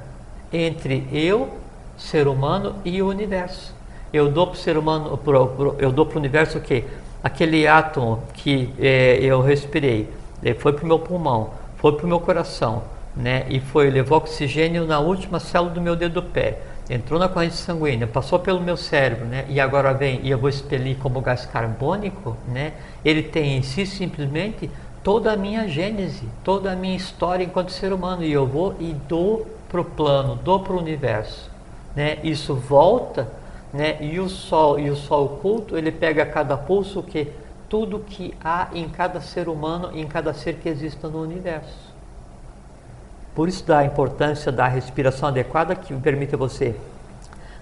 entre 0.51 1.07
eu, 1.11 1.49
ser 1.97 2.27
humano, 2.27 2.75
e 2.83 3.01
o 3.01 3.07
universo. 3.07 3.73
Eu 4.11 4.29
dou 4.29 4.47
para 4.47 4.55
o 4.55 4.57
ser 4.57 4.77
humano, 4.77 5.17
pro, 5.17 5.47
pro, 5.47 5.75
eu 5.79 5.91
dou 5.91 6.05
para 6.05 6.17
o 6.17 6.19
universo 6.19 6.57
o 6.57 6.61
quê? 6.61 6.83
Aquele 7.23 7.65
átomo 7.65 8.21
que 8.33 8.73
é, 8.77 9.19
eu 9.21 9.41
respirei, 9.41 10.11
foi 10.59 10.73
para 10.73 10.83
o 10.83 10.87
meu 10.87 10.99
pulmão, 10.99 11.51
foi 11.77 11.93
para 11.93 12.05
o 12.05 12.09
meu 12.09 12.19
coração, 12.19 12.83
né, 13.15 13.45
e 13.49 13.59
foi 13.59 13.89
levou 13.89 14.17
oxigênio 14.17 14.85
na 14.85 14.99
última 14.99 15.39
célula 15.39 15.71
do 15.71 15.81
meu 15.81 15.95
dedo 15.95 16.21
do 16.21 16.23
pé 16.23 16.59
entrou 16.89 17.17
na 17.17 17.29
corrente 17.29 17.55
sanguínea, 17.55 18.05
passou 18.05 18.37
pelo 18.37 18.59
meu 18.59 18.75
cérebro, 18.75 19.25
né, 19.25 19.45
e 19.47 19.61
agora 19.61 19.93
vem 19.93 20.19
e 20.23 20.29
eu 20.29 20.37
vou 20.37 20.49
expelir 20.49 20.97
como 20.97 21.21
gás 21.21 21.45
carbônico, 21.45 22.35
né, 22.47 22.73
ele 23.03 23.23
tem 23.23 23.57
em 23.57 23.63
si 23.63 23.85
simplesmente 23.85 24.69
toda 25.01 25.31
a 25.31 25.37
minha 25.37 25.67
gênese, 25.69 26.27
toda 26.43 26.71
a 26.71 26.75
minha 26.75 26.95
história 26.95 27.43
enquanto 27.45 27.71
ser 27.71 27.93
humano, 27.93 28.23
e 28.23 28.31
eu 28.31 28.45
vou 28.45 28.75
e 28.77 28.93
dou 29.07 29.47
para 29.69 29.79
o 29.79 29.85
plano, 29.85 30.37
dou 30.43 30.59
para 30.59 30.73
o 30.73 30.77
universo. 30.77 31.49
Né, 31.95 32.19
isso 32.23 32.55
volta, 32.55 33.27
né, 33.73 33.97
e 34.01 34.19
o 34.19 34.29
Sol, 34.29 34.79
e 34.79 34.89
o 34.89 34.95
Sol 34.95 35.25
oculto, 35.25 35.77
ele 35.77 35.91
pega 35.91 36.25
cada 36.25 36.57
pulso 36.57 37.01
que 37.01 37.29
tudo 37.69 37.99
que 37.99 38.33
há 38.43 38.67
em 38.73 38.87
cada 38.89 39.21
ser 39.21 39.47
humano, 39.47 39.91
em 39.93 40.05
cada 40.05 40.33
ser 40.33 40.55
que 40.55 40.67
exista 40.67 41.07
no 41.07 41.21
universo. 41.21 41.90
Por 43.33 43.47
isso 43.47 43.65
da 43.65 43.85
importância 43.85 44.51
da 44.51 44.67
respiração 44.67 45.29
adequada 45.29 45.75
que 45.75 45.93
permite 45.95 46.35
você 46.35 46.75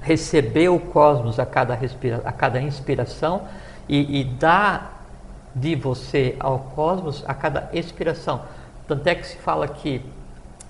receber 0.01 0.70
o 0.70 0.80
cosmos 0.80 1.39
a 1.39 1.45
cada, 1.45 1.76
respira, 1.76 2.22
a 2.26 2.32
cada 2.32 2.59
inspiração 2.59 3.43
e, 3.88 4.22
e 4.22 4.24
dar 4.24 5.05
de 5.53 5.76
você 5.76 6.36
ao 6.39 6.59
cosmos 6.59 7.24
a 7.28 7.34
cada 7.34 7.70
expiração. 7.74 8.41
Tanto 8.88 9.05
é 9.07 9.15
que 9.15 9.28
se 9.28 9.38
fala 9.38 9.67
que 9.67 10.03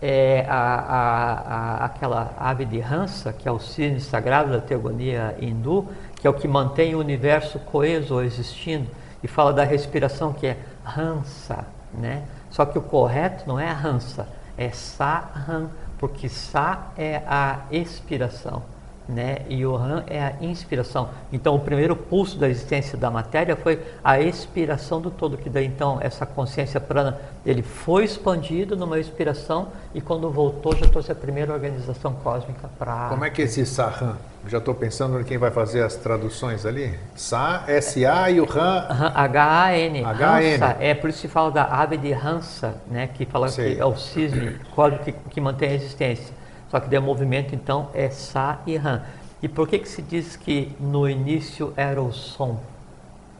é, 0.01 0.45
a, 0.47 0.55
a, 0.55 1.33
a, 1.33 1.85
aquela 1.85 2.33
ave 2.37 2.65
de 2.65 2.81
Hansa, 2.81 3.33
que 3.33 3.47
é 3.47 3.51
o 3.51 3.59
cisne 3.59 3.99
sagrado 3.99 4.51
da 4.51 4.59
teogonia 4.59 5.35
hindu, 5.39 5.87
que 6.15 6.25
é 6.25 6.29
o 6.29 6.33
que 6.33 6.47
mantém 6.47 6.95
o 6.95 6.99
universo 6.99 7.59
coeso 7.59 8.21
existindo, 8.21 8.87
e 9.21 9.27
fala 9.27 9.51
da 9.51 9.63
respiração 9.63 10.31
que 10.31 10.47
é 10.47 10.57
Hansa, 10.85 11.65
né? 11.93 12.23
Só 12.49 12.65
que 12.65 12.77
o 12.77 12.81
correto 12.81 13.43
não 13.45 13.59
é 13.59 13.69
Hansa, 13.69 14.27
é 14.59 14.71
Sahan, 14.71 15.69
porque 15.97 16.27
Sa 16.27 16.91
é 16.97 17.23
a 17.25 17.61
expiração. 17.71 18.61
Né? 19.09 19.39
E 19.49 19.65
o 19.65 19.75
Han 19.75 20.03
é 20.07 20.21
a 20.21 20.33
inspiração. 20.39 21.09
Então, 21.33 21.55
o 21.55 21.59
primeiro 21.59 21.95
pulso 21.95 22.37
da 22.37 22.47
existência 22.47 22.97
da 22.97 23.09
matéria 23.09 23.55
foi 23.55 23.81
a 24.03 24.19
expiração 24.21 25.01
do 25.01 25.09
todo, 25.09 25.35
que 25.35 25.49
daí 25.49 25.65
então 25.65 25.97
essa 25.99 26.25
consciência 26.25 26.79
prana, 26.79 27.17
ele 27.45 27.63
foi 27.63 28.05
expandido 28.05 28.75
numa 28.77 28.99
expiração 28.99 29.69
e 29.93 29.99
quando 29.99 30.29
voltou 30.29 30.75
já 30.75 30.87
trouxe 30.87 31.11
a 31.11 31.15
primeira 31.15 31.51
organização 31.51 32.13
cósmica 32.13 32.69
para... 32.77 33.09
Como 33.09 33.25
é 33.25 33.29
que 33.31 33.41
é 33.41 33.45
esse 33.45 33.65
Sahan? 33.65 34.15
Já 34.47 34.59
estou 34.59 34.73
pensando 34.73 35.19
em 35.19 35.23
quem 35.23 35.37
vai 35.37 35.51
fazer 35.51 35.83
as 35.83 35.95
traduções 35.95 36.65
ali. 36.65 36.97
Sa, 37.15 37.65
S-A 37.67 38.29
e 38.29 38.39
o 38.39 38.45
Han... 38.45 39.11
H-A-N. 39.13 40.05
H-A-N. 40.05 40.63
É 40.79 40.93
por 40.93 41.09
isso 41.09 41.21
que 41.21 41.27
fala 41.27 41.51
da 41.51 41.63
ave 41.63 41.97
de 41.97 42.13
Hansa, 42.13 42.75
né? 42.87 43.07
Que 43.07 43.25
fala 43.25 43.49
Sei. 43.49 43.75
que 43.75 43.81
é 43.81 43.85
o 43.85 43.97
cisne 43.97 44.57
cósmico 44.73 45.03
que, 45.03 45.11
que 45.11 45.41
mantém 45.41 45.71
a 45.71 45.73
existência. 45.73 46.38
Só 46.69 46.79
que 46.79 46.95
o 46.97 47.01
movimento 47.01 47.55
então 47.55 47.89
é 47.93 48.09
Sa 48.09 48.59
e 48.65 48.77
Han. 48.77 49.01
E 49.41 49.47
por 49.47 49.67
que 49.67 49.79
que 49.79 49.87
se 49.87 50.01
diz 50.01 50.35
que 50.35 50.71
no 50.79 51.09
início 51.09 51.73
era 51.75 52.01
o 52.01 52.11
som? 52.11 52.59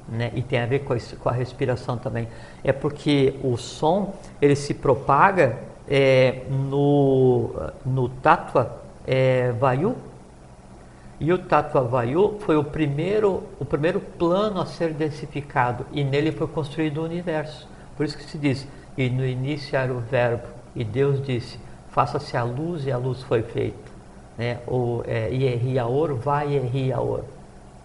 Né? 0.08 0.32
E 0.34 0.42
tem 0.42 0.60
a 0.60 0.66
ver 0.66 0.80
com, 0.80 0.96
esse- 0.96 1.16
com 1.16 1.30
a 1.30 1.32
respiração 1.32 1.98
também. 1.98 2.28
É 2.64 2.72
porque 2.72 3.36
o 3.44 3.58
som 3.58 4.14
ele 4.42 4.56
se 4.56 4.74
propaga 4.74 5.58
é, 5.88 6.44
no, 6.50 7.52
no 7.86 8.10
Tattva 8.10 8.78
é, 9.06 9.52
Vayu. 9.52 9.96
E 11.20 11.34
o 11.34 11.38
Tattva 11.38 11.82
Vayu 11.82 12.38
foi 12.40 12.56
o 12.56 12.64
primeiro, 12.64 13.44
o 13.60 13.66
primeiro 13.66 14.00
plano 14.00 14.62
a 14.62 14.66
ser 14.66 14.94
densificado 14.94 15.86
e 15.92 16.04
nele 16.04 16.32
foi 16.32 16.48
construído 16.48 17.00
o 17.02 17.04
universo. 17.04 17.68
Por 17.98 18.06
isso 18.06 18.18
que 18.18 18.24
se 18.24 18.38
diz, 18.38 18.66
e 18.98 19.10
no 19.10 19.26
início 19.26 19.76
era 19.78 19.92
o 19.94 20.00
verbo, 20.00 20.48
e 20.74 20.84
Deus 20.86 21.22
disse, 21.22 21.60
faça-se 21.92 22.36
a 22.38 22.44
luz 22.44 22.86
e 22.86 22.92
a 22.92 22.98
luz 22.98 23.22
foi 23.24 23.42
feita. 23.44 23.78
Né? 24.38 24.60
O 24.68 25.04
é, 25.06 25.30
Ierriaor, 25.34 26.16
vai 26.16 26.54
Ierriaor. 26.54 27.22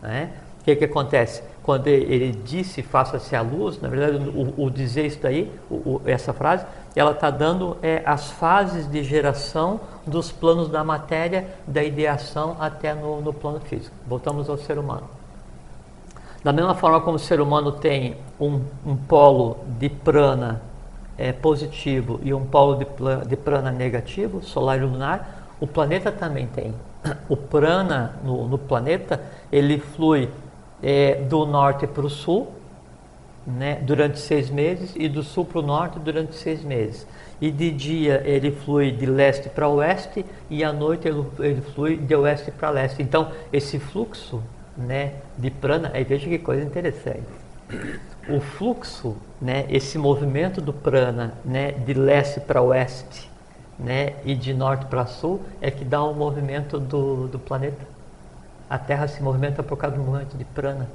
Né? 0.03 0.31
O 0.61 0.65
que, 0.65 0.77
que 0.77 0.85
acontece? 0.85 1.43
Quando 1.63 1.87
ele 1.89 2.31
disse 2.45 2.83
faça-se 2.83 3.35
a 3.35 3.41
luz, 3.41 3.81
na 3.81 3.89
verdade 3.89 4.17
o, 4.29 4.65
o 4.65 4.71
dizer 4.71 5.07
isso 5.07 5.19
daí, 5.23 5.51
o- 5.71 5.75
o- 5.75 6.03
essa 6.05 6.33
frase, 6.33 6.65
ela 6.95 7.11
está 7.13 7.31
dando 7.31 7.77
é, 7.83 8.03
as 8.07 8.31
fases 8.31 8.89
de 8.91 9.03
geração 9.03 9.81
dos 10.07 10.31
planos 10.31 10.69
da 10.69 10.85
matéria, 10.85 11.49
da 11.67 11.83
ideação 11.83 12.57
até 12.61 12.95
no, 12.95 13.21
no 13.21 13.33
plano 13.33 13.61
físico. 13.61 13.95
Voltamos 14.07 14.49
ao 14.49 14.57
ser 14.59 14.79
humano. 14.79 15.09
Da 16.45 16.53
mesma 16.53 16.75
forma 16.75 17.01
como 17.01 17.17
o 17.17 17.19
ser 17.19 17.41
humano 17.41 17.73
tem 17.73 18.17
um, 18.39 18.61
um 18.87 18.95
polo 18.95 19.57
de 19.79 19.89
prana 19.89 20.61
é, 21.17 21.33
positivo 21.33 22.21
e 22.23 22.35
um 22.35 22.45
polo 22.45 22.77
de, 22.77 22.87
de 23.29 23.37
prana 23.37 23.71
negativo, 23.71 24.43
solar 24.43 24.79
e 24.79 24.85
lunar, 24.85 25.49
o 25.61 25.67
planeta 25.67 26.11
também 26.11 26.47
tem. 26.47 26.75
O 27.29 27.37
prana 27.37 28.17
no, 28.25 28.49
no 28.49 28.59
planeta, 28.59 29.21
ele 29.53 29.79
flui 29.79 30.29
é, 30.83 31.17
do 31.17 31.45
norte 31.47 31.87
para 31.87 32.05
o 32.05 32.11
sul, 32.11 32.53
né, 33.47 33.79
durante 33.83 34.19
seis 34.19 34.49
meses, 34.49 34.95
e 34.97 35.09
do 35.09 35.23
sul 35.23 35.45
para 35.45 35.59
o 35.59 35.63
norte 35.63 35.99
durante 35.99 36.35
seis 36.35 36.63
meses. 36.63 37.07
E 37.41 37.51
de 37.51 37.71
dia 37.71 38.23
ele 38.25 38.51
flui 38.51 38.91
de 38.91 39.05
leste 39.07 39.49
para 39.49 39.69
oeste, 39.69 40.25
e 40.49 40.65
à 40.65 40.73
noite 40.73 41.07
ele, 41.07 41.25
ele 41.41 41.61
flui 41.61 41.97
de 41.97 42.15
oeste 42.15 42.51
para 42.51 42.71
leste. 42.71 43.03
Então, 43.03 43.31
esse 43.53 43.79
fluxo 43.79 44.43
né, 44.77 45.15
de 45.37 45.51
prana, 45.51 45.91
aí 45.95 46.05
veja 46.05 46.29
que 46.29 46.39
coisa 46.39 46.63
interessante. 46.63 47.23
O 48.29 48.41
fluxo, 48.41 49.17
né, 49.41 49.67
esse 49.69 49.99
movimento 49.99 50.61
do 50.61 50.73
prana 50.73 51.35
né, 51.45 51.73
de 51.73 51.93
leste 51.93 52.41
para 52.41 52.63
oeste 52.63 53.31
né, 53.79 54.15
e 54.25 54.35
de 54.35 54.55
norte 54.55 54.87
para 54.87 55.05
sul 55.07 55.43
é 55.61 55.71
que 55.71 55.85
dá 55.85 56.03
o 56.03 56.15
movimento 56.15 56.79
do, 56.79 57.29
do 57.29 57.39
planeta. 57.39 57.87
A 58.71 58.79
Terra 58.79 59.07
se 59.09 59.23
movimenta 59.23 59.63
por 59.63 59.77
causa 59.77 59.97
do 59.97 60.03
movimento 60.03 60.37
de 60.37 60.45
prana. 60.45 60.89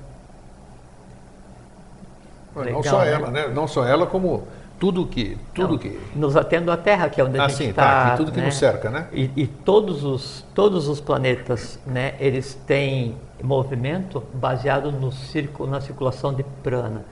não 2.56 2.64
Legal, 2.64 2.84
só 2.84 3.00
né? 3.02 3.12
ela, 3.12 3.32
né? 3.32 3.48
Não 3.48 3.68
só 3.68 3.86
ela, 3.86 4.08
como 4.08 4.48
tudo 4.80 5.06
que... 5.06 5.38
Tudo 5.54 5.74
Não, 5.74 5.78
que... 5.78 6.00
Nos 6.16 6.36
atendo 6.36 6.72
à 6.72 6.78
Terra, 6.78 7.10
que 7.10 7.20
é 7.22 7.24
onde 7.24 7.38
a 7.38 7.46
Ah, 7.46 7.48
gente 7.50 7.70
está. 7.70 7.84
tá, 7.84 8.12
que 8.12 8.18
tudo 8.18 8.32
que 8.32 8.42
nos 8.42 8.56
cerca, 8.56 8.90
né? 8.90 9.08
E, 9.12 9.30
e 9.36 9.46
todos, 9.46 10.04
os, 10.04 10.46
todos 10.56 10.88
os 10.88 11.00
planetas, 11.02 11.78
né, 11.86 12.16
eles 12.20 12.56
têm 12.66 13.16
movimento 13.44 14.24
baseado 14.34 14.92
no 14.92 15.12
círculo, 15.12 15.70
na 15.70 15.82
circulação 15.82 16.34
de 16.34 16.44
prana. 16.64 17.04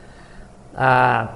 A, 0.77 1.29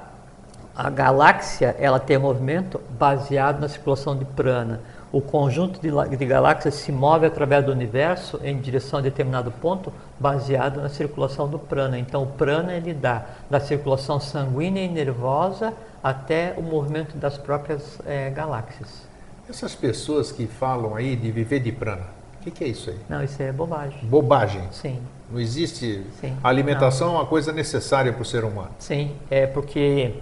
a 0.74 0.88
galáxia, 0.88 1.74
ela 1.78 1.98
tem 1.98 2.16
movimento 2.16 2.80
baseado 2.98 3.60
na 3.60 3.68
circulação 3.68 4.16
de 4.16 4.24
prana. 4.24 4.80
O 5.10 5.20
conjunto 5.20 5.78
de, 5.80 6.16
de 6.16 6.24
galáxias 6.24 6.74
se 6.74 6.90
move 6.92 7.26
através 7.26 7.66
do 7.66 7.72
universo 7.72 8.40
em 8.42 8.58
direção 8.58 9.00
a 9.00 9.02
determinado 9.02 9.50
ponto, 9.50 9.92
baseado 10.18 10.80
na 10.80 10.88
circulação 10.88 11.48
do 11.48 11.58
prana. 11.58 11.98
Então, 11.98 12.22
o 12.22 12.26
prana 12.26 12.72
ele 12.72 12.94
dá 12.94 13.26
da 13.50 13.60
circulação 13.60 14.18
sanguínea 14.18 14.84
e 14.84 14.88
nervosa 14.88 15.74
até 16.02 16.54
o 16.56 16.62
movimento 16.62 17.16
das 17.18 17.36
próprias 17.36 17.98
eh, 18.06 18.30
galáxias. 18.30 19.02
Essas 19.50 19.74
pessoas 19.74 20.32
que 20.32 20.46
falam 20.46 20.94
aí 20.94 21.14
de 21.14 21.30
viver 21.30 21.60
de 21.60 21.72
prana, 21.72 22.06
o 22.40 22.44
que, 22.44 22.50
que 22.50 22.64
é 22.64 22.68
isso 22.68 22.90
aí? 22.90 22.98
Não, 23.08 23.22
isso 23.22 23.42
é 23.42 23.52
bobagem. 23.52 23.98
Bobagem. 24.04 24.62
Sim, 24.72 24.98
Não 25.32 25.40
existe. 25.40 26.04
Sim. 26.20 26.36
A 26.44 26.48
alimentação 26.48 27.08
é 27.08 27.12
uma 27.12 27.26
coisa 27.26 27.52
necessária 27.52 28.12
para 28.12 28.22
o 28.22 28.24
ser 28.24 28.44
humano. 28.44 28.70
sim. 28.78 29.12
É 29.30 29.46
porque 29.46 30.14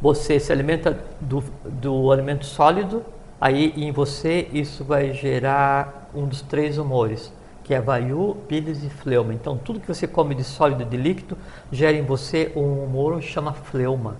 você 0.00 0.38
se 0.38 0.52
alimenta 0.52 0.98
do, 1.20 1.42
do 1.64 2.10
alimento 2.12 2.46
sólido, 2.46 3.04
aí 3.40 3.72
em 3.76 3.90
você 3.90 4.48
isso 4.52 4.84
vai 4.84 5.12
gerar 5.12 6.08
um 6.14 6.26
dos 6.26 6.42
três 6.42 6.78
humores, 6.78 7.32
que 7.64 7.74
é 7.74 7.80
vayu, 7.80 8.36
bilis 8.48 8.82
e 8.84 8.90
fleuma. 8.90 9.34
Então 9.34 9.56
tudo 9.56 9.80
que 9.80 9.88
você 9.88 10.06
come 10.06 10.34
de 10.34 10.44
sólido 10.44 10.82
e 10.82 10.86
de 10.86 10.96
líquido 10.96 11.36
gera 11.70 11.96
em 11.96 12.02
você 12.02 12.52
um 12.54 12.84
humor 12.84 13.18
que 13.20 13.26
chama 13.26 13.52
fleuma. 13.52 14.16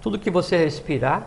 Tudo 0.00 0.18
que 0.18 0.30
você 0.30 0.56
respirar, 0.56 1.26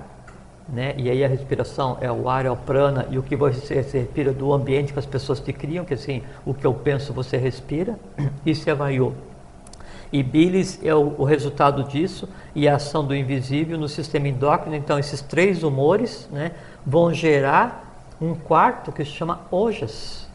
né? 0.67 0.93
E 0.97 1.09
aí 1.09 1.23
a 1.23 1.27
respiração 1.27 1.97
é 2.01 2.11
o 2.11 2.29
ar, 2.29 2.45
é 2.45 2.51
o 2.51 2.55
prana, 2.55 3.07
e 3.09 3.17
o 3.17 3.23
que 3.23 3.35
você 3.35 3.75
respira 3.75 4.33
do 4.33 4.51
ambiente 4.53 4.93
que 4.93 4.99
as 4.99 5.05
pessoas 5.05 5.39
te 5.39 5.53
criam, 5.53 5.85
que 5.85 5.93
assim, 5.93 6.21
o 6.45 6.53
que 6.53 6.65
eu 6.65 6.73
penso 6.73 7.13
você 7.13 7.37
respira, 7.37 7.97
isso 8.45 8.69
é 8.69 8.75
vayu. 8.75 9.15
E 10.11 10.23
bilis 10.23 10.79
é 10.83 10.95
o, 10.95 11.15
o 11.17 11.23
resultado 11.23 11.83
disso 11.83 12.29
e 12.55 12.67
a 12.67 12.75
ação 12.75 13.05
do 13.05 13.15
invisível 13.15 13.77
no 13.77 13.89
sistema 13.89 14.27
endócrino. 14.27 14.75
Então, 14.75 14.97
esses 14.97 15.21
três 15.21 15.63
humores 15.63 16.29
né, 16.31 16.53
vão 16.85 17.13
gerar 17.13 18.05
um 18.21 18.33
quarto 18.33 18.91
que 18.91 19.03
se 19.03 19.11
chama 19.11 19.41
ojas, 19.51 20.26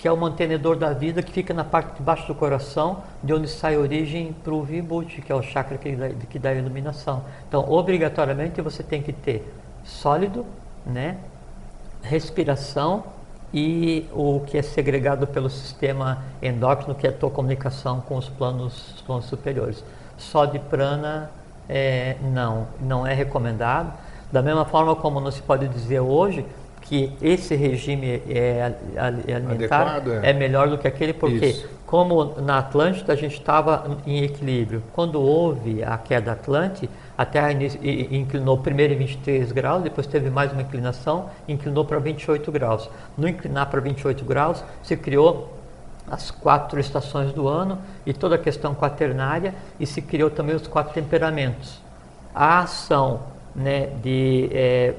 que 0.00 0.08
é 0.08 0.12
o 0.12 0.16
mantenedor 0.16 0.76
da 0.76 0.94
vida 0.94 1.22
que 1.22 1.30
fica 1.30 1.52
na 1.52 1.62
parte 1.62 1.96
de 1.96 2.02
baixo 2.02 2.26
do 2.26 2.34
coração, 2.34 3.02
de 3.22 3.34
onde 3.34 3.46
sai 3.46 3.74
a 3.74 3.78
origem 3.78 4.32
para 4.32 4.54
o 4.54 4.62
vibhuti, 4.62 5.20
que 5.20 5.30
é 5.30 5.34
o 5.34 5.42
chakra 5.42 5.76
que 5.76 5.94
dá, 5.94 6.08
que 6.08 6.38
dá 6.38 6.48
a 6.48 6.54
iluminação. 6.54 7.22
Então, 7.46 7.70
obrigatoriamente 7.70 8.62
você 8.62 8.82
tem 8.82 9.02
que 9.02 9.12
ter 9.12 9.52
sólido, 9.84 10.46
né, 10.86 11.18
respiração 12.02 13.04
e 13.52 14.08
o 14.14 14.40
que 14.46 14.56
é 14.56 14.62
segregado 14.62 15.26
pelo 15.26 15.50
sistema 15.50 16.24
endócrino, 16.40 16.94
que 16.94 17.06
é 17.06 17.10
a 17.10 17.12
tua 17.12 17.30
comunicação 17.30 18.00
com 18.00 18.16
os 18.16 18.26
planos, 18.26 18.94
os 18.94 19.02
planos 19.02 19.26
superiores. 19.26 19.84
Só 20.16 20.46
de 20.46 20.58
prana, 20.58 21.30
é, 21.68 22.16
não, 22.22 22.68
não 22.80 23.06
é 23.06 23.12
recomendado. 23.12 23.92
Da 24.32 24.40
mesma 24.40 24.64
forma 24.64 24.96
como 24.96 25.20
não 25.20 25.30
se 25.30 25.42
pode 25.42 25.68
dizer 25.68 26.00
hoje 26.00 26.46
que 26.90 27.12
esse 27.22 27.54
regime 27.54 28.20
é, 28.28 28.72
é 28.96 29.32
alimentar 29.32 29.82
Adequado, 29.94 30.24
é. 30.24 30.30
é 30.30 30.32
melhor 30.32 30.68
do 30.68 30.76
que 30.76 30.88
aquele, 30.88 31.12
porque 31.12 31.46
Isso. 31.46 31.68
como 31.86 32.34
na 32.40 32.58
Atlântida 32.58 33.12
a 33.12 33.16
gente 33.16 33.34
estava 33.38 33.96
em 34.04 34.24
equilíbrio. 34.24 34.82
Quando 34.92 35.20
houve 35.22 35.84
a 35.84 35.96
queda 35.96 36.32
Atlântica, 36.32 36.92
a 37.16 37.24
Terra 37.24 37.52
inclinou 37.52 38.58
primeiro 38.58 38.92
em 38.92 38.96
23 38.96 39.52
graus, 39.52 39.84
depois 39.84 40.04
teve 40.08 40.30
mais 40.30 40.50
uma 40.52 40.62
inclinação, 40.62 41.30
inclinou 41.46 41.84
para 41.84 42.00
28 42.00 42.50
graus. 42.50 42.90
No 43.16 43.28
inclinar 43.28 43.70
para 43.70 43.80
28 43.80 44.24
graus, 44.24 44.64
se 44.82 44.96
criou 44.96 45.48
as 46.10 46.32
quatro 46.32 46.80
estações 46.80 47.32
do 47.32 47.46
ano 47.46 47.78
e 48.04 48.12
toda 48.12 48.34
a 48.34 48.38
questão 48.38 48.74
quaternária 48.74 49.54
e 49.78 49.86
se 49.86 50.02
criou 50.02 50.28
também 50.28 50.56
os 50.56 50.66
quatro 50.66 50.92
temperamentos. 50.92 51.80
A 52.34 52.58
ação 52.58 53.20
né, 53.54 53.90
de, 54.02 54.50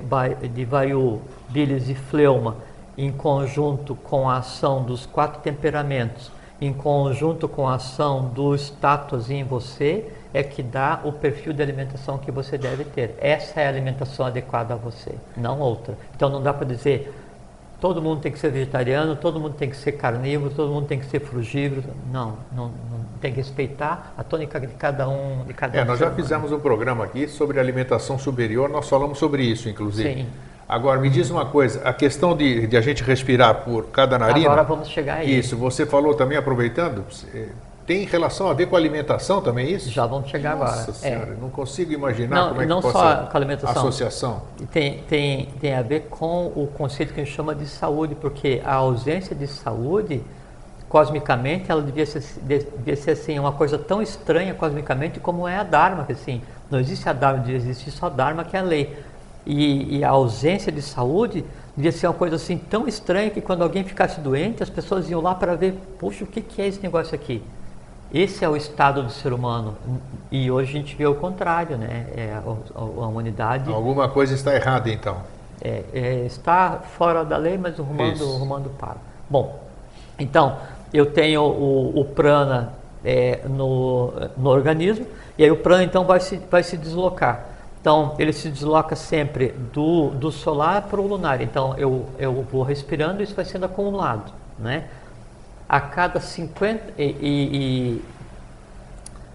ba- 0.04 0.30
de 0.30 0.64
Vayu, 0.66 1.22
Bilis 1.52 1.90
e 1.90 1.96
Fleuma 1.96 2.58
em 2.98 3.12
conjunto 3.12 3.96
com 3.96 4.30
a 4.30 4.38
ação 4.38 4.84
dos 4.84 5.06
quatro 5.06 5.42
temperamentos, 5.42 6.32
em 6.60 6.74
conjunto 6.74 7.48
com 7.48 7.68
a 7.68 7.76
ação 7.76 8.26
do 8.26 8.54
status 8.56 9.30
em 9.30 9.44
você, 9.44 10.06
é 10.34 10.44
que 10.44 10.62
dá 10.62 11.02
o 11.04 11.12
perfil 11.12 11.54
de 11.54 11.62
alimentação 11.62 12.18
que 12.18 12.32
você 12.32 12.58
deve 12.58 12.84
ter. 12.84 13.16
Essa 13.20 13.62
é 13.62 13.66
a 13.66 13.70
alimentação 13.70 14.26
adequada 14.26 14.74
a 14.74 14.78
você, 14.78 15.14
não 15.36 15.60
outra. 15.60 15.98
Então 16.16 16.30
não 16.30 16.42
dá 16.42 16.54
para 16.54 16.66
dizer 16.66 17.14
todo 17.82 18.00
mundo 18.00 18.22
tem 18.22 18.32
que 18.32 18.38
ser 18.38 18.52
vegetariano, 18.52 19.16
todo 19.16 19.40
mundo 19.40 19.56
tem 19.56 19.68
que 19.68 19.76
ser 19.76 19.94
carnívoro, 19.94 20.54
todo 20.54 20.72
mundo 20.72 20.86
tem 20.86 21.00
que 21.00 21.06
ser 21.08 21.20
frugívoro. 21.20 21.84
Não, 22.12 22.38
não, 22.56 22.66
não 22.68 23.00
tem 23.20 23.32
que 23.32 23.38
respeitar 23.38 24.14
a 24.16 24.24
tônica 24.24 24.60
de 24.60 24.68
cada 24.68 25.10
um. 25.10 25.44
De 25.46 25.54
cada 25.54 25.76
É, 25.76 25.82
um 25.82 25.88
nós 25.88 26.00
já 26.00 26.12
fizemos 26.12 26.52
um 26.52 26.60
programa 26.60 27.04
aqui 27.04 27.28
sobre 27.28 27.60
alimentação 27.60 28.20
superior, 28.20 28.70
nós 28.70 28.88
falamos 28.88 29.18
sobre 29.18 29.44
isso, 29.44 29.68
inclusive. 29.68 30.14
Sim. 30.14 30.28
Agora, 30.72 31.02
me 31.02 31.10
diz 31.10 31.30
uma 31.30 31.46
coisa, 31.46 31.82
a 31.84 31.92
questão 31.92 32.34
de, 32.34 32.66
de 32.66 32.78
a 32.78 32.82
gente 32.82 33.04
respirar 33.04 33.56
por 33.56 33.88
cada 33.88 34.18
narina... 34.18 34.46
Agora 34.46 34.64
vamos 34.64 34.88
chegar 34.88 35.16
aí. 35.16 35.38
Isso, 35.38 35.58
você 35.58 35.86
falou 35.86 36.14
também, 36.14 36.38
aproveitando, 36.38 37.04
tem 37.86 38.06
relação 38.06 38.50
a 38.50 38.54
ver 38.54 38.68
com 38.68 38.78
a 38.78 38.80
alimentação 38.80 39.42
também 39.42 39.70
isso? 39.70 39.92
Já 39.92 40.06
vamos 40.06 40.30
chegar 40.30 40.56
Nossa 40.56 40.64
agora. 40.64 40.88
Nossa 40.88 40.94
senhora, 40.94 41.34
é. 41.34 41.42
não 41.42 41.50
consigo 41.50 41.92
imaginar 41.92 42.36
não, 42.38 42.48
como 42.48 42.62
é 42.62 42.64
que 42.64 42.70
não 42.70 42.82
possa... 42.82 42.98
só 42.98 43.16
com 43.26 43.38
a 43.38 43.38
alimentação. 43.38 43.82
Associação. 43.82 44.42
Tem, 44.72 45.00
tem, 45.10 45.48
tem 45.60 45.76
a 45.76 45.82
ver 45.82 46.08
com 46.10 46.46
o 46.56 46.68
conceito 46.68 47.14
que 47.14 47.20
a 47.20 47.24
gente 47.26 47.36
chama 47.36 47.54
de 47.54 47.66
saúde, 47.66 48.16
porque 48.16 48.62
a 48.64 48.76
ausência 48.76 49.36
de 49.36 49.48
saúde, 49.48 50.24
cosmicamente, 50.88 51.70
ela 51.70 51.82
devia 51.82 52.06
ser, 52.06 52.24
devia 52.44 52.96
ser 52.96 53.12
assim, 53.12 53.38
uma 53.38 53.52
coisa 53.52 53.78
tão 53.78 54.02
estranha 54.02 54.54
cosmicamente 54.54 55.20
como 55.20 55.46
é 55.46 55.58
a 55.58 55.64
Dharma, 55.64 56.06
que 56.06 56.14
assim, 56.14 56.42
não 56.70 56.80
existe 56.80 57.10
a 57.10 57.12
Dharma, 57.12 57.44
existe 57.52 57.92
só 57.92 58.06
a 58.06 58.10
Dharma 58.10 58.46
que 58.46 58.56
é 58.56 58.62
a 58.62 58.64
lei. 58.64 59.11
E, 59.46 59.98
e, 59.98 60.04
a 60.04 60.10
ausência 60.10 60.72
de 60.72 60.82
saúde 60.82 61.44
devia 61.76 61.92
ser 61.92 62.08
uma 62.08 62.14
coisa 62.14 62.36
assim 62.36 62.58
tão 62.58 62.88
estranha 62.88 63.30
que 63.30 63.42
quando 63.42 63.64
alguém 63.64 63.84
ficasse 63.84 64.20
doente, 64.20 64.62
as 64.62 64.70
pessoas 64.70 65.10
iam 65.10 65.22
lá 65.22 65.34
para 65.34 65.56
ver, 65.56 65.74
puxa, 65.98 66.24
o 66.24 66.28
que, 66.28 66.42
que 66.42 66.62
é 66.62 66.68
esse 66.68 66.82
negócio 66.82 67.16
aqui? 67.16 67.42
Esse 68.14 68.44
é 68.44 68.50
o 68.50 68.58
estado 68.58 69.02
do 69.02 69.10
ser 69.10 69.32
humano. 69.32 69.76
E 70.30 70.52
hoje 70.52 70.70
a 70.70 70.74
gente 70.74 70.96
vê 70.96 71.06
o 71.06 71.16
contrário, 71.16 71.78
né? 71.78 72.08
É, 72.16 72.34
a, 72.34 72.44
a, 72.76 73.08
humanidade. 73.08 73.72
Alguma 73.72 74.10
coisa 74.10 74.34
está 74.34 74.54
errada 74.54 74.90
então. 74.90 75.18
É, 75.62 75.84
é, 75.94 76.26
está 76.26 76.82
fora 76.98 77.24
da 77.24 77.38
lei, 77.38 77.58
mas 77.58 77.80
o 77.80 77.84
rumando, 77.84 78.24
o 78.26 78.38
rumando 78.38 78.70
para. 78.72 78.98
Bom, 79.30 79.64
então 80.20 80.58
eu 80.94 81.06
tenho 81.06 81.42
o, 81.42 82.02
o 82.02 82.06
prana 82.06 82.74
é, 83.04 83.42
no, 83.48 84.12
no 84.38 84.50
organismo, 84.50 85.06
e 85.38 85.44
aí 85.44 85.52
o 85.52 85.58
prana 85.58 85.84
então 85.84 86.04
vai 86.04 86.20
se, 86.20 86.38
vai 86.50 86.64
se 86.64 86.76
deslocar. 86.76 87.46
Então, 87.82 88.14
ele 88.20 88.32
se 88.32 88.48
desloca 88.48 88.96
sempre 88.96 89.50
do, 89.74 90.12
do 90.12 90.32
solar 90.32 90.84
para 90.84 91.02
o 91.02 91.08
lunar. 91.08 91.42
Então, 91.42 91.76
eu, 91.78 92.06
eu 92.20 92.46
vou 92.52 92.62
respirando 92.62 93.22
e 93.22 93.24
isso 93.24 93.34
vai 93.34 93.44
sendo 93.44 93.66
acumulado. 93.66 94.32
Né? 94.60 94.88
A 95.68 95.82
cada 95.82 96.20
50. 96.20 96.94
E, 97.02 97.04
e, 97.04 98.06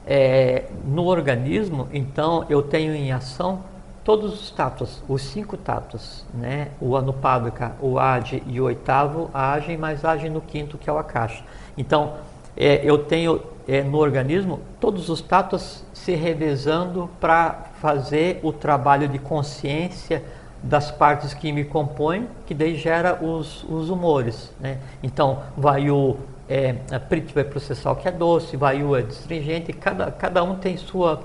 é, 0.07 0.67
no 0.85 1.07
organismo, 1.07 1.89
então, 1.93 2.47
eu 2.49 2.63
tenho 2.63 2.95
em 2.95 3.11
ação 3.11 3.65
todos 4.05 4.41
os 4.41 4.53
tatos, 4.53 5.03
os 5.09 5.21
cinco 5.23 5.57
tatos, 5.57 6.25
né? 6.33 6.69
O 6.81 6.97
anupadaka, 6.97 7.73
o 7.81 7.99
adi 7.99 8.41
e 8.47 8.61
o 8.61 8.65
oitavo 8.67 9.29
agem, 9.35 9.77
mas 9.77 10.05
agem 10.05 10.31
no 10.31 10.41
quinto, 10.41 10.79
que 10.79 10.89
é 10.89 10.93
o 10.93 10.97
akasha. 10.97 11.43
Então, 11.77 12.15
é, 12.57 12.81
eu 12.85 12.99
tenho 12.99 13.43
é, 13.67 13.83
no 13.83 13.99
organismo 13.99 14.61
todos 14.81 15.09
os 15.09 15.21
tatos 15.21 15.85
se 15.93 16.15
revezando 16.15 17.11
para 17.21 17.67
fazer 17.81 18.41
o 18.43 18.53
trabalho 18.53 19.09
de 19.09 19.19
consciência 19.19 20.23
das 20.63 20.91
partes 20.91 21.35
que 21.35 21.53
me 21.53 21.65
compõem, 21.65 22.29
que 22.47 22.55
daí 22.55 22.77
gera 22.77 23.23
os, 23.23 23.63
os 23.65 23.91
humores. 23.91 24.53
Né? 24.61 24.79
Então, 25.03 25.43
vai 25.57 25.91
o 25.91 26.17
é, 26.49 26.77
a 26.93 27.01
Prit 27.01 27.35
vai 27.35 27.45
processar 27.45 27.91
o 27.91 27.97
que 27.97 28.07
é 28.07 28.13
doce, 28.13 28.57
vai 28.57 28.83
o 28.83 28.95
é 28.95 29.03
destringente, 29.03 29.73
cada, 29.73 30.11
cada 30.13 30.45
um 30.45 30.57
tem 30.57 30.77
sua, 30.77 31.21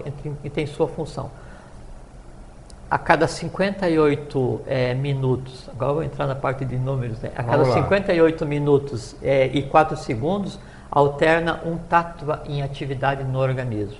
tem 0.52 0.66
sua 0.66 0.88
função. 0.88 1.30
A 2.90 2.98
cada 2.98 3.28
58 3.28 4.62
é, 4.66 4.94
minutos, 4.94 5.70
agora 5.70 5.94
vou 5.94 6.04
entrar 6.04 6.28
na 6.28 6.36
parte 6.36 6.66
de 6.66 6.76
números, 6.76 7.20
né? 7.20 7.32
a 7.36 7.44
cada 7.44 7.66
58 7.66 8.46
minutos 8.46 9.16
é, 9.22 9.46
e 9.48 9.64
4 9.64 9.96
segundos, 9.96 10.60
alterna 10.92 11.62
um 11.66 11.78
tattva 11.78 12.44
em 12.46 12.62
atividade 12.62 13.24
no 13.24 13.40
organismo. 13.40 13.98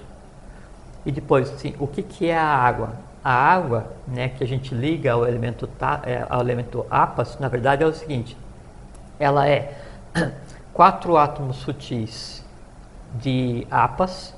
E 1.06 1.12
depois, 1.12 1.48
sim, 1.58 1.74
o 1.80 1.88
que, 1.88 2.04
que 2.04 2.28
é 2.28 2.38
a 2.38 2.46
água? 2.46 2.94
A 3.24 3.34
água, 3.34 3.88
né, 4.08 4.30
que 4.30 4.44
a 4.44 4.48
gente 4.48 4.76
liga 4.76 5.14
ao 5.14 5.26
elemento, 5.26 5.70
é, 6.04 6.26
ao 6.30 6.42
elemento 6.42 6.86
apas, 6.90 7.40
na 7.40 7.48
verdade 7.48 7.84
é 7.84 7.88
o 7.88 7.94
seguinte: 7.94 8.36
ela 9.20 9.48
é 9.48 9.80
quatro 10.74 11.18
átomos 11.18 11.58
sutis 11.58 12.44
de 13.16 13.66
apas, 13.72 14.36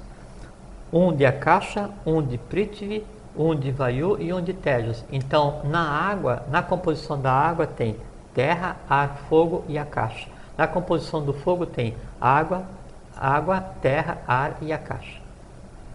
um 0.92 1.14
de 1.14 1.26
akasha, 1.26 1.90
um 2.06 2.22
de 2.22 2.38
prithvi, 2.38 3.06
um 3.36 3.56
de 3.56 3.72
vayu 3.72 4.22
e 4.22 4.32
um 4.32 4.42
de 4.42 4.54
tejas. 4.54 5.04
Então, 5.12 5.62
na 5.64 5.82
água, 5.82 6.44
na 6.50 6.62
composição 6.62 7.20
da 7.20 7.32
água 7.32 7.66
tem 7.66 7.98
terra, 8.34 8.78
ar, 8.90 9.18
fogo 9.30 9.64
e 9.68 9.78
akasha. 9.78 10.33
Na 10.58 10.68
composição 10.68 11.24
do 11.24 11.34
fogo 11.34 11.66
tem 11.66 11.96
água, 12.20 12.64
água, 13.16 13.60
terra, 13.82 14.22
ar 14.28 14.58
e 14.62 14.72
akasha. 14.72 15.22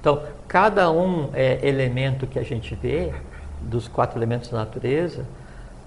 Então, 0.00 0.22
cada 0.46 0.90
um 0.90 1.30
é, 1.32 1.66
elemento 1.66 2.26
que 2.26 2.38
a 2.38 2.42
gente 2.42 2.74
vê, 2.74 3.12
dos 3.60 3.88
quatro 3.88 4.18
elementos 4.18 4.48
da 4.50 4.58
natureza, 4.58 5.24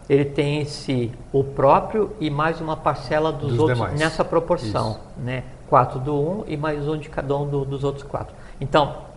ele 0.09 0.26
tem 0.26 0.61
em 0.61 0.65
si 0.65 1.11
o 1.32 1.43
próprio 1.43 2.13
e 2.19 2.30
mais 2.30 2.59
uma 2.59 2.76
parcela 2.76 3.32
dos, 3.32 3.51
dos 3.51 3.59
outros 3.59 3.78
demais. 3.78 3.99
nessa 3.99 4.26
proporção. 4.26 4.99
Né? 5.17 5.43
Quatro 5.69 5.99
do 5.99 6.13
um 6.13 6.43
e 6.47 6.57
mais 6.57 6.88
um 6.88 6.97
de 6.97 7.07
cada 7.07 7.36
um 7.38 7.47
do, 7.47 7.63
dos 7.63 7.84
outros 7.84 8.03
quatro. 8.03 8.36
Então, 8.59 9.11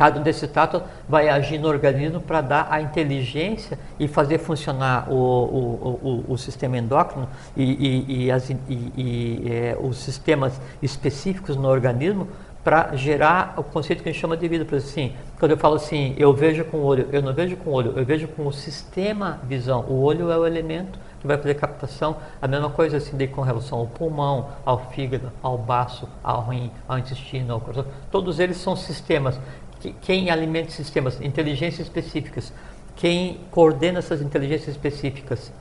cada 0.00 0.18
um 0.18 0.22
desses 0.22 0.50
tatos 0.50 0.80
vai 1.06 1.28
agir 1.28 1.58
no 1.58 1.68
organismo 1.68 2.22
para 2.22 2.40
dar 2.40 2.68
a 2.70 2.80
inteligência 2.80 3.78
e 3.98 4.08
fazer 4.08 4.38
funcionar 4.38 5.12
o, 5.12 5.14
o, 5.14 6.24
o, 6.26 6.32
o 6.32 6.38
sistema 6.38 6.78
endócrino 6.78 7.28
e, 7.54 7.64
e, 7.64 8.24
e, 8.24 8.30
as, 8.30 8.48
e 8.48 9.42
é, 9.46 9.76
os 9.78 9.98
sistemas 9.98 10.58
específicos 10.80 11.54
no 11.54 11.68
organismo 11.68 12.28
para 12.64 12.96
gerar 12.96 13.52
o 13.58 13.62
conceito 13.62 14.02
que 14.02 14.08
a 14.08 14.12
gente 14.12 14.20
chama 14.20 14.38
de 14.38 14.48
vida. 14.48 14.64
Por 14.64 14.78
assim, 14.78 15.12
quando 15.38 15.52
eu 15.52 15.58
falo 15.58 15.74
assim, 15.74 16.14
eu 16.16 16.32
vejo 16.32 16.64
com 16.64 16.78
o 16.78 16.84
olho, 16.84 17.06
eu 17.12 17.20
não 17.20 17.34
vejo 17.34 17.56
com 17.58 17.68
o 17.68 17.72
olho, 17.74 17.92
eu 17.94 18.04
vejo 18.04 18.26
com 18.28 18.46
o 18.46 18.52
sistema 18.52 19.38
visão. 19.44 19.84
O 19.86 20.00
olho 20.02 20.30
é 20.30 20.38
o 20.38 20.46
elemento 20.46 20.98
que 21.20 21.26
vai 21.26 21.36
fazer 21.36 21.54
captação. 21.54 22.16
A 22.40 22.48
mesma 22.48 22.70
coisa 22.70 22.96
assim 22.96 23.16
daí 23.16 23.28
com 23.28 23.42
relação 23.42 23.78
ao 23.78 23.86
pulmão, 23.86 24.48
ao 24.64 24.90
fígado, 24.90 25.30
ao 25.42 25.56
baço, 25.56 26.08
ao 26.22 26.48
rim, 26.48 26.70
ao 26.88 26.98
intestino, 26.98 27.54
ao 27.54 27.60
coração. 27.60 27.86
Todos 28.10 28.40
eles 28.40 28.56
são 28.56 28.74
sistemas. 28.74 29.38
Que, 29.80 29.92
quem 30.00 30.30
alimenta 30.30 30.70
sistemas, 30.70 31.20
inteligências 31.20 31.86
específicas. 31.86 32.52
Quem 32.96 33.40
coordena 33.50 33.98
essas 33.98 34.20
inteligências 34.20 34.76
específicas? 34.76 35.52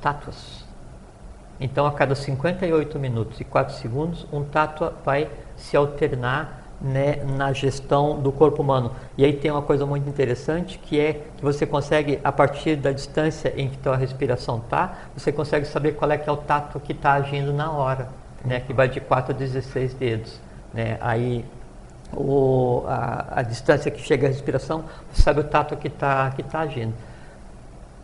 Tátuas. 0.00 0.64
Então, 1.58 1.86
a 1.86 1.92
cada 1.92 2.14
58 2.14 2.98
minutos 2.98 3.40
e 3.40 3.44
4 3.44 3.74
segundos, 3.76 4.26
um 4.32 4.44
tátua 4.44 4.94
vai 5.04 5.28
se 5.56 5.76
alternar 5.76 6.66
né, 6.80 7.24
na 7.36 7.52
gestão 7.52 8.20
do 8.20 8.30
corpo 8.30 8.62
humano. 8.62 8.92
E 9.16 9.24
aí 9.24 9.32
tem 9.32 9.50
uma 9.50 9.62
coisa 9.62 9.86
muito 9.86 10.08
interessante 10.08 10.78
que 10.78 11.00
é 11.00 11.22
que 11.36 11.42
você 11.42 11.66
consegue, 11.66 12.20
a 12.22 12.30
partir 12.30 12.76
da 12.76 12.92
distância 12.92 13.52
em 13.56 13.68
que 13.68 13.88
a 13.88 13.96
respiração 13.96 14.58
está, 14.58 14.98
você 15.16 15.32
consegue 15.32 15.66
saber 15.66 15.92
qual 15.92 16.10
é 16.10 16.18
que 16.18 16.28
é 16.28 16.32
o 16.32 16.36
tato 16.36 16.78
que 16.78 16.92
está 16.92 17.14
agindo 17.14 17.52
na 17.52 17.70
hora, 17.70 18.08
né, 18.44 18.60
que 18.60 18.72
vai 18.72 18.88
de 18.88 19.00
4 19.00 19.34
a 19.34 19.36
16 19.36 19.94
dedos. 19.94 20.38
Né? 20.74 20.98
Aí 21.00 21.44
o, 22.12 22.84
a, 22.86 23.40
a, 23.40 23.42
distância 23.42 23.90
que 23.90 24.00
chega 24.00 24.26
a 24.26 24.30
respiração, 24.30 24.84
você 25.12 25.22
sabe 25.22 25.40
o 25.40 25.44
tato 25.44 25.76
que 25.76 25.88
está 25.88 26.30
que 26.30 26.42
tá 26.42 26.60
agindo. 26.60 26.94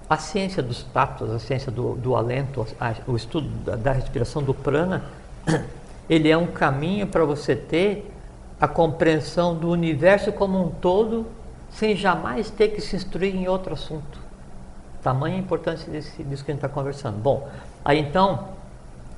A 0.09 0.17
ciência 0.17 0.63
dos 0.63 0.83
tatos, 0.83 1.31
a 1.31 1.39
ciência 1.39 1.71
do, 1.71 1.95
do 1.95 2.15
alento, 2.17 2.67
a, 2.81 2.95
o 3.07 3.17
estudo 3.17 3.49
da, 3.65 3.77
da 3.77 3.93
respiração 3.93 4.43
do 4.43 4.53
prana, 4.53 5.05
ele 6.09 6.31
é 6.31 6.37
um 6.37 6.49
caminho 6.49 7.07
para 7.07 7.25
você 7.25 7.55
ter 7.57 8.13
a 8.61 8.69
compreensão 8.69 9.57
do 9.57 9.71
universo 9.71 10.33
como 10.33 10.63
um 10.65 10.71
todo, 10.71 11.27
sem 11.71 11.97
jamais 11.97 12.51
ter 12.51 12.69
que 12.69 12.81
se 12.81 12.95
instruir 12.95 13.35
em 13.35 13.49
outro 13.49 13.73
assunto. 13.73 14.21
Tamanha 15.03 15.37
a 15.37 15.39
importância 15.41 15.91
desse, 15.91 16.23
disso 16.23 16.45
que 16.45 16.51
a 16.51 16.55
gente 16.55 16.65
está 16.65 16.69
conversando. 16.69 17.19
Bom, 17.19 17.49
aí 17.85 17.99
então, 17.99 18.49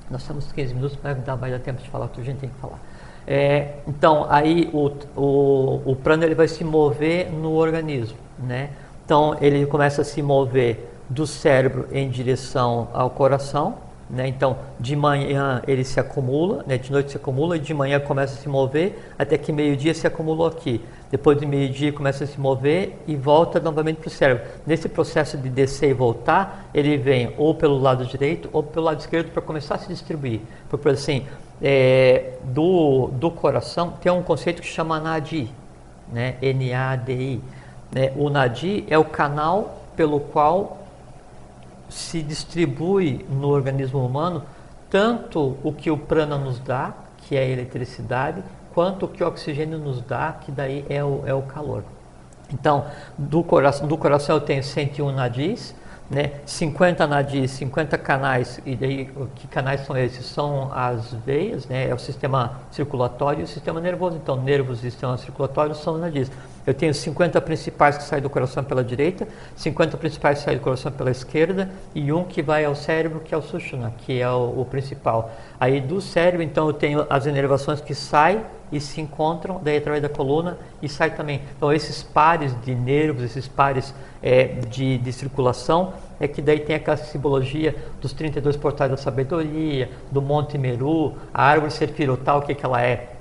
nós 0.09 0.25
temos 0.25 0.51
15 0.51 0.73
minutos, 0.73 0.97
mas 1.03 1.17
não 1.25 1.37
vai 1.37 1.51
dar 1.51 1.59
tempo 1.59 1.81
de 1.81 1.89
falar 1.89 2.07
tudo, 2.07 2.21
a 2.21 2.25
gente 2.25 2.39
tem 2.39 2.49
que 2.49 2.55
falar. 2.55 2.79
É, 3.27 3.73
então, 3.87 4.27
aí 4.29 4.69
o, 4.71 4.91
o, 5.15 5.81
o 5.85 5.95
prana 5.95 6.25
ele 6.25 6.35
vai 6.35 6.47
se 6.47 6.63
mover 6.63 7.31
no 7.31 7.53
organismo, 7.53 8.17
né? 8.39 8.69
Então, 9.03 9.37
ele 9.41 9.65
começa 9.65 10.01
a 10.01 10.05
se 10.05 10.21
mover 10.21 10.91
do 11.09 11.25
cérebro 11.27 11.87
em 11.91 12.09
direção 12.09 12.87
ao 12.93 13.09
coração, 13.09 13.75
né? 14.09 14.27
Então, 14.27 14.57
de 14.79 14.95
manhã 14.95 15.61
ele 15.67 15.83
se 15.83 15.99
acumula, 15.99 16.63
né? 16.67 16.77
de 16.77 16.91
noite 16.91 17.11
se 17.11 17.17
acumula, 17.17 17.57
e 17.57 17.59
de 17.59 17.73
manhã 17.73 17.99
começa 17.99 18.35
a 18.35 18.37
se 18.37 18.47
mover, 18.47 18.99
até 19.17 19.37
que 19.37 19.51
meio-dia 19.51 19.93
se 19.93 20.05
acumulou 20.05 20.45
aqui. 20.45 20.81
Depois 21.09 21.39
de 21.39 21.45
meio-dia 21.45 21.91
começa 21.91 22.23
a 22.23 22.27
se 22.27 22.39
mover 22.39 22.99
e 23.07 23.15
volta 23.15 23.59
novamente 23.59 23.97
para 23.97 24.07
o 24.07 24.11
cérebro. 24.11 24.43
Nesse 24.65 24.89
processo 24.89 25.37
de 25.37 25.49
descer 25.49 25.89
e 25.89 25.93
voltar, 25.93 26.69
ele 26.73 26.97
vem 26.97 27.33
ou 27.37 27.55
pelo 27.55 27.79
lado 27.79 28.05
direito 28.05 28.49
ou 28.51 28.61
pelo 28.61 28.85
lado 28.85 28.99
esquerdo 28.99 29.31
para 29.31 29.41
começar 29.41 29.75
a 29.75 29.77
se 29.79 29.87
distribuir. 29.87 30.41
Porque, 30.69 30.89
assim, 30.89 31.25
é, 31.61 32.33
do, 32.43 33.07
do 33.13 33.31
coração 33.31 33.91
tem 34.01 34.11
um 34.11 34.21
conceito 34.21 34.61
que 34.61 34.67
chama 34.67 34.99
NADI, 34.99 35.51
né? 36.11 36.35
N-A-D-I. 36.41 37.41
Né? 37.91 38.11
O 38.15 38.29
NADI 38.29 38.85
é 38.89 38.97
o 38.97 39.05
canal 39.05 39.83
pelo 39.95 40.19
qual 40.19 40.79
se 41.89 42.21
distribui 42.21 43.25
no 43.29 43.49
organismo 43.49 44.05
humano 44.05 44.43
tanto 44.89 45.57
o 45.63 45.73
que 45.73 45.89
o 45.89 45.97
prana 45.97 46.37
nos 46.37 46.59
dá, 46.59 46.93
que 47.17 47.35
é 47.35 47.39
a 47.39 47.45
eletricidade, 47.45 48.43
quanto 48.73 49.05
o 49.05 49.09
que 49.09 49.23
o 49.23 49.27
oxigênio 49.27 49.77
nos 49.77 50.01
dá, 50.01 50.33
que 50.33 50.51
daí 50.51 50.85
é 50.89 51.03
o, 51.03 51.23
é 51.25 51.33
o 51.33 51.41
calor. 51.41 51.83
Então, 52.53 52.85
do 53.17 53.43
coração, 53.43 53.87
do 53.87 53.97
coração 53.97 54.35
eu 54.35 54.41
tenho 54.41 54.63
101 54.63 55.11
nadis, 55.11 55.75
né? 56.09 56.33
50 56.45 57.07
nadis, 57.07 57.51
50 57.51 57.97
canais, 57.97 58.59
e 58.65 58.75
daí 58.75 59.09
que 59.35 59.47
canais 59.47 59.81
são 59.81 59.97
esses? 59.97 60.25
São 60.25 60.71
as 60.73 61.13
veias, 61.13 61.65
né? 61.67 61.89
é 61.89 61.93
o 61.93 61.99
sistema 61.99 62.61
circulatório 62.71 63.41
e 63.41 63.43
o 63.43 63.47
sistema 63.47 63.79
nervoso. 63.79 64.17
Então, 64.17 64.35
nervos 64.41 64.79
e 64.79 64.91
sistema 64.91 65.17
circulatório 65.17 65.75
são 65.75 65.97
nadis. 65.97 66.31
Eu 66.65 66.73
tenho 66.73 66.93
50 66.93 67.39
principais 67.41 67.97
que 67.97 68.03
saem 68.03 68.23
do 68.23 68.29
coração 68.29 68.63
pela 68.63 68.83
direita, 68.83 69.27
50 69.55 69.97
principais 69.97 70.39
que 70.39 70.45
saem 70.45 70.57
do 70.57 70.63
coração 70.63 70.91
pela 70.91 71.11
esquerda 71.11 71.69
e 71.93 72.11
um 72.11 72.23
que 72.23 72.41
vai 72.41 72.65
ao 72.65 72.75
cérebro, 72.75 73.19
que 73.19 73.33
é 73.33 73.37
o 73.37 73.41
Sushumna, 73.41 73.93
que 73.99 74.19
é 74.19 74.29
o, 74.29 74.61
o 74.61 74.65
principal. 74.65 75.31
Aí 75.59 75.79
do 75.79 76.01
cérebro, 76.01 76.41
então, 76.41 76.67
eu 76.67 76.73
tenho 76.73 77.05
as 77.09 77.25
inervações 77.25 77.81
que 77.81 77.93
saem 77.93 78.41
e 78.71 78.79
se 78.79 78.99
encontram 78.99 79.61
daí 79.63 79.77
através 79.77 80.01
da 80.01 80.09
coluna 80.09 80.57
e 80.81 80.89
sai 80.89 81.11
também. 81.11 81.41
Então 81.55 81.71
esses 81.71 82.01
pares 82.01 82.59
de 82.61 82.73
nervos, 82.73 83.23
esses 83.23 83.47
pares 83.47 83.93
é, 84.21 84.45
de, 84.69 84.97
de 84.97 85.13
circulação, 85.13 85.93
é 86.19 86.27
que 86.27 86.41
daí 86.41 86.59
tem 86.59 86.75
aquela 86.75 86.97
simbologia 86.97 87.75
dos 88.01 88.13
32 88.13 88.57
portais 88.57 88.89
da 88.89 88.97
sabedoria, 88.97 89.89
do 90.11 90.21
Monte 90.21 90.57
Meru, 90.57 91.13
a 91.33 91.43
árvore 91.43 91.71
sefirotal, 91.71 92.39
o 92.39 92.41
que, 92.41 92.55
que 92.55 92.65
ela 92.65 92.81
é? 92.81 93.14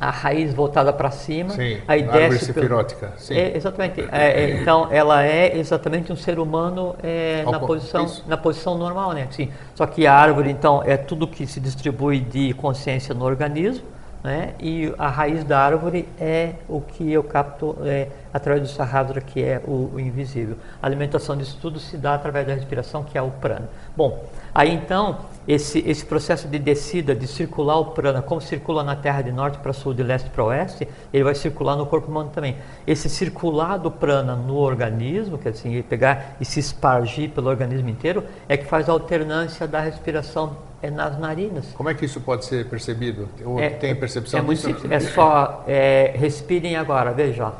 A 0.00 0.10
raiz 0.10 0.54
voltada 0.54 0.92
para 0.92 1.10
cima, 1.10 1.50
Sim, 1.50 1.78
aí 1.88 2.04
a 2.04 2.06
árvore 2.06 2.28
desce 2.30 2.46
sefirótica. 2.46 3.12
Sim. 3.16 3.34
É, 3.34 3.56
exatamente. 3.56 4.00
É, 4.12 4.44
é, 4.44 4.60
então, 4.60 4.88
ela 4.90 5.24
é 5.24 5.58
exatamente 5.58 6.12
um 6.12 6.16
ser 6.16 6.38
humano 6.38 6.94
é, 7.02 7.42
na 7.44 7.58
posição 7.58 8.04
isso. 8.04 8.24
na 8.26 8.36
posição 8.36 8.78
normal, 8.78 9.12
né? 9.12 9.26
Sim. 9.30 9.50
Só 9.74 9.86
que 9.86 10.06
a 10.06 10.14
árvore, 10.14 10.50
então, 10.50 10.82
é 10.84 10.96
tudo 10.96 11.26
que 11.26 11.46
se 11.46 11.58
distribui 11.58 12.20
de 12.20 12.52
consciência 12.54 13.12
no 13.12 13.24
organismo, 13.24 13.84
né? 14.22 14.54
E 14.58 14.92
a 14.98 15.08
raiz 15.08 15.44
da 15.44 15.60
árvore 15.60 16.08
é 16.18 16.54
o 16.68 16.80
que 16.80 17.12
eu 17.12 17.22
capto 17.22 17.76
é, 17.84 18.08
através 18.32 18.62
do 18.62 18.68
sahasra, 18.68 19.20
que 19.20 19.42
é 19.42 19.62
o, 19.64 19.92
o 19.94 20.00
invisível. 20.00 20.56
A 20.82 20.86
alimentação 20.86 21.36
disso 21.36 21.58
tudo 21.60 21.78
se 21.78 21.96
dá 21.96 22.14
através 22.14 22.46
da 22.46 22.54
respiração, 22.54 23.04
que 23.04 23.16
é 23.16 23.22
o 23.22 23.30
prana. 23.30 23.68
Bom, 23.96 24.24
aí 24.54 24.74
então 24.74 25.18
esse, 25.46 25.78
esse 25.86 26.04
processo 26.04 26.48
de 26.48 26.58
descida, 26.58 27.14
de 27.14 27.26
circular 27.26 27.78
o 27.78 27.86
prana, 27.86 28.20
como 28.20 28.40
circula 28.40 28.82
na 28.82 28.96
Terra 28.96 29.22
de 29.22 29.32
norte 29.32 29.58
para 29.58 29.72
sul, 29.72 29.94
de 29.94 30.02
leste 30.02 30.28
para 30.30 30.44
oeste, 30.44 30.88
ele 31.12 31.24
vai 31.24 31.34
circular 31.34 31.76
no 31.76 31.86
corpo 31.86 32.10
humano 32.10 32.30
também. 32.34 32.56
Esse 32.86 33.08
circular 33.08 33.78
do 33.78 33.90
prana 33.90 34.34
no 34.34 34.56
organismo, 34.56 35.38
que 35.38 35.48
assim, 35.48 35.72
ele 35.72 35.82
pegar 35.82 36.36
e 36.40 36.44
se 36.44 36.60
espargir 36.60 37.30
pelo 37.30 37.48
organismo 37.48 37.88
inteiro, 37.88 38.24
é 38.48 38.56
que 38.56 38.66
faz 38.66 38.88
a 38.88 38.92
alternância 38.92 39.66
da 39.66 39.80
respiração 39.80 40.67
é, 40.82 40.90
nas 40.90 41.18
narinas. 41.18 41.66
Como 41.74 41.88
é 41.88 41.94
que 41.94 42.04
isso 42.04 42.20
pode 42.20 42.44
ser 42.44 42.66
percebido? 42.66 43.28
Ou 43.44 43.58
É- 43.60 43.70
tem 43.70 43.94
percepção 43.94 44.38
é 44.40 44.42
muito 44.42 44.58
disso? 44.58 44.80
simples. 44.80 44.90
É 44.90 45.00
só 45.12 45.64
é, 45.66 46.12
respirem 46.16 46.76
agora, 46.76 47.12
veja. 47.12 47.52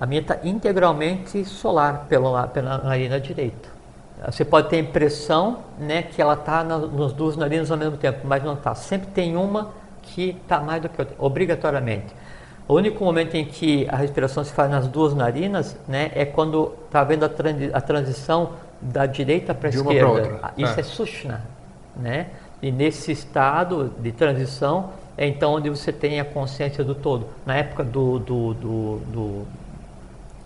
A 0.00 0.06
minha 0.06 0.20
está 0.20 0.38
integralmente 0.42 1.44
solar 1.44 2.06
pela, 2.08 2.46
pela 2.48 2.78
narina 2.78 3.20
direita. 3.20 3.68
Você 4.26 4.44
pode 4.44 4.68
ter 4.68 4.76
a 4.76 4.80
impressão 4.80 5.58
né, 5.78 6.02
que 6.02 6.20
ela 6.22 6.34
está 6.34 6.62
nas 6.62 7.12
duas 7.12 7.36
narinas 7.36 7.70
ao 7.70 7.76
mesmo 7.76 7.96
tempo, 7.96 8.20
mas 8.24 8.42
não 8.42 8.54
está. 8.54 8.74
Sempre 8.74 9.08
tem 9.08 9.36
uma 9.36 9.70
que 10.02 10.36
está 10.42 10.60
mais 10.60 10.82
do 10.82 10.88
que 10.88 11.00
outra, 11.00 11.14
obrigatoriamente. 11.18 12.14
O 12.68 12.74
único 12.74 13.04
momento 13.04 13.34
em 13.36 13.44
que 13.44 13.86
a 13.90 13.96
respiração 13.96 14.44
se 14.44 14.52
faz 14.52 14.70
nas 14.70 14.86
duas 14.86 15.14
narinas 15.14 15.76
né, 15.88 16.10
é 16.14 16.24
quando 16.24 16.72
está 16.86 17.00
havendo 17.00 17.24
a, 17.24 17.28
transi- 17.28 17.70
a 17.72 17.80
transição 17.80 18.50
da 18.82 19.06
direita 19.06 19.54
para 19.54 19.68
a 19.68 19.70
esquerda. 19.70 20.38
Ah, 20.42 20.52
Isso 20.56 20.76
É. 20.76 20.80
é 20.80 20.82
Sushna, 20.82 21.40
né? 21.96 22.26
E 22.60 22.70
nesse 22.70 23.12
estado 23.12 23.92
de 23.98 24.12
transição 24.12 24.90
é 25.16 25.26
então 25.26 25.54
onde 25.54 25.68
você 25.70 25.92
tem 25.92 26.20
a 26.20 26.24
consciência 26.24 26.82
do 26.84 26.94
todo. 26.94 27.26
Na 27.46 27.56
época 27.56 27.84
do, 27.84 28.18
do, 28.18 28.54
do, 28.54 28.96
do- 29.12 29.46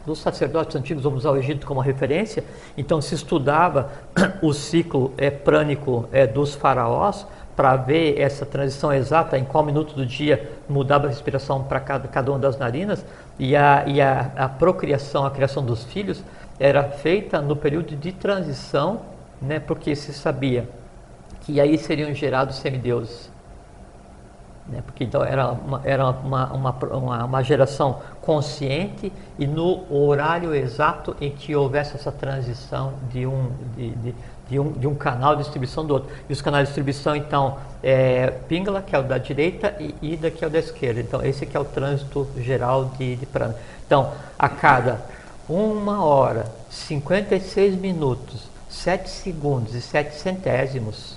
dos 0.05 0.21
sacerdotes 0.21 0.77
antigos, 0.77 1.03
vamos 1.03 1.21
usar 1.21 1.33
o 1.33 1.37
Egito 1.37 1.67
como 1.67 1.81
referência, 1.81 2.45
então 2.79 3.01
se 3.01 3.15
estudava 3.15 3.91
o 4.41 4.53
ciclo 4.53 5.13
é, 5.19 5.31
prânico 5.31 6.09
é, 6.13 6.27
dos 6.27 6.55
faraós 6.55 7.27
para 7.57 7.75
ver 7.75 8.21
essa 8.21 8.45
transição 8.47 8.93
exata, 8.93 9.37
em 9.39 9.45
qual 9.45 9.65
minuto 9.65 9.95
do 9.95 10.05
dia 10.07 10.49
mudava 10.69 11.07
a 11.07 11.09
respiração 11.11 11.65
para 11.65 11.81
cada, 11.81 12.07
cada 12.07 12.31
uma 12.31 12.39
das 12.39 12.57
narinas, 12.59 13.05
e, 13.39 13.57
a, 13.57 13.83
e 13.87 14.01
a, 14.01 14.31
a 14.37 14.49
procriação, 14.49 15.25
a 15.27 15.31
criação 15.31 15.65
dos 15.65 15.83
filhos, 15.85 16.23
era 16.59 16.83
feita 16.85 17.41
no 17.41 17.57
período 17.57 17.97
de 17.97 18.13
transição, 18.13 19.01
né, 19.41 19.61
porque 19.61 19.95
se 19.95 20.13
sabia 20.13 20.69
que 21.47 21.61
aí 21.61 21.79
seriam 21.79 22.13
gerados 22.13 22.57
semideuses. 22.57 23.31
Né? 24.69 24.83
Porque 24.85 25.05
então 25.05 25.23
era, 25.23 25.53
uma, 25.53 25.81
era 25.85 26.11
uma, 26.11 26.53
uma, 26.53 26.71
uma, 26.73 27.25
uma 27.25 27.43
geração 27.43 28.01
consciente 28.21 29.13
e 29.39 29.47
no 29.47 29.85
horário 29.89 30.53
exato 30.53 31.17
em 31.21 31.31
que 31.31 31.55
houvesse 31.55 31.95
essa 31.95 32.11
transição 32.11 32.95
de 33.13 33.25
um, 33.27 33.51
de, 33.77 33.91
de, 33.91 34.15
de 34.49 34.59
um, 34.59 34.73
de 34.73 34.87
um 34.89 34.95
canal 34.97 35.37
de 35.37 35.43
distribuição 35.43 35.87
do 35.87 35.95
outro. 35.95 36.11
E 36.29 36.33
os 36.33 36.43
canais 36.43 36.65
de 36.65 36.67
distribuição, 36.71 37.15
então, 37.15 37.59
é 37.81 38.33
Pingala, 38.49 38.83
que 38.83 38.97
é 38.97 38.99
o 38.99 39.05
da 39.05 39.19
direita, 39.19 39.73
e 39.79 39.95
Ida, 40.03 40.33
que 40.33 40.45
é 40.45 40.49
o 40.49 40.51
da 40.51 40.59
esquerda. 40.59 41.01
Então, 41.01 41.23
esse 41.23 41.47
que 41.47 41.57
é 41.57 41.61
o 41.61 41.65
trânsito 41.65 42.29
geral 42.39 42.87
de, 42.99 43.15
de 43.15 43.27
prana. 43.27 43.55
Então, 43.87 44.11
a 44.37 44.49
cada 44.49 45.01
uma 45.49 46.05
hora, 46.05 46.51
56 46.71 47.77
minutos, 47.77 48.43
7 48.69 49.09
segundos 49.09 49.75
e 49.75 49.81
7 49.81 50.15
centésimos, 50.17 51.17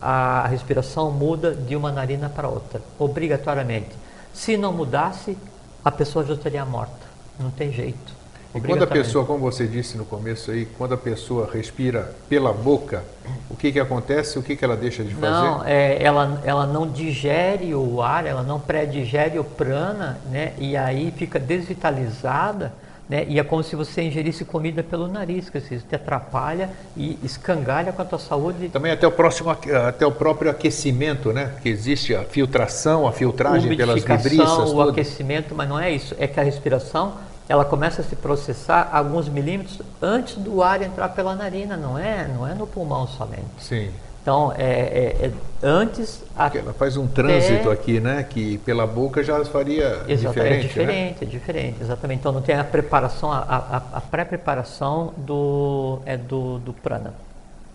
a 0.00 0.46
respiração 0.48 1.10
muda 1.10 1.54
de 1.54 1.74
uma 1.74 1.90
narina 1.90 2.28
para 2.28 2.48
outra, 2.48 2.80
obrigatoriamente. 2.98 3.90
Se 4.32 4.56
não 4.56 4.72
mudasse, 4.72 5.36
a 5.84 5.90
pessoa 5.90 6.24
já 6.24 6.34
estaria 6.34 6.64
morta. 6.64 7.04
Não 7.38 7.50
tem 7.50 7.72
jeito. 7.72 8.24
E 8.54 8.60
quando 8.60 8.84
a 8.84 8.86
pessoa, 8.86 9.24
como 9.24 9.40
você 9.40 9.66
disse 9.66 9.96
no 9.96 10.04
começo 10.04 10.52
aí, 10.52 10.64
quando 10.78 10.94
a 10.94 10.96
pessoa 10.96 11.50
respira 11.52 12.14
pela 12.28 12.52
boca, 12.52 13.02
o 13.50 13.56
que 13.56 13.72
que 13.72 13.80
acontece? 13.80 14.38
O 14.38 14.42
que 14.44 14.54
que 14.54 14.64
ela 14.64 14.76
deixa 14.76 15.02
de 15.02 15.12
fazer? 15.12 15.26
Não, 15.26 15.64
é, 15.64 16.00
ela, 16.00 16.40
ela 16.44 16.64
não 16.64 16.88
digere 16.88 17.74
o 17.74 18.00
ar, 18.00 18.24
ela 18.24 18.44
não 18.44 18.60
pré-digere 18.60 19.40
o 19.40 19.44
prana, 19.44 20.18
né? 20.30 20.52
E 20.56 20.76
aí 20.76 21.12
fica 21.16 21.40
desvitalizada, 21.40 22.72
né? 23.08 23.26
E 23.28 23.38
é 23.38 23.44
como 23.44 23.62
se 23.62 23.76
você 23.76 24.02
ingerisse 24.02 24.44
comida 24.44 24.82
pelo 24.82 25.06
nariz, 25.08 25.50
que 25.50 25.58
isso 25.58 25.86
te 25.86 25.94
atrapalha 25.94 26.70
e 26.96 27.18
escangalha 27.22 27.92
com 27.92 28.02
a 28.02 28.04
tua 28.04 28.18
saúde 28.18 28.68
Também 28.68 28.92
até 28.92 29.06
o 29.06 29.12
próximo, 29.12 29.50
até 29.50 30.06
o 30.06 30.12
próprio 30.12 30.50
aquecimento, 30.50 31.32
né? 31.32 31.52
Que 31.62 31.68
existe 31.68 32.14
a 32.14 32.24
filtração, 32.24 33.06
a 33.06 33.12
filtragem 33.12 33.76
pelas 33.76 34.02
vibriças, 34.02 34.70
o 34.70 34.76
tudo. 34.76 34.90
aquecimento, 34.90 35.54
mas 35.54 35.68
não 35.68 35.78
é 35.78 35.90
isso. 35.90 36.14
É 36.18 36.26
que 36.26 36.40
a 36.40 36.42
respiração 36.42 37.14
ela 37.48 37.64
começa 37.64 38.00
a 38.00 38.04
se 38.04 38.16
processar 38.16 38.88
alguns 38.90 39.28
milímetros 39.28 39.82
antes 40.00 40.36
do 40.36 40.62
ar 40.62 40.80
entrar 40.80 41.10
pela 41.10 41.34
narina, 41.34 41.76
não 41.76 41.98
é, 41.98 42.26
não 42.26 42.46
é 42.46 42.54
no 42.54 42.66
pulmão 42.66 43.06
somente. 43.06 43.44
Sim. 43.58 43.90
Então 44.24 44.54
é, 44.56 44.64
é- 44.64 45.26
é 45.26 45.30
antes 45.62 46.24
a, 46.34 46.50
ela 46.56 46.72
faz 46.72 46.96
um 46.96 47.06
trânsito 47.06 47.68
É. 47.68 47.72
aqui, 47.74 48.00
né? 48.00 48.22
Que 48.28 48.56
pela 48.56 48.86
boca 48.86 49.22
já 49.22 49.44
faria 49.44 50.00
Exato, 50.08 50.32
diferente, 50.34 50.40
é 50.40 50.56
né? 50.56 50.62
diferente, 50.62 51.16
é 51.24 51.26
diferente, 51.26 51.76
exatamente. 51.82 52.20
Então 52.20 52.32
não 52.32 52.40
tem 52.40 52.54
a 52.56 52.64
preparação, 52.64 53.30
a, 53.30 53.40
a- 53.40 53.82
a 53.98 54.00
pré-preparação 54.00 55.12
do, 55.18 55.98
é 56.06 56.16
do, 56.16 56.58
do 56.60 56.72
prana. 56.72 57.12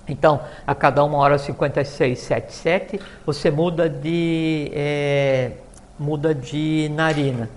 Então, 0.08 0.42
a 0.66 0.74
cada 0.74 1.06
1 1.06 1.14
hora 1.14 1.38
56, 1.38 2.18
7, 2.18 2.52
7, 2.52 3.00
você 3.28 3.52
muda 3.52 3.88
de, 3.88 4.72
é, 4.74 5.52
muda 6.00 6.34
de 6.34 6.90
narina. 6.96 7.48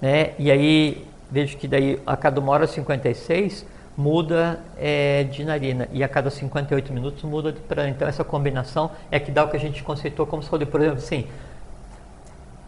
Né? 0.00 0.30
E 0.38 0.50
aí, 0.50 1.04
vejo 1.30 1.58
que 1.58 1.68
daí 1.68 2.00
a 2.06 2.16
cada 2.16 2.40
1 2.40 2.48
hora 2.48 2.66
56 2.66 3.66
muda 3.98 4.60
é, 4.76 5.24
de 5.24 5.44
narina 5.44 5.88
e 5.92 6.04
a 6.04 6.08
cada 6.08 6.30
58 6.30 6.92
minutos 6.92 7.24
muda 7.24 7.50
de 7.50 7.58
prana. 7.58 7.88
Então, 7.88 8.06
essa 8.06 8.22
combinação 8.22 8.92
é 9.10 9.18
que 9.18 9.32
dá 9.32 9.44
o 9.44 9.48
que 9.48 9.56
a 9.56 9.60
gente 9.60 9.82
conceitou 9.82 10.24
como 10.24 10.40
saúde. 10.40 10.66
Por 10.66 10.80
exemplo, 10.80 10.98
assim, 10.98 11.26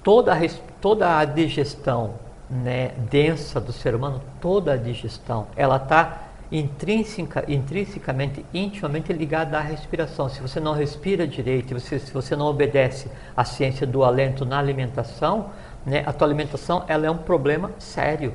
toda 0.02 0.34
a, 0.34 0.38
toda 0.80 1.18
a 1.18 1.24
digestão 1.24 2.14
né, 2.50 2.90
densa 3.08 3.60
do 3.60 3.72
ser 3.72 3.94
humano, 3.94 4.20
toda 4.40 4.72
a 4.72 4.76
digestão, 4.76 5.46
ela 5.54 5.76
está 5.76 6.24
intrínseca, 6.50 7.44
intrinsecamente, 7.46 8.44
intimamente 8.52 9.12
ligada 9.12 9.56
à 9.56 9.60
respiração. 9.60 10.28
Se 10.28 10.40
você 10.40 10.58
não 10.58 10.72
respira 10.72 11.28
direito, 11.28 11.78
você, 11.78 12.00
se 12.00 12.12
você 12.12 12.34
não 12.34 12.46
obedece 12.46 13.08
à 13.36 13.44
ciência 13.44 13.86
do 13.86 14.02
alento 14.02 14.44
na 14.44 14.58
alimentação, 14.58 15.50
né, 15.86 16.02
a 16.04 16.12
tua 16.12 16.26
alimentação 16.26 16.84
ela 16.88 17.06
é 17.06 17.10
um 17.10 17.18
problema 17.18 17.70
sério. 17.78 18.34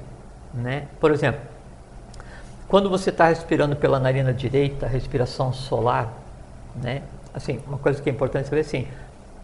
Né? 0.54 0.88
Por 0.98 1.12
exemplo, 1.12 1.42
quando 2.76 2.90
você 2.90 3.10
está 3.10 3.30
respirando 3.30 3.74
pela 3.74 4.02
narina 4.02 4.34
direita, 4.34 4.86
respiração 4.86 5.54
solar, 5.54 6.12
né? 6.76 7.04
Assim, 7.34 7.62
uma 7.66 7.78
coisa 7.78 8.02
que 8.02 8.10
é 8.10 8.12
importante 8.12 8.50
saber 8.50 8.60
assim, 8.60 8.86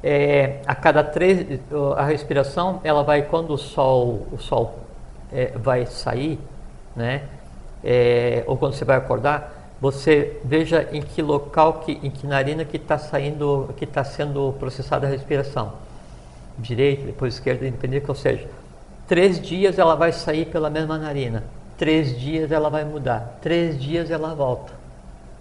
é, 0.03 0.59
a 0.67 0.75
cada 0.75 1.01
três, 1.01 1.61
a 1.95 2.03
respiração, 2.03 2.81
ela 2.83 3.03
vai 3.03 3.21
quando 3.21 3.53
o 3.53 3.57
sol, 3.57 4.27
o 4.33 4.37
sol 4.37 4.79
é, 5.31 5.53
vai 5.55 5.85
sair, 5.85 6.41
né? 6.93 7.21
É, 7.81 8.43
ou 8.47 8.57
quando 8.57 8.73
você 8.73 8.83
vai 8.83 8.97
acordar, 8.97 9.71
você 9.79 10.37
veja 10.43 10.89
em 10.91 11.01
que 11.01 11.21
local, 11.21 11.75
que, 11.75 11.93
em 12.03 12.11
que 12.11 12.27
narina 12.27 12.65
que 12.65 12.75
está 12.75 12.97
saindo, 12.97 13.73
que 13.77 13.85
está 13.85 14.03
sendo 14.03 14.53
processada 14.59 15.07
a 15.07 15.09
respiração, 15.09 15.71
direita, 16.59 17.05
depois 17.05 17.35
esquerda, 17.35 17.65
independente, 17.65 18.07
ou 18.09 18.15
seja, 18.15 18.45
três 19.07 19.39
dias 19.39 19.79
ela 19.79 19.95
vai 19.95 20.11
sair 20.11 20.47
pela 20.47 20.69
mesma 20.69 20.97
narina. 20.97 21.45
Três 21.81 22.15
dias 22.15 22.51
ela 22.51 22.69
vai 22.69 22.85
mudar, 22.85 23.39
três 23.41 23.81
dias 23.81 24.11
ela 24.11 24.35
volta. 24.35 24.71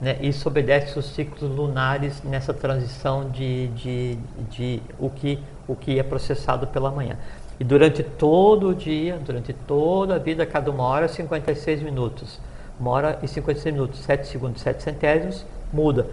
Né? 0.01 0.17
Isso 0.23 0.49
obedece 0.49 0.99
os 0.99 1.05
ciclos 1.05 1.43
lunares 1.43 2.23
nessa 2.23 2.55
transição 2.55 3.29
de, 3.29 3.67
de, 3.69 4.19
de 4.49 4.83
o, 4.99 5.11
que, 5.11 5.39
o 5.69 5.77
que 5.77 5.99
é 5.99 6.03
processado 6.03 6.67
pela 6.67 6.91
manhã. 6.91 7.19
E 7.59 7.65
durante 7.65 8.03
todo 8.03 8.69
o 8.69 8.75
dia, 8.75 9.21
durante 9.23 9.53
toda 9.53 10.15
a 10.15 10.19
vida, 10.19 10.47
cada 10.47 10.71
uma 10.71 10.83
hora, 10.85 11.09
56 11.09 11.83
minutos. 11.83 12.41
Uma 12.81 12.91
hora 12.93 13.19
e 13.23 13.29
56 13.29 13.75
minutos, 13.75 14.01
7 14.01 14.27
segundos, 14.27 14.63
7 14.63 14.83
centésimos, 14.83 15.45
muda. 15.71 16.07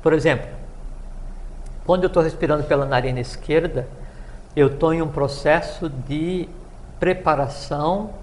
Por 0.00 0.12
exemplo, 0.12 0.46
quando 1.84 2.04
eu 2.04 2.06
estou 2.06 2.22
respirando 2.22 2.62
pela 2.62 2.86
narina 2.86 3.18
esquerda, 3.18 3.88
eu 4.54 4.68
estou 4.68 4.94
em 4.94 5.02
um 5.02 5.08
processo 5.08 5.88
de 5.88 6.48
preparação 7.00 8.21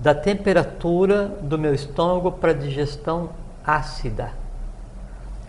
da 0.00 0.14
temperatura 0.14 1.26
do 1.42 1.58
meu 1.58 1.74
estômago 1.74 2.32
para 2.32 2.54
digestão 2.54 3.30
ácida. 3.64 4.32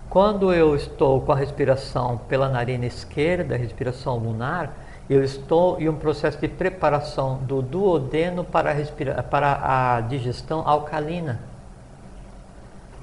Quando 0.09 0.53
eu 0.53 0.75
estou 0.75 1.21
com 1.21 1.31
a 1.31 1.35
respiração 1.35 2.19
pela 2.27 2.49
narina 2.49 2.85
esquerda, 2.85 3.55
respiração 3.55 4.17
lunar, 4.17 4.73
eu 5.09 5.23
estou 5.23 5.79
em 5.79 5.87
um 5.87 5.95
processo 5.95 6.37
de 6.37 6.49
preparação 6.49 7.37
do 7.37 7.61
duodeno 7.61 8.43
para 8.43 8.71
a, 8.71 9.23
para 9.23 9.95
a 9.95 10.01
digestão 10.01 10.67
alcalina. 10.67 11.39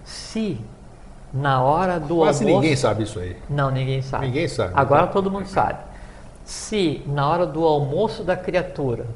Se 0.04 0.60
na 1.32 1.62
hora 1.62 1.98
do 1.98 2.18
Quase 2.18 2.44
almoço... 2.44 2.60
ninguém 2.60 2.76
sabe 2.76 3.02
isso 3.04 3.18
aí. 3.18 3.36
Não, 3.48 3.70
ninguém 3.70 4.02
sabe. 4.02 4.26
Ninguém 4.26 4.48
sabe. 4.48 4.72
Agora 4.76 5.06
todo 5.06 5.30
mundo 5.30 5.46
sabe. 5.46 5.78
Se 6.44 7.02
na 7.06 7.26
hora 7.26 7.46
do 7.46 7.64
almoço 7.64 8.22
da 8.22 8.36
criatura 8.36 9.06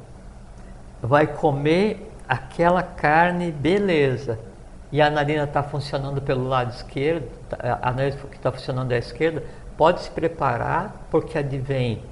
vai 1.03 1.27
comer 1.27 2.12
aquela 2.33 2.83
carne, 2.83 3.53
beleza, 3.53 4.39
e 4.91 5.03
a 5.03 5.11
narina 5.11 5.45
está 5.45 5.63
funcionando 5.63 6.23
pelo 6.23 6.49
lado 6.49 6.73
esquerdo, 6.73 7.29
tá, 7.47 7.79
a 7.83 7.93
narina 7.93 8.17
que 8.31 8.37
está 8.37 8.51
funcionando 8.51 8.91
à 8.93 8.97
esquerda, 8.97 9.45
pode 9.77 10.01
se 10.01 10.11
preparar 10.11 11.09
porque 11.11 11.37
advém 11.37 12.03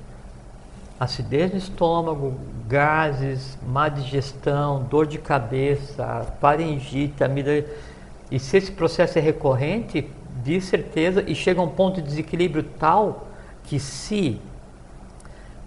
acidez 0.98 1.50
no 1.50 1.56
estômago, 1.56 2.34
gases, 2.68 3.56
má 3.66 3.88
digestão, 3.88 4.82
dor 4.82 5.06
de 5.06 5.16
cabeça, 5.16 6.26
faringite, 6.38 7.24
amígdala. 7.24 7.64
E 8.30 8.38
se 8.38 8.58
esse 8.58 8.72
processo 8.72 9.18
é 9.18 9.22
recorrente, 9.22 10.06
de 10.44 10.60
certeza, 10.60 11.24
e 11.26 11.34
chega 11.34 11.60
a 11.60 11.64
um 11.64 11.68
ponto 11.68 11.96
de 11.96 12.06
desequilíbrio 12.06 12.62
tal 12.78 13.26
que 13.64 13.80
se 13.80 14.38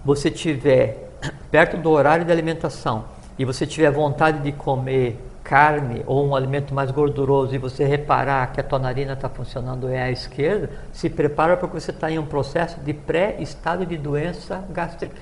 você 0.06 0.30
tiver 0.30 1.10
perto 1.49 1.76
do 1.76 1.89
horário 1.89 2.24
de 2.24 2.32
alimentação 2.32 3.12
e 3.38 3.46
você 3.46 3.66
tiver 3.66 3.90
vontade 3.92 4.40
de 4.40 4.52
comer 4.52 5.20
carne 5.44 6.04
ou 6.08 6.26
um 6.26 6.36
alimento 6.36 6.74
mais 6.74 6.90
gorduroso 6.92 7.54
e 7.54 7.58
você 7.58 7.84
reparar 7.84 8.52
que 8.54 8.62
a 8.62 8.64
tua 8.64 8.80
narina 8.80 9.14
está 9.14 9.28
funcionando 9.28 9.90
é 9.90 10.02
à 10.04 10.10
esquerda, 10.12 10.70
se 10.94 11.10
prepara 11.10 11.58
porque 11.58 11.80
você 11.80 11.92
está 11.92 12.10
em 12.10 12.18
um 12.18 12.26
processo 12.26 12.80
de 12.80 12.94
pré-estado 12.94 13.86
de 13.86 13.98
doença 13.98 14.64
gástrica. 14.70 15.18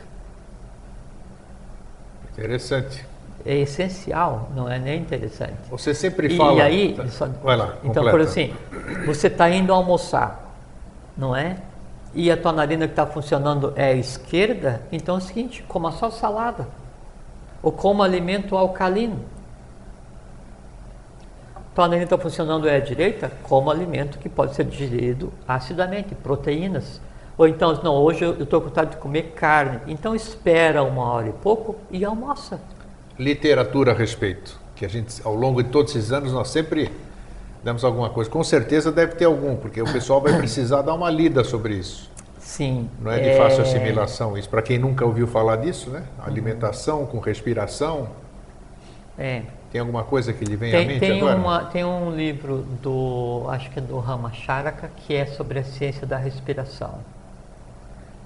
Interessante. 2.34 3.06
É 3.44 3.56
essencial, 3.58 4.50
não 4.56 4.70
é 4.70 4.78
nem 4.78 5.00
interessante. 5.02 5.54
Você 5.70 5.94
sempre 5.96 6.28
E, 6.34 6.38
fala. 6.38 6.54
e 6.54 6.62
aí, 6.62 6.94
Tá. 6.94 7.08
só- 7.08 7.28
Vai 7.44 7.58
lá. 7.58 7.74
então, 7.84 8.04
completa. 8.04 8.12
por 8.12 8.22
assim, 8.22 8.54
você 9.06 9.28
está 9.28 9.50
indo 9.50 9.74
almoçar, 9.74 10.54
não 11.18 11.36
é? 11.36 11.58
E 12.14 12.30
a 12.30 12.38
tua 12.38 12.52
narina 12.52 12.86
que 12.88 12.92
está 12.94 13.08
funcionando 13.08 13.74
é 13.76 13.86
à 13.86 13.94
esquerda, 13.94 14.82
então 14.92 15.16
é 15.16 15.18
o 15.18 15.22
seguinte, 15.22 15.64
coma 15.68 15.92
só 15.94 16.12
salada. 16.12 16.68
Ou 17.62 17.72
coma 17.72 18.04
alimento 18.04 18.56
alcalino. 18.58 19.20
Tua 21.74 21.88
narina 21.88 22.04
está 22.04 22.18
funcionando 22.18 22.68
é 22.68 22.76
à 22.76 22.80
direita, 22.80 23.32
coma 23.44 23.72
alimento 23.72 24.20
que 24.20 24.28
pode 24.28 24.56
ser 24.56 24.66
digerido 24.66 25.32
acidamente, 25.48 26.14
proteínas. 26.14 27.00
Ou 27.38 27.48
então, 27.48 27.74
não, 27.82 27.96
hoje 27.96 28.26
eu 28.26 28.44
estou 28.44 28.60
com 28.60 28.68
vontade 28.68 28.92
de 28.92 28.98
comer 28.98 29.32
carne. 29.36 29.80
Então 29.88 30.14
espera 30.14 30.84
uma 30.84 31.04
hora 31.06 31.30
e 31.30 31.34
pouco 31.34 31.76
e 31.90 32.04
almoça. 32.04 32.62
Literatura 33.18 33.94
a 33.94 33.96
respeito. 33.96 34.60
Que 34.76 34.86
a 34.86 34.90
gente, 34.90 35.22
ao 35.24 35.34
longo 35.34 35.64
de 35.64 35.70
todos 35.70 35.96
esses 35.96 36.12
anos, 36.12 36.34
nós 36.34 36.50
sempre 36.50 36.92
damos 37.64 37.84
alguma 37.86 38.10
coisa. 38.10 38.30
Com 38.30 38.44
certeza 38.44 38.92
deve 38.92 39.16
ter 39.16 39.26
algum, 39.26 39.56
porque 39.56 39.82
o 39.82 39.92
pessoal 39.92 40.20
vai 40.20 40.38
precisar 40.38 40.82
dar 40.82 40.94
uma 40.94 41.10
lida 41.10 41.44
sobre 41.44 41.76
isso. 41.76 42.11
Sim. 42.42 42.90
Não 43.00 43.12
é 43.12 43.20
de 43.20 43.38
fácil 43.38 43.62
assimilação 43.62 44.38
isso. 44.38 44.50
Para 44.50 44.62
quem 44.62 44.78
nunca 44.80 45.06
ouviu 45.06 45.28
falar 45.28 45.58
disso, 45.58 45.90
né? 45.92 46.04
Alimentação 46.20 47.06
com 47.06 47.20
respiração. 47.20 48.10
É. 49.18 49.44
Tem 49.72 49.80
alguma 49.80 50.04
coisa 50.04 50.34
que 50.34 50.44
lhe 50.44 50.56
vem 50.56 50.76
à 50.76 50.80
Tem, 50.80 50.88
mente 50.88 51.00
tem, 51.00 51.22
agora? 51.22 51.38
uma, 51.38 51.66
tem 51.66 51.86
um 51.86 52.12
livro 52.16 52.64
do, 52.82 53.46
acho 53.50 53.70
que 53.72 53.80
é 53.80 53.82
do 53.82 54.00
Ramacharaka, 54.00 54.90
que 54.90 55.14
é 55.16 55.26
sobre 55.26 55.60
a 55.60 55.64
ciência 55.64 56.06
da 56.06 56.18
respiração. 56.18 57.06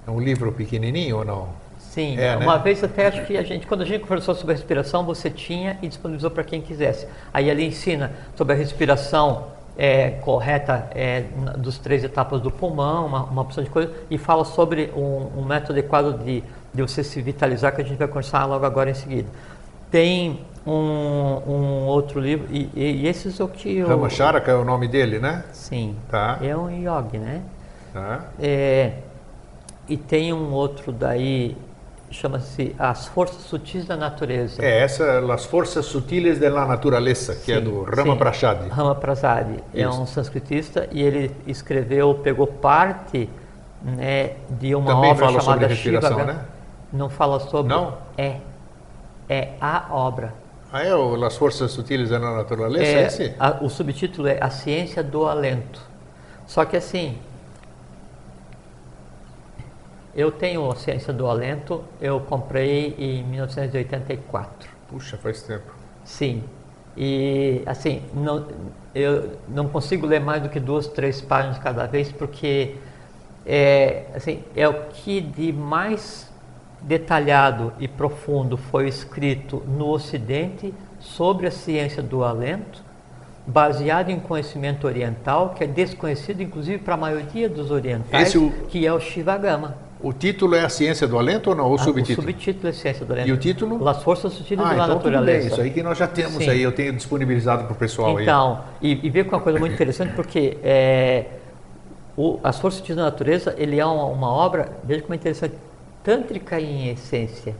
É 0.06 0.10
um 0.10 0.20
livro 0.20 0.52
pequenininho 0.52 1.18
ou 1.18 1.24
não? 1.24 1.48
Sim, 1.78 2.18
É, 2.18 2.36
né? 2.36 2.44
uma 2.44 2.58
vez 2.58 2.82
até 2.82 3.06
acho 3.06 3.24
que 3.26 3.36
a 3.36 3.42
gente, 3.42 3.66
quando 3.66 3.82
a 3.82 3.84
gente 3.84 4.02
conversou 4.02 4.34
sobre 4.34 4.54
a 4.54 4.56
respiração, 4.56 5.04
você 5.04 5.30
tinha 5.30 5.78
e 5.82 5.88
disponibilizou 5.88 6.30
para 6.30 6.44
quem 6.44 6.60
quisesse. 6.60 7.06
Aí 7.32 7.48
ele 7.50 7.64
ensina 7.64 8.12
sobre 8.34 8.54
a 8.54 8.56
respiração 8.56 9.48
é, 9.78 10.10
correta 10.10 10.88
é, 10.94 11.24
dos 11.58 11.78
três 11.78 12.02
etapas 12.02 12.40
do 12.40 12.50
pulmão, 12.50 13.06
uma, 13.06 13.24
uma 13.24 13.42
opção 13.42 13.62
de 13.62 13.70
coisa, 13.70 13.92
e 14.10 14.16
fala 14.18 14.44
sobre 14.44 14.92
um, 14.96 15.40
um 15.40 15.44
método 15.44 15.72
adequado 15.72 16.18
de, 16.24 16.42
de 16.72 16.82
você 16.82 17.04
se 17.04 17.20
vitalizar, 17.20 17.74
que 17.74 17.82
a 17.82 17.84
gente 17.84 17.98
vai 17.98 18.08
conversar 18.08 18.44
logo 18.46 18.64
agora 18.64 18.90
em 18.90 18.94
seguida. 18.94 19.28
Tem 19.90 20.40
um, 20.66 20.72
um 20.72 21.86
outro 21.86 22.18
livro, 22.20 22.46
e, 22.50 22.70
e, 22.74 23.02
e 23.02 23.06
esses 23.06 23.38
é 23.38 23.44
o 23.44 23.48
que 23.48 23.78
eu... 23.78 23.88
Ramacharaka 23.88 24.50
é 24.50 24.54
o 24.54 24.64
nome 24.64 24.88
dele, 24.88 25.18
né? 25.18 25.44
Sim, 25.52 25.94
Tá. 26.10 26.38
é 26.42 26.56
um 26.56 26.70
yogi, 26.70 27.18
né? 27.18 27.42
Tá. 27.92 28.24
É, 28.40 28.92
e 29.88 29.96
tem 29.96 30.32
um 30.32 30.52
outro 30.52 30.90
daí, 30.92 31.56
chama-se 32.10 32.74
As 32.78 33.06
Forças 33.06 33.42
Sutis 33.42 33.84
da 33.84 33.96
Natureza. 33.96 34.64
É 34.64 34.80
essa, 34.82 35.20
Las 35.20 35.44
Forças 35.44 35.86
Sutiles 35.86 36.38
de 36.38 36.48
la 36.48 36.64
Naturaleza, 36.66 37.34
que 37.36 37.52
é 37.52 37.58
Sim, 37.58 37.64
do 37.64 37.82
Rama 37.82 38.12
sim. 38.12 38.18
Prashad. 38.18 38.68
Rama 38.68 38.94
Prasad 38.94 39.46
é 39.74 39.82
Isso. 39.82 40.00
um 40.00 40.06
sanscritista 40.06 40.88
e 40.92 41.02
ele 41.02 41.30
escreveu, 41.46 42.14
pegou 42.14 42.46
parte 42.46 43.28
né, 43.82 44.32
de 44.50 44.74
uma 44.74 44.94
Também 44.94 45.10
obra 45.10 45.26
fala 45.26 45.40
sobre 45.40 45.44
chamada 45.44 45.66
respiração, 45.66 46.18
Shiva. 46.18 46.32
né? 46.32 46.40
Não 46.92 47.10
fala 47.10 47.40
sobre. 47.40 47.72
Não? 47.72 47.94
É. 48.16 48.36
É 49.28 49.50
a 49.60 49.86
obra. 49.90 50.32
Ah, 50.72 50.82
é 50.84 50.94
o 50.94 51.14
Las 51.16 51.36
Forças 51.36 51.70
Sutiles 51.72 52.08
de 52.10 52.18
la 52.18 52.36
Naturaleza? 52.36 52.84
É, 52.84 53.02
É, 53.02 53.06
esse? 53.06 53.34
a- 53.38 53.58
o 53.60 53.68
subtítulo 53.68 54.28
é 54.28 54.38
A 54.40 54.50
Ciência 54.50 55.02
do 55.02 55.26
Alento. 55.26 55.80
Só 56.46 56.64
que 56.64 56.76
assim, 56.76 57.18
eu 60.16 60.32
tenho 60.32 60.70
a 60.70 60.74
Ciência 60.74 61.12
do 61.12 61.26
Alento, 61.26 61.84
eu 62.00 62.18
comprei 62.20 62.94
em 62.98 63.22
1984. 63.24 64.70
Puxa, 64.88 65.18
faz 65.18 65.42
tempo. 65.42 65.70
Sim. 66.02 66.42
E 66.96 67.62
assim, 67.66 68.02
não, 68.14 68.46
eu 68.94 69.32
não 69.46 69.68
consigo 69.68 70.06
ler 70.06 70.20
mais 70.20 70.42
do 70.42 70.48
que 70.48 70.58
duas, 70.58 70.86
três 70.86 71.20
páginas 71.20 71.58
cada 71.58 71.86
vez, 71.86 72.10
porque 72.10 72.76
é, 73.44 74.04
assim, 74.14 74.42
é 74.56 74.66
o 74.66 74.84
que 74.84 75.20
de 75.20 75.52
mais 75.52 76.32
detalhado 76.80 77.74
e 77.78 77.86
profundo 77.86 78.56
foi 78.56 78.88
escrito 78.88 79.62
no 79.66 79.90
Ocidente 79.90 80.72
sobre 80.98 81.46
a 81.46 81.50
ciência 81.50 82.02
do 82.02 82.24
alento, 82.24 82.82
baseado 83.46 84.08
em 84.08 84.18
conhecimento 84.18 84.86
oriental, 84.86 85.50
que 85.50 85.62
é 85.62 85.66
desconhecido 85.66 86.42
inclusive 86.42 86.78
para 86.78 86.94
a 86.94 86.96
maioria 86.96 87.50
dos 87.50 87.70
orientais, 87.70 88.34
Esse 88.34 88.50
que 88.68 88.86
é 88.86 88.92
o 88.92 88.98
Shivagama. 88.98 89.85
O 90.00 90.12
título 90.12 90.54
é 90.54 90.64
A 90.64 90.68
Ciência 90.68 91.08
do 91.08 91.18
Alento 91.18 91.50
ou 91.50 91.56
não? 91.56 91.70
O 91.70 91.74
Ah, 91.74 91.78
subtítulo? 91.78 92.18
O 92.28 92.30
subtítulo 92.30 92.68
é 92.68 92.72
Ciência 92.72 93.04
do 93.06 93.12
Alento. 93.12 93.28
E 93.28 93.32
o 93.32 93.36
título? 93.36 93.82
Las 93.82 94.02
Forças 94.02 94.32
Sutis 94.34 94.58
Ah, 94.58 94.62
de 94.70 94.76
la 94.76 94.84
então 94.84 94.98
tudo 94.98 95.10
Naturaleza. 95.10 95.38
bem. 95.40 95.48
Isso 95.48 95.60
aí 95.62 95.70
que 95.70 95.82
nós 95.82 95.96
já 95.96 96.06
temos 96.06 96.44
Sim. 96.44 96.50
aí. 96.50 96.62
Eu 96.62 96.72
tenho 96.72 96.92
disponibilizado 96.92 97.64
para 97.64 97.72
o 97.72 97.76
pessoal 97.76 98.16
aí. 98.16 98.24
Então, 98.24 98.60
e, 98.80 99.06
e 99.06 99.10
ver 99.10 99.24
com 99.24 99.34
uma 99.36 99.42
coisa 99.42 99.58
muito 99.58 99.72
interessante, 99.72 100.12
porque 100.14 100.58
é, 100.62 101.24
o, 102.16 102.38
As 102.44 102.58
Forças 102.58 102.80
Sutis 102.80 102.94
da 102.94 103.04
Natureza, 103.04 103.54
ele 103.56 103.80
é 103.80 103.86
uma, 103.86 104.04
uma 104.04 104.28
obra, 104.30 104.70
veja 104.84 105.00
como 105.00 105.14
é 105.14 105.16
interessante, 105.16 105.54
tântrica 106.04 106.60
em 106.60 106.90
essência, 106.90 107.54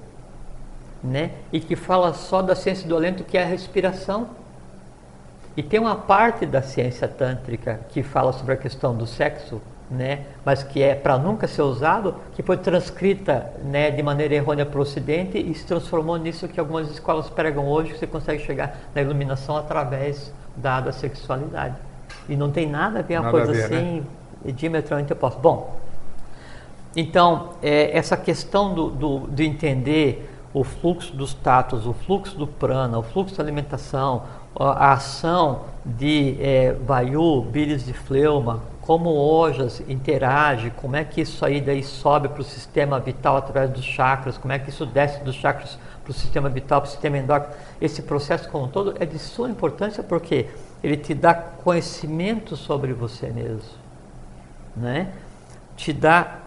né? 1.02 1.30
E 1.52 1.58
que 1.58 1.74
fala 1.74 2.12
só 2.12 2.42
da 2.42 2.54
ciência 2.54 2.86
do 2.86 2.94
alento, 2.96 3.24
que 3.24 3.38
é 3.38 3.42
a 3.42 3.46
respiração. 3.46 4.28
E 5.56 5.62
tem 5.62 5.80
uma 5.80 5.96
parte 5.96 6.44
da 6.44 6.60
ciência 6.60 7.08
tântrica 7.08 7.80
que 7.88 8.02
fala 8.02 8.30
sobre 8.32 8.52
a 8.52 8.56
questão 8.58 8.94
do 8.94 9.06
sexo, 9.06 9.60
né? 9.90 10.24
Mas 10.44 10.62
que 10.62 10.82
é 10.82 10.94
para 10.94 11.16
nunca 11.18 11.46
ser 11.46 11.62
usado, 11.62 12.14
que 12.34 12.42
foi 12.42 12.56
transcrita, 12.56 13.52
né, 13.62 13.90
de 13.90 14.02
maneira 14.02 14.34
errônea 14.34 14.66
para 14.66 14.78
o 14.78 14.82
Ocidente 14.82 15.38
e 15.38 15.54
se 15.54 15.64
transformou 15.64 16.16
nisso 16.16 16.48
que 16.48 16.58
algumas 16.58 16.90
escolas 16.90 17.30
pregam 17.30 17.68
hoje, 17.68 17.92
que 17.92 17.98
você 17.98 18.06
consegue 18.06 18.42
chegar 18.44 18.78
na 18.94 19.00
iluminação 19.00 19.56
através 19.56 20.32
da, 20.56 20.80
da 20.80 20.92
sexualidade. 20.92 21.76
E 22.28 22.36
não 22.36 22.50
tem 22.50 22.68
nada 22.68 23.00
a 23.00 23.02
ver 23.02 23.14
uma 23.18 23.30
Nada 23.30 23.36
coisa 23.36 23.52
ver, 23.52 23.70
né? 23.70 23.76
assim 23.76 24.06
diametralmente 24.52 25.12
oposta. 25.12 25.40
Bom, 25.40 25.76
então, 26.94 27.50
é, 27.62 27.96
essa 27.96 28.16
questão 28.16 28.74
do, 28.74 28.90
do, 28.90 29.18
de 29.28 29.44
entender 29.44 30.30
o 30.54 30.64
fluxo 30.64 31.14
dos 31.14 31.34
tatos, 31.34 31.86
o 31.86 31.92
fluxo 31.92 32.36
do 32.38 32.46
prana, 32.46 32.98
o 32.98 33.02
fluxo 33.02 33.36
da 33.36 33.42
alimentação, 33.42 34.22
a 34.58 34.92
ação 34.92 35.64
de 35.84 36.36
é, 36.40 36.72
vayu, 36.72 37.42
bílis 37.42 37.84
de 37.84 37.92
fleuma, 37.92 38.62
como 38.86 39.10
ojas 39.10 39.82
interage, 39.88 40.70
como 40.76 40.94
é 40.94 41.04
que 41.04 41.20
isso 41.20 41.44
aí 41.44 41.60
daí 41.60 41.82
sobe 41.82 42.28
para 42.28 42.40
o 42.40 42.44
sistema 42.44 43.00
vital 43.00 43.36
através 43.36 43.70
dos 43.70 43.84
chakras, 43.84 44.38
como 44.38 44.52
é 44.52 44.58
que 44.58 44.70
isso 44.70 44.86
desce 44.86 45.24
dos 45.24 45.34
chakras 45.34 45.76
para 46.04 46.12
o 46.12 46.14
sistema 46.14 46.48
vital, 46.48 46.80
para 46.80 46.88
o 46.88 46.90
sistema 46.90 47.18
endócrino. 47.18 47.56
Esse 47.80 48.02
processo 48.02 48.48
como 48.48 48.66
um 48.66 48.68
todo 48.68 48.94
é 49.00 49.04
de 49.04 49.18
sua 49.18 49.50
importância 49.50 50.04
porque 50.04 50.48
ele 50.84 50.96
te 50.96 51.14
dá 51.14 51.34
conhecimento 51.34 52.56
sobre 52.56 52.92
você 52.92 53.28
mesmo, 53.28 53.70
né? 54.76 55.12
te 55.76 55.92
dá 55.92 56.38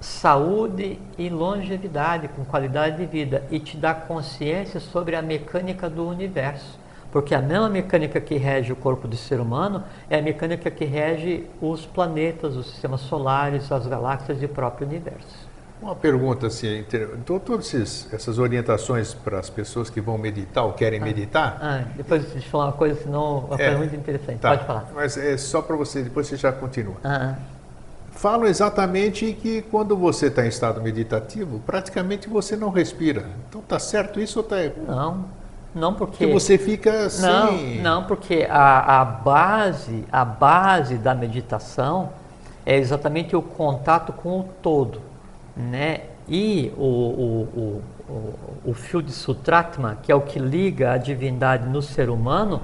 saúde 0.00 0.98
e 1.18 1.28
longevidade, 1.28 2.28
com 2.28 2.44
qualidade 2.44 2.96
de 2.96 3.06
vida, 3.06 3.44
e 3.50 3.60
te 3.60 3.76
dá 3.76 3.92
consciência 3.94 4.80
sobre 4.80 5.14
a 5.14 5.20
mecânica 5.20 5.90
do 5.90 6.08
universo. 6.08 6.79
Porque 7.12 7.34
a 7.34 7.42
mesma 7.42 7.68
mecânica 7.68 8.20
que 8.20 8.36
rege 8.36 8.72
o 8.72 8.76
corpo 8.76 9.08
do 9.08 9.16
ser 9.16 9.40
humano 9.40 9.82
é 10.08 10.18
a 10.18 10.22
mecânica 10.22 10.70
que 10.70 10.84
rege 10.84 11.44
os 11.60 11.84
planetas, 11.84 12.56
os 12.56 12.66
sistemas 12.70 13.00
solares, 13.00 13.70
as 13.72 13.86
galáxias 13.86 14.40
e 14.42 14.44
o 14.44 14.48
próprio 14.48 14.86
universo. 14.86 15.50
Uma 15.82 15.96
pergunta 15.96 16.46
assim, 16.46 16.84
então 17.26 17.38
todas 17.38 17.74
essas 18.12 18.38
orientações 18.38 19.14
para 19.14 19.38
as 19.38 19.48
pessoas 19.48 19.88
que 19.88 19.98
vão 19.98 20.18
meditar 20.18 20.64
ou 20.64 20.74
querem 20.74 21.00
ah, 21.00 21.04
meditar. 21.04 21.58
Ah, 21.60 21.84
depois 21.96 22.30
de 22.34 22.46
falar 22.46 22.66
uma 22.66 22.72
coisa, 22.72 23.00
senão 23.02 23.38
uma 23.46 23.54
é, 23.54 23.64
coisa 23.64 23.78
muito 23.78 23.96
interessante. 23.96 24.40
Tá, 24.40 24.50
Pode 24.50 24.66
falar. 24.66 24.90
Mas 24.94 25.16
é 25.16 25.38
só 25.38 25.62
para 25.62 25.74
você, 25.76 26.02
depois 26.02 26.26
você 26.26 26.36
já 26.36 26.52
continua. 26.52 26.96
Ah, 27.02 27.34
falam 28.12 28.46
exatamente 28.46 29.32
que 29.32 29.62
quando 29.62 29.96
você 29.96 30.26
está 30.26 30.44
em 30.44 30.48
estado 30.48 30.82
meditativo, 30.82 31.60
praticamente 31.60 32.28
você 32.28 32.56
não 32.56 32.68
respira. 32.68 33.24
Então 33.48 33.62
tá 33.62 33.78
certo 33.78 34.20
isso 34.20 34.38
ou 34.38 34.44
tá 34.44 34.56
Não, 34.86 35.24
não 35.74 35.94
porque... 35.94 36.18
porque 36.18 36.32
você 36.32 36.58
fica 36.58 37.08
sem... 37.08 37.76
Não, 37.76 38.00
não 38.00 38.04
porque 38.04 38.46
a, 38.48 39.00
a 39.00 39.04
base, 39.04 40.04
a 40.10 40.24
base 40.24 40.96
da 40.96 41.14
meditação 41.14 42.10
é 42.66 42.76
exatamente 42.76 43.34
o 43.34 43.42
contato 43.42 44.12
com 44.12 44.40
o 44.40 44.44
todo, 44.62 45.00
né? 45.56 46.02
E 46.28 46.72
o, 46.76 46.84
o, 46.84 47.48
o, 47.54 47.82
o, 48.08 48.70
o 48.70 48.74
fio 48.74 49.02
de 49.02 49.12
Sutratma, 49.12 49.98
que 50.02 50.12
é 50.12 50.14
o 50.14 50.20
que 50.20 50.38
liga 50.38 50.92
a 50.92 50.96
divindade 50.96 51.68
no 51.68 51.82
ser 51.82 52.10
humano, 52.10 52.60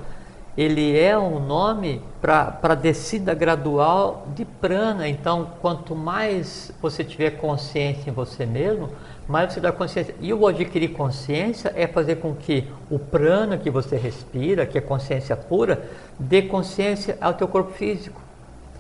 ele 0.57 0.98
é 0.98 1.18
um 1.18 1.38
nome 1.38 2.00
para 2.20 2.59
a 2.62 2.74
descida 2.74 3.34
gradual 3.34 4.26
de 4.34 4.44
prana. 4.44 5.07
Então, 5.07 5.50
quanto 5.61 5.94
mais 5.94 6.72
você 6.80 7.04
tiver 7.04 7.32
consciência 7.32 8.09
em 8.09 8.12
você 8.12 8.46
mesmo, 8.46 8.88
mais 9.29 9.53
você 9.53 9.61
dá 9.61 9.72
consciência. 9.72 10.14
E 10.20 10.33
o 10.33 10.47
adquirir 10.47 10.93
consciência 10.93 11.72
é 11.74 11.87
fazer 11.87 12.16
com 12.16 12.35
que 12.35 12.64
o 12.91 12.99
prana 12.99 13.59
que 13.59 13.70
você 13.70 13.97
respira, 13.97 14.66
que 14.66 14.79
é 14.79 14.81
consciência 14.81 15.37
pura, 15.37 15.83
dê 16.18 16.43
consciência 16.43 17.18
ao 17.20 17.35
teu 17.35 17.49
corpo 17.49 17.72
físico. 17.72 18.20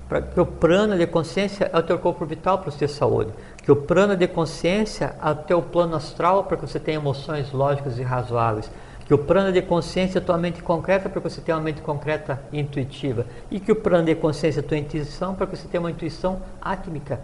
Para 0.08 0.22
que 0.22 0.40
o 0.40 0.46
prana 0.46 0.96
dê 0.96 1.06
consciência 1.06 1.68
ao 1.72 1.82
teu 1.82 1.98
corpo 1.98 2.24
vital 2.24 2.58
para 2.58 2.70
você 2.70 2.78
ter 2.78 2.88
saúde. 2.88 3.32
Que 3.62 3.72
o 3.72 3.76
prana 3.76 4.14
dê 4.14 4.28
consciência 4.28 5.16
ao 5.20 5.34
teu 5.34 5.60
plano 5.60 5.96
astral 5.96 6.44
para 6.44 6.56
que 6.56 6.66
você 6.66 6.78
tenha 6.78 6.98
emoções 6.98 7.50
lógicas 7.52 7.98
e 7.98 8.02
razoáveis 8.02 8.70
que 9.06 9.14
o 9.14 9.18
prana 9.18 9.52
de 9.52 9.62
consciência 9.62 10.18
é 10.18 10.20
tua 10.20 10.36
mente 10.36 10.62
concreta 10.62 11.08
para 11.08 11.20
que 11.20 11.30
você 11.30 11.40
tenha 11.40 11.56
uma 11.56 11.62
mente 11.62 11.80
concreta 11.80 12.42
e 12.52 12.58
intuitiva 12.58 13.24
e 13.50 13.60
que 13.60 13.70
o 13.70 13.76
prana 13.76 14.04
de 14.04 14.16
consciência 14.16 14.58
é 14.58 14.62
tua 14.62 14.76
intuição 14.76 15.34
para 15.34 15.46
que 15.46 15.56
você 15.56 15.68
tenha 15.68 15.80
uma 15.80 15.92
intuição 15.92 16.42
átmica. 16.60 17.20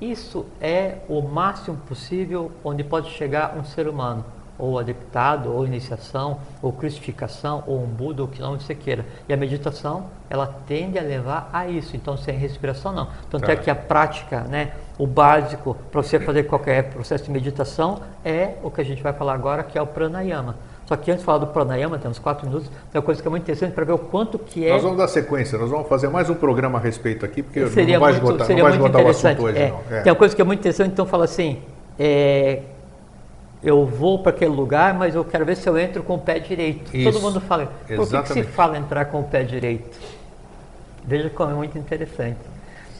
Isso 0.00 0.44
é 0.60 0.98
o 1.08 1.22
máximo 1.22 1.76
possível 1.88 2.52
onde 2.62 2.84
pode 2.84 3.10
chegar 3.10 3.56
um 3.56 3.64
ser 3.64 3.88
humano, 3.88 4.24
ou 4.58 4.78
adeptado, 4.78 5.50
ou 5.50 5.66
iniciação, 5.66 6.38
ou 6.60 6.72
crucificação, 6.72 7.64
ou 7.66 7.82
um 7.82 7.86
Buda, 7.86 8.22
ou 8.22 8.28
que 8.28 8.40
não 8.40 8.58
você 8.58 8.74
queira. 8.74 9.06
E 9.26 9.32
a 9.32 9.36
meditação, 9.36 10.06
ela 10.28 10.46
tende 10.66 10.98
a 10.98 11.02
levar 11.02 11.48
a 11.52 11.66
isso. 11.66 11.96
Então, 11.96 12.16
sem 12.16 12.36
respiração, 12.36 12.92
não. 12.92 13.08
Tanto 13.30 13.46
tá. 13.46 13.52
é 13.52 13.56
que 13.56 13.70
a 13.70 13.74
prática, 13.74 14.40
né, 14.42 14.72
o 14.98 15.06
básico 15.06 15.74
para 15.90 16.02
você 16.02 16.20
fazer 16.20 16.44
qualquer 16.44 16.90
processo 16.90 17.24
de 17.24 17.30
meditação 17.30 18.00
é 18.24 18.54
o 18.62 18.70
que 18.70 18.80
a 18.82 18.84
gente 18.84 19.02
vai 19.02 19.14
falar 19.14 19.34
agora, 19.34 19.62
que 19.62 19.78
é 19.78 19.82
o 19.82 19.86
pranayama. 19.86 20.56
Só 20.86 20.96
que 20.96 21.10
antes 21.10 21.22
de 21.22 21.26
falar 21.26 21.38
do 21.38 21.48
pranayama, 21.48 21.98
temos 21.98 22.18
quatro 22.18 22.46
minutos, 22.46 22.68
tem 22.92 23.00
uma 23.00 23.02
coisa 23.02 23.20
que 23.20 23.26
é 23.26 23.30
muito 23.30 23.42
interessante 23.42 23.72
para 23.72 23.84
ver 23.84 23.92
o 23.92 23.98
quanto 23.98 24.38
que 24.38 24.64
é... 24.64 24.72
Nós 24.72 24.82
vamos 24.82 24.98
dar 24.98 25.08
sequência, 25.08 25.58
nós 25.58 25.68
vamos 25.68 25.88
fazer 25.88 26.08
mais 26.08 26.30
um 26.30 26.34
programa 26.34 26.78
a 26.78 26.80
respeito 26.80 27.24
aqui, 27.24 27.42
porque 27.42 27.66
seria 27.70 27.94
não 27.94 28.00
vai 28.00 28.12
muito, 28.12 28.24
esgotar, 28.24 28.48
não 28.48 28.62
vai 28.62 28.72
esgotar 28.72 29.02
o 29.02 29.08
assunto 29.08 29.42
hoje. 29.42 29.58
É. 29.58 29.74
É. 29.90 30.00
Tem 30.02 30.12
uma 30.12 30.18
coisa 30.18 30.34
que 30.34 30.40
é 30.40 30.44
muito 30.44 30.60
interessante, 30.60 30.92
então 30.92 31.04
fala 31.04 31.24
assim, 31.24 31.60
é, 31.98 32.62
eu 33.64 33.84
vou 33.84 34.20
para 34.20 34.30
aquele 34.30 34.52
lugar, 34.52 34.94
mas 34.94 35.16
eu 35.16 35.24
quero 35.24 35.44
ver 35.44 35.56
se 35.56 35.68
eu 35.68 35.76
entro 35.76 36.04
com 36.04 36.14
o 36.14 36.18
pé 36.18 36.38
direito. 36.38 36.96
Isso. 36.96 37.10
Todo 37.10 37.20
mundo 37.20 37.40
fala, 37.40 37.66
por 37.96 38.08
que, 38.08 38.22
que 38.22 38.32
se 38.32 38.42
fala 38.44 38.78
entrar 38.78 39.06
com 39.06 39.20
o 39.20 39.24
pé 39.24 39.42
direito? 39.42 39.98
Veja 41.04 41.28
como 41.30 41.50
é 41.50 41.54
muito 41.54 41.76
interessante. 41.76 42.38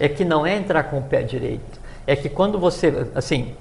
É 0.00 0.08
que 0.08 0.24
não 0.24 0.44
é 0.44 0.56
entrar 0.56 0.82
com 0.84 0.98
o 0.98 1.02
pé 1.02 1.22
direito. 1.22 1.80
É 2.04 2.16
que 2.16 2.28
quando 2.28 2.58
você, 2.58 3.06
assim, 3.14 3.54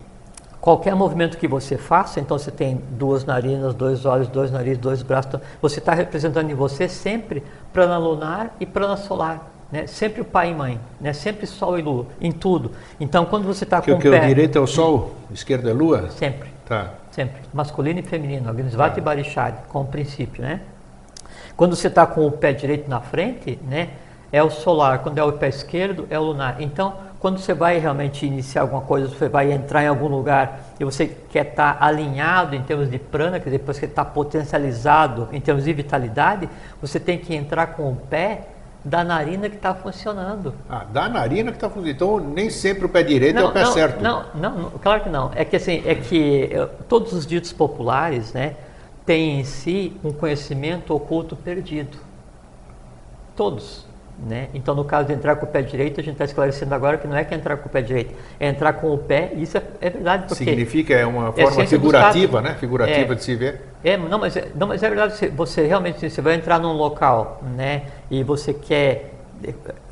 Qualquer 0.66 0.96
movimento 0.96 1.38
que 1.38 1.48
você 1.48 1.78
faça, 1.78 2.20
então 2.20 2.40
você 2.40 2.50
tem 2.50 2.82
duas 2.90 3.24
narinas, 3.24 3.76
dois 3.76 4.04
olhos, 4.04 4.28
dois 4.28 4.50
narizes, 4.50 4.80
dois 4.80 5.04
braços, 5.04 5.28
então 5.28 5.42
você 5.62 5.78
está 5.78 5.94
representando 5.94 6.50
em 6.50 6.56
você 6.56 6.90
sempre 6.90 7.44
prana 7.72 8.00
lunar 8.00 8.56
e 8.60 8.66
prana 8.66 8.98
solar. 8.98 9.52
Né? 9.72 9.86
Sempre 9.86 10.22
o 10.22 10.26
pai 10.26 10.50
e 10.50 10.56
mãe, 10.56 10.80
né? 11.00 11.14
sempre 11.14 11.46
sol 11.46 11.78
e 11.78 11.84
lua, 11.84 12.08
em 12.20 12.32
tudo. 12.32 12.72
Então, 13.00 13.26
quando 13.26 13.46
você 13.46 13.64
está 13.64 13.80
com 13.80 13.92
o 13.92 14.00
que 14.00 14.10
pé... 14.10 14.24
o 14.24 14.28
direito 14.28 14.58
é 14.58 14.62
o 14.62 14.66
sol, 14.66 15.14
esquerdo 15.32 15.70
é 15.70 15.74
lua? 15.74 16.10
Sempre. 16.10 16.50
Tá. 16.68 16.96
Sempre. 17.12 17.44
Masculino 17.54 18.00
e 18.00 18.02
feminino, 18.02 18.50
Agnisvata 18.50 18.96
tá. 18.96 19.00
e 19.00 19.04
Barishad, 19.04 19.56
como 19.70 19.86
princípio, 19.86 20.42
né? 20.42 20.62
Quando 21.56 21.76
você 21.76 21.90
está 21.90 22.08
com 22.08 22.26
o 22.26 22.32
pé 22.32 22.54
direito 22.54 22.90
na 22.90 23.02
frente, 23.02 23.60
né? 23.68 23.90
É 24.32 24.42
o 24.42 24.50
solar. 24.50 25.04
Quando 25.04 25.20
é 25.20 25.24
o 25.24 25.34
pé 25.34 25.48
esquerdo, 25.48 26.08
é 26.10 26.18
o 26.18 26.24
lunar. 26.24 26.60
Então, 26.60 26.96
quando 27.26 27.40
você 27.40 27.56
vai 27.56 27.80
realmente 27.80 28.24
iniciar 28.24 28.62
alguma 28.62 28.82
coisa, 28.82 29.08
você 29.08 29.28
vai 29.28 29.52
entrar 29.52 29.84
em 29.84 29.88
algum 29.88 30.08
lugar 30.08 30.60
e 30.80 30.86
você 30.86 31.08
quer 31.08 31.48
estar 31.48 31.80
tá 31.80 31.84
alinhado 31.84 32.56
em 32.56 32.62
termos 32.62 32.88
de 32.88 33.00
prana, 33.00 33.40
dizer, 33.40 33.50
depois 33.50 33.80
que 33.80 33.86
está 33.86 34.06
potencializado 34.06 35.28
em 35.32 35.42
termos 35.42 35.64
de 35.64 35.74
vitalidade, 35.74 36.48
você 36.80 37.00
tem 37.00 37.18
que 37.18 37.34
entrar 37.34 37.74
com 37.74 37.92
o 37.92 37.96
pé 37.96 38.50
da 38.84 39.04
narina 39.04 39.50
que 39.50 39.56
está 39.56 39.74
funcionando. 39.74 40.54
Ah, 40.70 40.84
da 40.84 41.10
narina 41.10 41.50
que 41.50 41.58
está 41.58 41.68
funcionando. 41.68 41.96
Então 41.96 42.20
nem 42.20 42.52
sempre 42.52 42.86
o 42.86 42.90
pé 42.90 43.02
direito 43.02 43.38
não, 43.38 43.42
é 43.42 43.46
o 43.46 43.52
pé 43.52 43.64
não, 43.64 43.72
certo. 43.72 44.04
Não, 44.04 44.26
não, 44.36 44.70
claro 44.80 45.02
que 45.02 45.10
não. 45.10 45.32
É 45.34 45.44
que 45.44 45.56
assim, 45.56 45.82
é 45.84 45.96
que 45.96 46.52
eh, 46.54 46.70
todos 46.88 47.12
os 47.12 47.26
ditos 47.26 47.52
populares, 47.52 48.34
né, 48.34 48.54
têm 49.04 49.40
em 49.40 49.44
si 49.44 49.98
um 50.04 50.14
conhecimento 50.14 50.94
oculto 50.94 51.36
perdido. 51.36 51.98
Todos. 53.36 53.95
Né? 54.18 54.48
Então, 54.54 54.74
no 54.74 54.86
caso 54.86 55.08
de 55.08 55.14
entrar 55.14 55.36
com 55.36 55.46
o 55.46 55.50
pé 55.50 55.62
direito, 55.62 56.00
a 56.00 56.04
gente 56.04 56.14
está 56.14 56.24
esclarecendo 56.24 56.74
agora 56.74 56.98
que 56.98 57.06
não 57.06 57.18
é 57.18 57.26
que 57.26 57.34
é 57.34 57.38
entrar 57.38 57.58
com 57.58 57.68
o 57.68 57.72
pé 57.72 57.82
direito, 57.82 58.16
é 58.40 58.48
entrar 58.48 58.74
com 58.74 58.94
o 58.94 58.98
pé, 58.98 59.34
isso 59.36 59.58
é, 59.58 59.64
é 59.82 59.90
verdade. 59.90 60.28
Porque 60.28 60.46
Significa, 60.46 60.94
é 60.94 61.06
uma 61.06 61.34
é 61.36 61.44
forma 61.44 61.68
figurativa, 61.68 62.42
né? 62.42 62.56
Figurativa 62.56 63.14
é, 63.14 63.16
de 63.16 63.24
se 63.24 63.36
ver. 63.36 63.62
É, 63.84 63.98
não, 63.98 64.18
mas, 64.18 64.38
é, 64.38 64.48
não, 64.56 64.68
mas 64.68 64.82
é 64.82 64.88
verdade, 64.88 65.18
você, 65.18 65.28
você 65.28 65.68
realmente, 65.68 66.10
você 66.10 66.22
vai 66.22 66.36
entrar 66.36 66.60
num 66.60 66.72
local, 66.72 67.44
né? 67.56 67.84
E 68.10 68.24
você 68.24 68.54
quer 68.54 69.12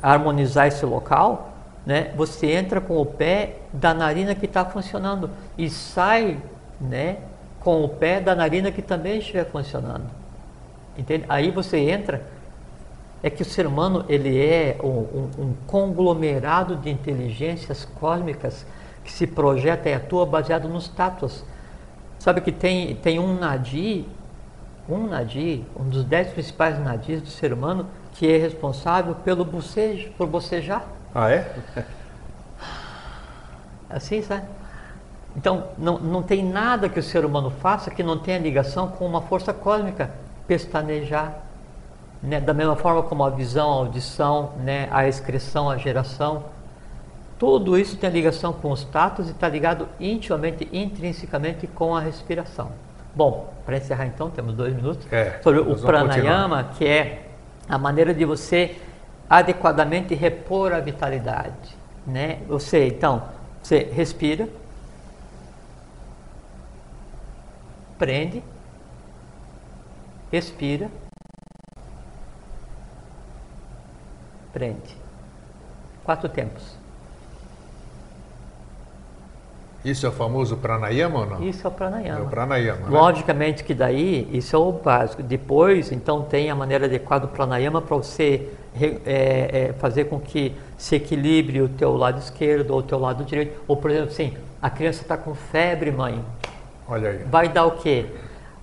harmonizar 0.02 0.68
esse 0.68 0.86
local, 0.86 1.52
né? 1.84 2.10
Você 2.16 2.50
entra 2.50 2.80
com 2.80 2.96
o 2.96 3.04
pé 3.04 3.56
da 3.72 3.92
narina 3.92 4.34
que 4.34 4.46
está 4.46 4.64
funcionando 4.64 5.30
e 5.56 5.68
sai, 5.68 6.38
né? 6.80 7.18
Com 7.60 7.84
o 7.84 7.88
pé 7.88 8.20
da 8.20 8.34
narina 8.34 8.72
que 8.72 8.80
também 8.80 9.18
estiver 9.18 9.44
funcionando. 9.44 10.06
Entende? 10.96 11.24
Aí 11.28 11.50
você 11.50 11.78
entra 11.78 12.22
é 13.24 13.30
que 13.30 13.40
o 13.40 13.44
ser 13.44 13.66
humano 13.66 14.04
ele 14.06 14.38
é 14.38 14.76
um, 14.84 14.86
um, 14.86 15.30
um 15.38 15.54
conglomerado 15.66 16.76
de 16.76 16.90
inteligências 16.90 17.88
cósmicas 17.98 18.66
que 19.02 19.10
se 19.10 19.26
projeta 19.26 19.88
e 19.88 19.94
atua 19.94 20.26
baseado 20.26 20.68
nos 20.68 20.88
tátuas. 20.88 21.42
Sabe 22.18 22.42
que 22.42 22.52
tem, 22.52 22.94
tem 22.96 23.18
um 23.18 23.32
nadi, 23.38 24.06
um 24.86 25.06
nadi, 25.06 25.64
um 25.74 25.88
dos 25.88 26.04
dez 26.04 26.28
principais 26.28 26.78
nadis 26.78 27.22
do 27.22 27.30
ser 27.30 27.50
humano, 27.50 27.86
que 28.12 28.30
é 28.30 28.36
responsável 28.36 29.14
pelo 29.14 29.42
bocejo, 29.42 30.10
por 30.18 30.26
bocejar. 30.26 30.84
Ah, 31.14 31.30
é? 31.30 31.50
Assim, 33.88 34.20
sabe? 34.20 34.46
Então, 35.34 35.68
não, 35.78 35.98
não 35.98 36.22
tem 36.22 36.44
nada 36.44 36.90
que 36.90 37.00
o 37.00 37.02
ser 37.02 37.24
humano 37.24 37.50
faça 37.50 37.90
que 37.90 38.02
não 38.02 38.18
tenha 38.18 38.38
ligação 38.38 38.88
com 38.88 39.06
uma 39.06 39.22
força 39.22 39.54
cósmica. 39.54 40.10
Pestanejar, 40.46 41.43
né, 42.24 42.40
da 42.40 42.54
mesma 42.54 42.74
forma 42.74 43.02
como 43.02 43.22
a 43.22 43.30
visão, 43.30 43.70
a 43.70 43.74
audição, 43.74 44.52
né, 44.58 44.88
a 44.90 45.06
excreção, 45.06 45.68
a 45.68 45.76
geração, 45.76 46.44
tudo 47.38 47.78
isso 47.78 47.96
tem 47.96 48.08
ligação 48.08 48.52
com 48.52 48.70
os 48.70 48.84
tatos 48.84 49.28
e 49.28 49.32
está 49.32 49.48
ligado 49.48 49.86
intimamente, 50.00 50.66
intrinsecamente 50.72 51.66
com 51.66 51.94
a 51.94 52.00
respiração. 52.00 52.72
Bom, 53.14 53.52
para 53.66 53.76
encerrar 53.76 54.06
então, 54.06 54.30
temos 54.30 54.54
dois 54.54 54.74
minutos, 54.74 55.06
é, 55.12 55.38
sobre 55.42 55.60
o 55.60 55.76
pranayama, 55.76 56.64
continuar. 56.64 56.78
que 56.78 56.86
é 56.86 57.28
a 57.68 57.76
maneira 57.76 58.14
de 58.14 58.24
você 58.24 58.76
adequadamente 59.28 60.14
repor 60.14 60.72
a 60.72 60.80
vitalidade. 60.80 61.76
Né? 62.06 62.38
Você, 62.48 62.88
então, 62.88 63.22
você 63.62 63.90
respira, 63.92 64.48
prende, 67.98 68.42
respira, 70.32 70.90
prende. 74.54 74.96
Quatro 76.04 76.28
tempos. 76.28 76.62
Isso 79.84 80.06
é 80.06 80.08
o 80.08 80.12
famoso 80.12 80.56
pranayama 80.56 81.18
ou 81.18 81.26
não? 81.26 81.42
Isso 81.42 81.66
é 81.66 81.68
o 81.68 81.70
pranayama. 81.70 82.20
É 82.20 82.22
o 82.22 82.26
pranayama. 82.26 82.88
Né? 82.88 82.98
Logicamente 82.98 83.62
que 83.62 83.74
daí, 83.74 84.26
isso 84.32 84.56
é 84.56 84.58
o 84.58 84.72
básico. 84.72 85.22
Depois, 85.22 85.92
então, 85.92 86.22
tem 86.22 86.50
a 86.50 86.54
maneira 86.54 86.86
adequada 86.86 87.26
do 87.26 87.32
pranayama 87.32 87.82
para 87.82 87.94
você 87.94 88.48
é, 88.80 89.68
é, 89.68 89.72
fazer 89.74 90.06
com 90.06 90.18
que 90.18 90.54
se 90.78 90.96
equilibre 90.96 91.60
o 91.60 91.68
teu 91.68 91.94
lado 91.94 92.18
esquerdo 92.18 92.70
ou 92.70 92.78
o 92.78 92.82
teu 92.82 92.98
lado 92.98 93.24
direito. 93.24 93.60
Ou, 93.68 93.76
por 93.76 93.90
exemplo, 93.90 94.08
assim, 94.08 94.34
a 94.62 94.70
criança 94.70 95.02
está 95.02 95.18
com 95.18 95.34
febre, 95.34 95.90
mãe. 95.90 96.24
Olha 96.88 97.10
aí. 97.10 97.18
Vai 97.24 97.50
dar 97.50 97.66
o 97.66 97.72
quê? 97.72 98.06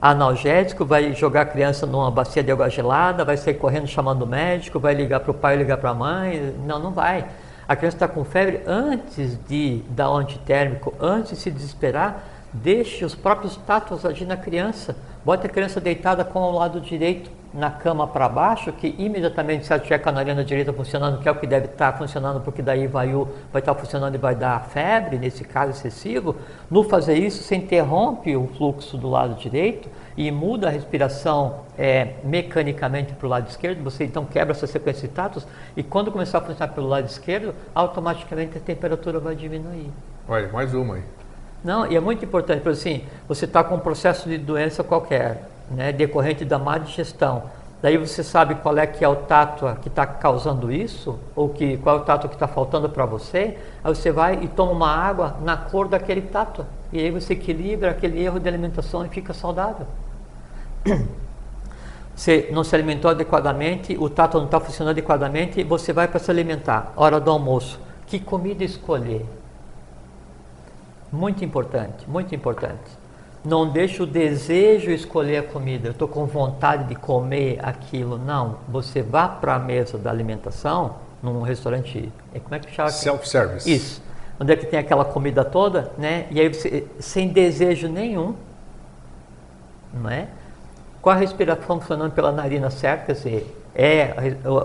Analgésico, 0.02 0.84
vai 0.84 1.14
jogar 1.14 1.42
a 1.42 1.46
criança 1.46 1.86
numa 1.86 2.10
bacia 2.10 2.42
de 2.44 2.52
água 2.52 2.68
gelada, 2.70 3.24
vai 3.24 3.38
sair 3.38 3.54
correndo 3.54 3.86
chamando 3.86 4.24
o 4.24 4.28
médico, 4.28 4.80
vai 4.80 4.96
ligar 4.96 5.20
para 5.20 5.30
o 5.30 5.34
pai, 5.34 5.56
ligar 5.56 5.78
para 5.78 5.92
a 5.92 5.94
mãe. 5.94 6.56
Não, 6.66 6.80
não 6.80 6.92
vai. 6.92 7.28
A 7.68 7.76
criança 7.76 7.98
está 7.98 8.08
com 8.08 8.24
febre, 8.26 8.62
antes 8.66 9.38
de 9.48 9.84
dar 9.90 10.10
o 10.10 10.16
antitérmico, 10.16 10.94
antes 11.00 11.32
de 11.32 11.38
se 11.38 11.52
desesperar, 11.52 12.24
deixe 12.52 13.06
os 13.06 13.14
próprios 13.14 13.56
tatos 13.58 14.04
agir 14.04 14.26
na 14.26 14.36
criança. 14.36 14.96
Bote 15.24 15.46
a 15.46 15.50
criança 15.50 15.80
deitada 15.80 16.26
com 16.26 16.40
o 16.40 16.52
lado 16.52 16.82
direito 16.82 17.30
na 17.54 17.70
cama 17.70 18.08
para 18.08 18.30
baixo, 18.30 18.72
que 18.72 18.96
imediatamente 18.98 19.66
se 19.66 19.74
ela 19.74 19.82
tiver 19.82 20.00
com 20.00 20.10
a 20.10 20.12
narina 20.12 20.44
direita 20.44 20.72
funcionando, 20.72 21.20
que 21.20 21.28
é 21.28 21.32
o 21.32 21.36
que 21.36 21.46
deve 21.46 21.66
estar 21.66 21.92
tá 21.92 21.98
funcionando, 21.98 22.40
porque 22.42 22.62
daí 22.62 22.88
vai 22.88 23.14
o, 23.14 23.28
vai 23.52 23.62
estar 23.62 23.74
tá 23.74 23.80
funcionando 23.80 24.16
e 24.16 24.18
vai 24.18 24.36
dar 24.36 24.64
febre, 24.66 25.18
nesse 25.18 25.44
caso 25.44 25.72
excessivo, 25.72 26.36
no 26.70 26.84
fazer 26.84 27.16
isso, 27.16 27.44
você 27.44 27.56
interrompe 27.56 28.36
o 28.36 28.48
fluxo 28.48 28.98
do 28.98 29.10
lado 29.10 29.36
direito 29.36 29.90
e 30.16 30.32
muda 30.32 30.68
a 30.68 30.70
respiração 30.70 31.62
é, 31.78 32.16
mecanicamente 32.24 33.14
para 33.14 33.28
o 33.28 33.30
lado 33.30 33.50
esquerdo, 33.50 33.84
você 33.84 34.06
então 34.06 34.24
quebra 34.24 34.54
essa 34.54 34.68
sequência 34.68 35.08
de 35.08 35.14
tatos, 35.14 35.46
e 35.76 35.84
quando 35.84 36.12
começar 36.12 36.38
a 36.38 36.42
funcionar 36.42 36.74
pelo 36.74 36.88
lado 36.88 37.08
esquerdo, 37.08 37.54
automaticamente 37.76 38.58
a 38.58 38.62
temperatura 38.62 39.20
vai 39.20 39.36
diminuir. 39.36 39.92
Olha, 40.28 40.48
mais 40.50 40.74
uma 40.74 40.96
aí. 40.96 41.04
Não, 41.64 41.86
e 41.92 41.96
é 41.96 42.00
muito 42.00 42.26
importante, 42.26 42.62
por 42.62 42.72
assim, 42.72 43.04
você 43.28 43.46
está 43.46 43.64
com 43.64 43.76
um 43.76 43.80
processo 43.80 44.28
de 44.28 44.38
doença 44.38 44.84
qualquer, 44.84 45.51
né, 45.76 45.92
decorrente 45.92 46.46
da 46.46 46.60
má 46.60 46.78
digestão. 46.78 47.44
Daí 47.82 47.98
você 47.98 48.24
sabe 48.24 48.56
qual 48.56 48.78
é 48.78 48.86
que 48.86 49.04
é 49.04 49.08
o 49.08 49.16
tato 49.16 49.66
que 49.82 49.88
está 49.88 50.06
causando 50.06 50.72
isso, 50.72 51.18
ou 51.36 51.50
que, 51.50 51.78
qual 51.78 51.98
é 51.98 52.00
o 52.02 52.04
tato 52.04 52.28
que 52.28 52.36
está 52.36 52.48
faltando 52.48 52.88
para 52.88 53.06
você, 53.06 53.58
aí 53.84 53.96
você 53.96 54.12
vai 54.12 54.40
e 54.44 54.48
toma 54.48 54.72
uma 54.72 54.90
água 54.90 55.38
na 55.42 55.58
cor 55.58 55.88
daquele 55.88 56.22
tato. 56.22 56.64
E 56.94 57.00
aí 57.00 57.10
você 57.10 57.34
equilibra 57.34 57.90
aquele 57.90 58.24
erro 58.24 58.40
de 58.40 58.48
alimentação 58.48 59.04
e 59.04 59.10
fica 59.10 59.34
saudável. 59.34 59.88
Você 62.14 62.50
não 62.52 62.64
se 62.64 62.76
alimentou 62.76 63.10
adequadamente, 63.10 63.98
o 63.98 64.08
tato 64.08 64.38
não 64.38 64.46
está 64.46 64.60
funcionando 64.60 64.92
adequadamente, 64.92 65.64
você 65.64 65.92
vai 65.92 66.08
para 66.08 66.20
se 66.20 66.30
alimentar. 66.30 66.94
Hora 66.96 67.20
do 67.20 67.32
almoço. 67.32 67.80
Que 68.06 68.20
comida 68.20 68.64
escolher? 68.64 69.26
Muito 71.12 71.44
importante, 71.44 72.08
muito 72.08 72.36
importante. 72.36 73.01
Não 73.44 73.68
deixe 73.68 74.04
o 74.04 74.06
desejo 74.06 74.92
escolher 74.92 75.38
a 75.38 75.44
comida. 75.44 75.88
Eu 75.88 75.92
estou 75.92 76.08
com 76.08 76.26
vontade 76.26 76.84
de 76.84 76.96
comer 76.96 77.60
aquilo. 77.64 78.18
Não. 78.18 78.58
Você 78.70 79.02
vá 79.02 79.28
para 79.28 79.56
a 79.56 79.60
mesa 79.60 79.98
da 79.98 80.12
alimentação, 80.12 80.96
num 81.24 81.42
restaurante. 81.42 82.12
É, 82.34 82.40
como 82.40 82.54
é 82.54 82.60
que 82.60 82.72
chama? 82.72 82.90
Self-service. 82.92 83.72
Isso. 83.72 84.02
Onde 84.40 84.54
é 84.54 84.56
que 84.56 84.66
tem 84.66 84.80
aquela 84.80 85.06
comida 85.06 85.44
toda, 85.44 85.92
né? 85.98 86.28
E 86.32 86.40
aí 86.40 86.48
você, 86.50 86.88
sem 87.00 87.30
desejo 87.30 87.88
nenhum, 87.88 88.36
não 89.94 90.10
é? 90.10 90.28
Com 91.02 91.10
a 91.10 91.16
respiração 91.16 91.80
funcionando 91.80 92.12
pela 92.12 92.32
narina 92.32 92.70
certa, 92.70 93.08
quer 93.08 93.14
dizer, 93.14 93.58
é 93.74 94.14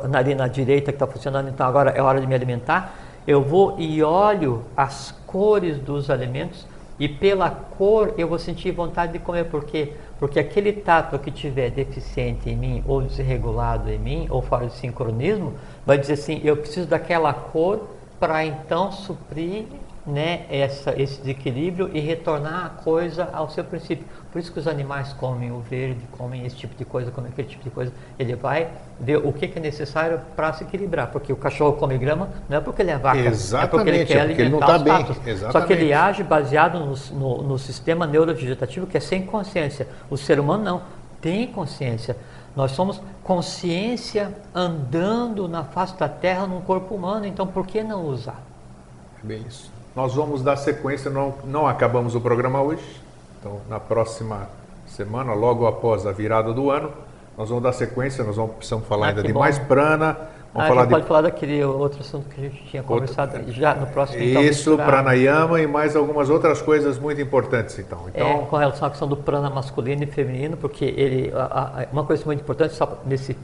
a 0.04 0.08
narina 0.08 0.48
direita 0.48 0.92
que 0.92 0.96
está 0.96 1.06
funcionando, 1.06 1.48
então 1.48 1.66
agora 1.66 1.90
é 1.90 2.02
hora 2.02 2.20
de 2.20 2.26
me 2.26 2.34
alimentar. 2.34 2.94
Eu 3.26 3.42
vou 3.42 3.76
e 3.78 4.02
olho 4.02 4.64
as 4.76 5.14
cores 5.26 5.78
dos 5.78 6.10
alimentos 6.10 6.66
e 6.99 7.09
pela 7.09 7.51
cor 7.51 8.14
eu 8.16 8.26
vou 8.26 8.38
sentir 8.38 8.72
vontade 8.72 9.12
de 9.12 9.18
comer. 9.18 9.44
Por 9.44 9.64
quê? 9.64 9.92
Porque 10.18 10.38
aquele 10.38 10.72
tato 10.72 11.18
que 11.18 11.30
tiver 11.30 11.70
deficiente 11.70 12.49
em 12.49 12.57
mim, 12.57 12.84
ou 12.86 13.03
desregulado 13.03 13.90
em 13.90 13.99
mim, 13.99 14.26
ou 14.30 14.40
fora 14.40 14.66
de 14.66 14.74
sincronismo, 14.74 15.55
vai 15.84 15.99
dizer 15.99 16.14
assim: 16.14 16.40
eu 16.42 16.57
preciso 16.57 16.86
daquela 16.86 17.32
cor 17.32 17.88
para 18.18 18.44
então 18.44 18.90
suprir 18.90 19.66
né, 20.07 20.46
essa, 20.48 20.94
esse 21.00 21.18
desequilíbrio 21.18 21.90
e 21.92 21.98
retornar 21.98 22.66
a 22.66 22.68
coisa 22.68 23.28
ao 23.32 23.50
seu 23.50 23.64
princípio. 23.64 24.07
Por 24.30 24.38
isso 24.38 24.52
que 24.52 24.59
os 24.59 24.68
animais 24.68 25.12
comem 25.14 25.50
o 25.50 25.59
verde, 25.59 26.00
comem 26.12 26.46
esse 26.46 26.54
tipo 26.54 26.76
de 26.76 26.84
coisa, 26.84 27.11
comem 27.11 27.30
aquele 27.32 27.48
tipo 27.48 27.64
de 27.64 27.70
coisa. 27.70 27.92
Ele 28.18 28.36
vai 28.36 28.68
ver 29.00 29.16
o 29.16 29.32
que, 29.32 29.48
que 29.48 29.59
é 29.59 29.62
necessário 29.62 30.20
para 30.36 30.52
se 30.52 30.62
equilibrar. 30.62 31.09
Porque 31.09 31.32
o 31.32 31.36
cachorro 31.36 31.72
come 31.72 31.98
grama 31.98 32.28
não 32.48 32.59
é 32.59 32.61
porque 32.61 32.82
ele 32.82 32.92
é 32.92 32.98
vaca, 32.98 33.18
Exatamente, 33.18 33.64
é 33.64 33.68
porque 33.68 33.90
ele 33.90 34.04
quer 34.04 34.18
é 34.18 34.20
alimentar 34.20 34.42
ele 34.42 34.50
não 34.50 34.59
os 34.59 34.66
tá 34.66 34.78
patos. 34.78 35.18
bem. 35.18 35.36
Só 35.50 35.61
que 35.62 35.72
ele 35.72 35.92
age 35.92 36.22
baseado 36.22 36.78
no, 36.78 36.94
no, 37.18 37.42
no 37.42 37.59
sistema 37.59 38.07
neurovegetativo 38.07 38.86
que 38.86 38.96
é 38.96 39.00
sem 39.00 39.26
consciência. 39.26 39.88
O 40.09 40.16
ser 40.16 40.38
humano 40.38 40.62
não, 40.62 40.82
tem 41.20 41.48
consciência. 41.48 42.16
Nós 42.54 42.70
somos 42.70 43.02
consciência 43.22 44.32
andando 44.54 45.48
na 45.48 45.64
face 45.64 45.96
da 45.98 46.09
Terra 46.09 46.46
num 46.46 46.61
corpo 46.61 46.94
humano, 46.94 47.26
então 47.26 47.46
por 47.46 47.66
que 47.66 47.82
não 47.82 48.07
usar? 48.07 48.40
É 49.22 49.26
bem 49.26 49.44
isso. 49.46 49.75
Nós 49.97 50.14
vamos 50.14 50.42
dar 50.42 50.57
sequência, 50.57 51.11
não, 51.11 51.32
não 51.42 51.66
acabamos 51.66 52.14
o 52.14 52.20
programa 52.20 52.61
hoje, 52.61 52.84
então 53.40 53.61
na 53.66 53.80
próxima 53.80 54.47
semana, 54.86 55.32
logo 55.32 55.66
após 55.66 56.07
a 56.07 56.12
virada 56.12 56.53
do 56.53 56.70
ano, 56.70 56.90
nós 57.36 57.49
vamos 57.49 57.64
dar 57.64 57.72
sequência, 57.72 58.22
nós 58.22 58.36
vamos, 58.36 58.57
precisamos 58.57 58.86
falar 58.86 59.07
Ah, 59.07 59.09
ainda 59.09 59.22
de 59.22 59.32
bom. 59.32 59.40
mais 59.40 59.59
prana, 59.59 60.12
vamos 60.53 60.66
Ah, 60.66 60.68
falar 60.68 60.80
gente 60.82 60.88
de 60.88 60.94
pode 60.97 61.07
falar 61.07 61.20
daquele 61.22 61.64
outro 61.64 62.01
assunto 62.01 62.28
que 62.28 62.38
a 62.40 62.44
gente 62.44 62.62
tinha 62.66 62.82
conversado 62.82 63.51
já 63.53 63.74
no 63.74 63.86
próximo 63.86 64.22
então, 64.22 64.42
isso, 64.42 64.70
misturar. 64.72 64.86
pranayama 64.86 65.61
e 65.62 65.66
mais 65.66 65.97
algumas 65.97 66.28
outras 66.28 66.61
coisas 66.61 66.99
muito 66.99 67.20
importantes 67.22 67.78
então. 67.78 68.01
É, 68.12 68.20
Então, 68.20 68.44
com 68.44 68.57
relação 68.57 68.86
à 68.86 68.90
questão 68.90 69.09
do 69.09 69.16
prana 69.16 69.49
masculino 69.49 70.03
e 70.03 70.07
feminino, 70.07 70.59
porque 70.59 70.84
ele, 70.84 71.32
a- 71.34 71.80
a- 71.82 71.86
uma 71.90 72.05
coisa 72.05 72.22
muito 72.26 72.40
importante, 72.42 72.74
só 72.74 72.99
nesse 73.07 73.34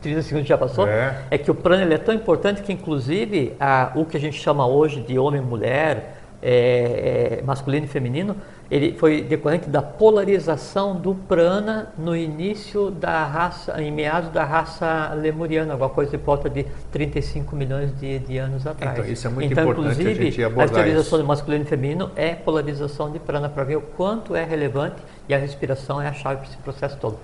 30 0.00 0.22
segundos 0.22 0.48
já 0.48 0.56
passou, 0.58 0.86
É. 0.86 1.16
é, 1.30 1.38
que 1.38 1.50
o 1.50 1.54
prana 1.54 1.82
ele 1.82 1.94
é 1.94 1.98
tão 1.98 2.14
importante 2.14 2.62
que, 2.62 2.72
inclusive, 2.72 3.54
a- 3.58 3.92
o 3.94 4.04
que 4.04 4.16
a 4.16 4.20
gente 4.20 4.38
chama 4.40 4.66
hoje 4.66 5.00
de 5.00 5.18
homem 5.18 5.40
e 5.40 5.44
mulher, 5.44 6.14
é, 6.40 7.38
é, 7.40 7.42
masculino 7.44 7.84
e 7.86 7.88
feminino, 7.88 8.36
ele 8.70 8.92
foi 8.96 9.22
decorrente 9.22 9.68
da 9.68 9.82
polarização 9.82 10.94
do 10.94 11.14
prana 11.14 11.88
no 11.98 12.14
início 12.14 12.90
da 12.92 13.24
raça, 13.24 13.82
em 13.82 13.90
meados 13.90 14.30
da 14.30 14.44
raça 14.44 15.12
lemuriana, 15.20 15.72
alguma 15.72 15.90
coisa 15.90 16.12
de 16.12 16.16
volta 16.22 16.48
de 16.48 16.64
35 16.92 17.56
milhões 17.56 17.98
de, 17.98 18.20
de 18.20 18.38
anos 18.38 18.66
atrás. 18.66 18.98
Então, 18.98 19.10
isso 19.10 19.26
é 19.26 19.30
muito 19.30 19.50
então, 19.52 19.64
importante 19.64 19.88
a 19.88 19.92
inclusive, 20.02 20.24
gente 20.26 20.44
abordar 20.44 20.66
esterilização 20.66 21.18
isso. 21.18 21.22
de 21.22 21.24
masculino 21.28 21.64
e 21.64 21.66
feminino 21.66 22.10
é 22.14 22.34
polarização 22.36 23.10
de 23.10 23.18
prana 23.18 23.48
para 23.48 23.64
ver 23.64 23.76
o 23.76 23.80
quanto 23.80 24.36
é 24.36 24.44
relevante 24.44 24.96
e 25.28 25.34
a 25.34 25.38
respiração 25.38 26.00
é 26.00 26.06
a 26.06 26.12
chave 26.12 26.36
para 26.36 26.46
esse 26.48 26.56
processo 26.58 26.96
todo. 26.98 27.16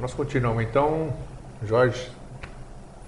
nós 0.00 0.12
continuamos 0.12 0.62
então, 0.64 1.08
Jorge, 1.64 2.08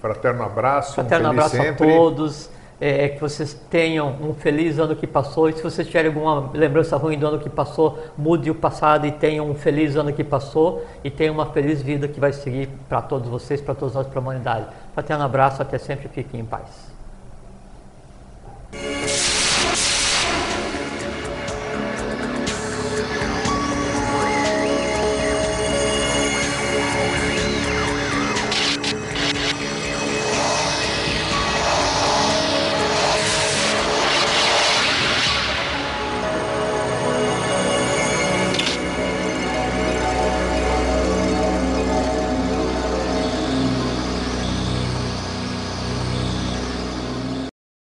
fraterno 0.01 0.43
abraço, 0.43 0.91
um 0.91 0.93
Fraterno 0.95 1.29
feliz 1.29 1.39
abraço 1.39 1.55
sempre. 1.55 1.91
a 1.91 1.97
todos, 1.97 2.49
é, 2.79 3.09
que 3.09 3.21
vocês 3.21 3.53
tenham 3.69 4.15
um 4.21 4.33
feliz 4.33 4.79
ano 4.79 4.95
que 4.95 5.07
passou 5.07 5.49
e 5.49 5.53
se 5.53 5.63
vocês 5.63 5.87
tiverem 5.87 6.09
alguma 6.09 6.51
lembrança 6.53 6.97
ruim 6.97 7.17
do 7.17 7.25
ano 7.27 7.39
que 7.39 7.49
passou, 7.49 7.97
mude 8.17 8.51
o 8.51 8.55
passado 8.55 9.07
e 9.07 9.11
tenham 9.11 9.49
um 9.49 9.55
feliz 9.55 9.95
ano 9.95 10.11
que 10.11 10.23
passou 10.23 10.85
e 11.03 11.09
tenham 11.09 11.33
uma 11.33 11.47
feliz 11.47 11.81
vida 11.81 12.07
que 12.07 12.19
vai 12.19 12.33
seguir 12.33 12.69
para 12.89 13.01
todos 13.01 13.29
vocês, 13.29 13.61
para 13.61 13.75
todos 13.75 13.95
nós, 13.95 14.07
para 14.07 14.19
a 14.19 14.21
humanidade. 14.21 14.67
Fraterno 14.93 15.23
abraço, 15.23 15.61
até 15.61 15.77
sempre, 15.77 16.07
fiquem 16.09 16.41
em 16.41 16.45
paz. 16.45 16.84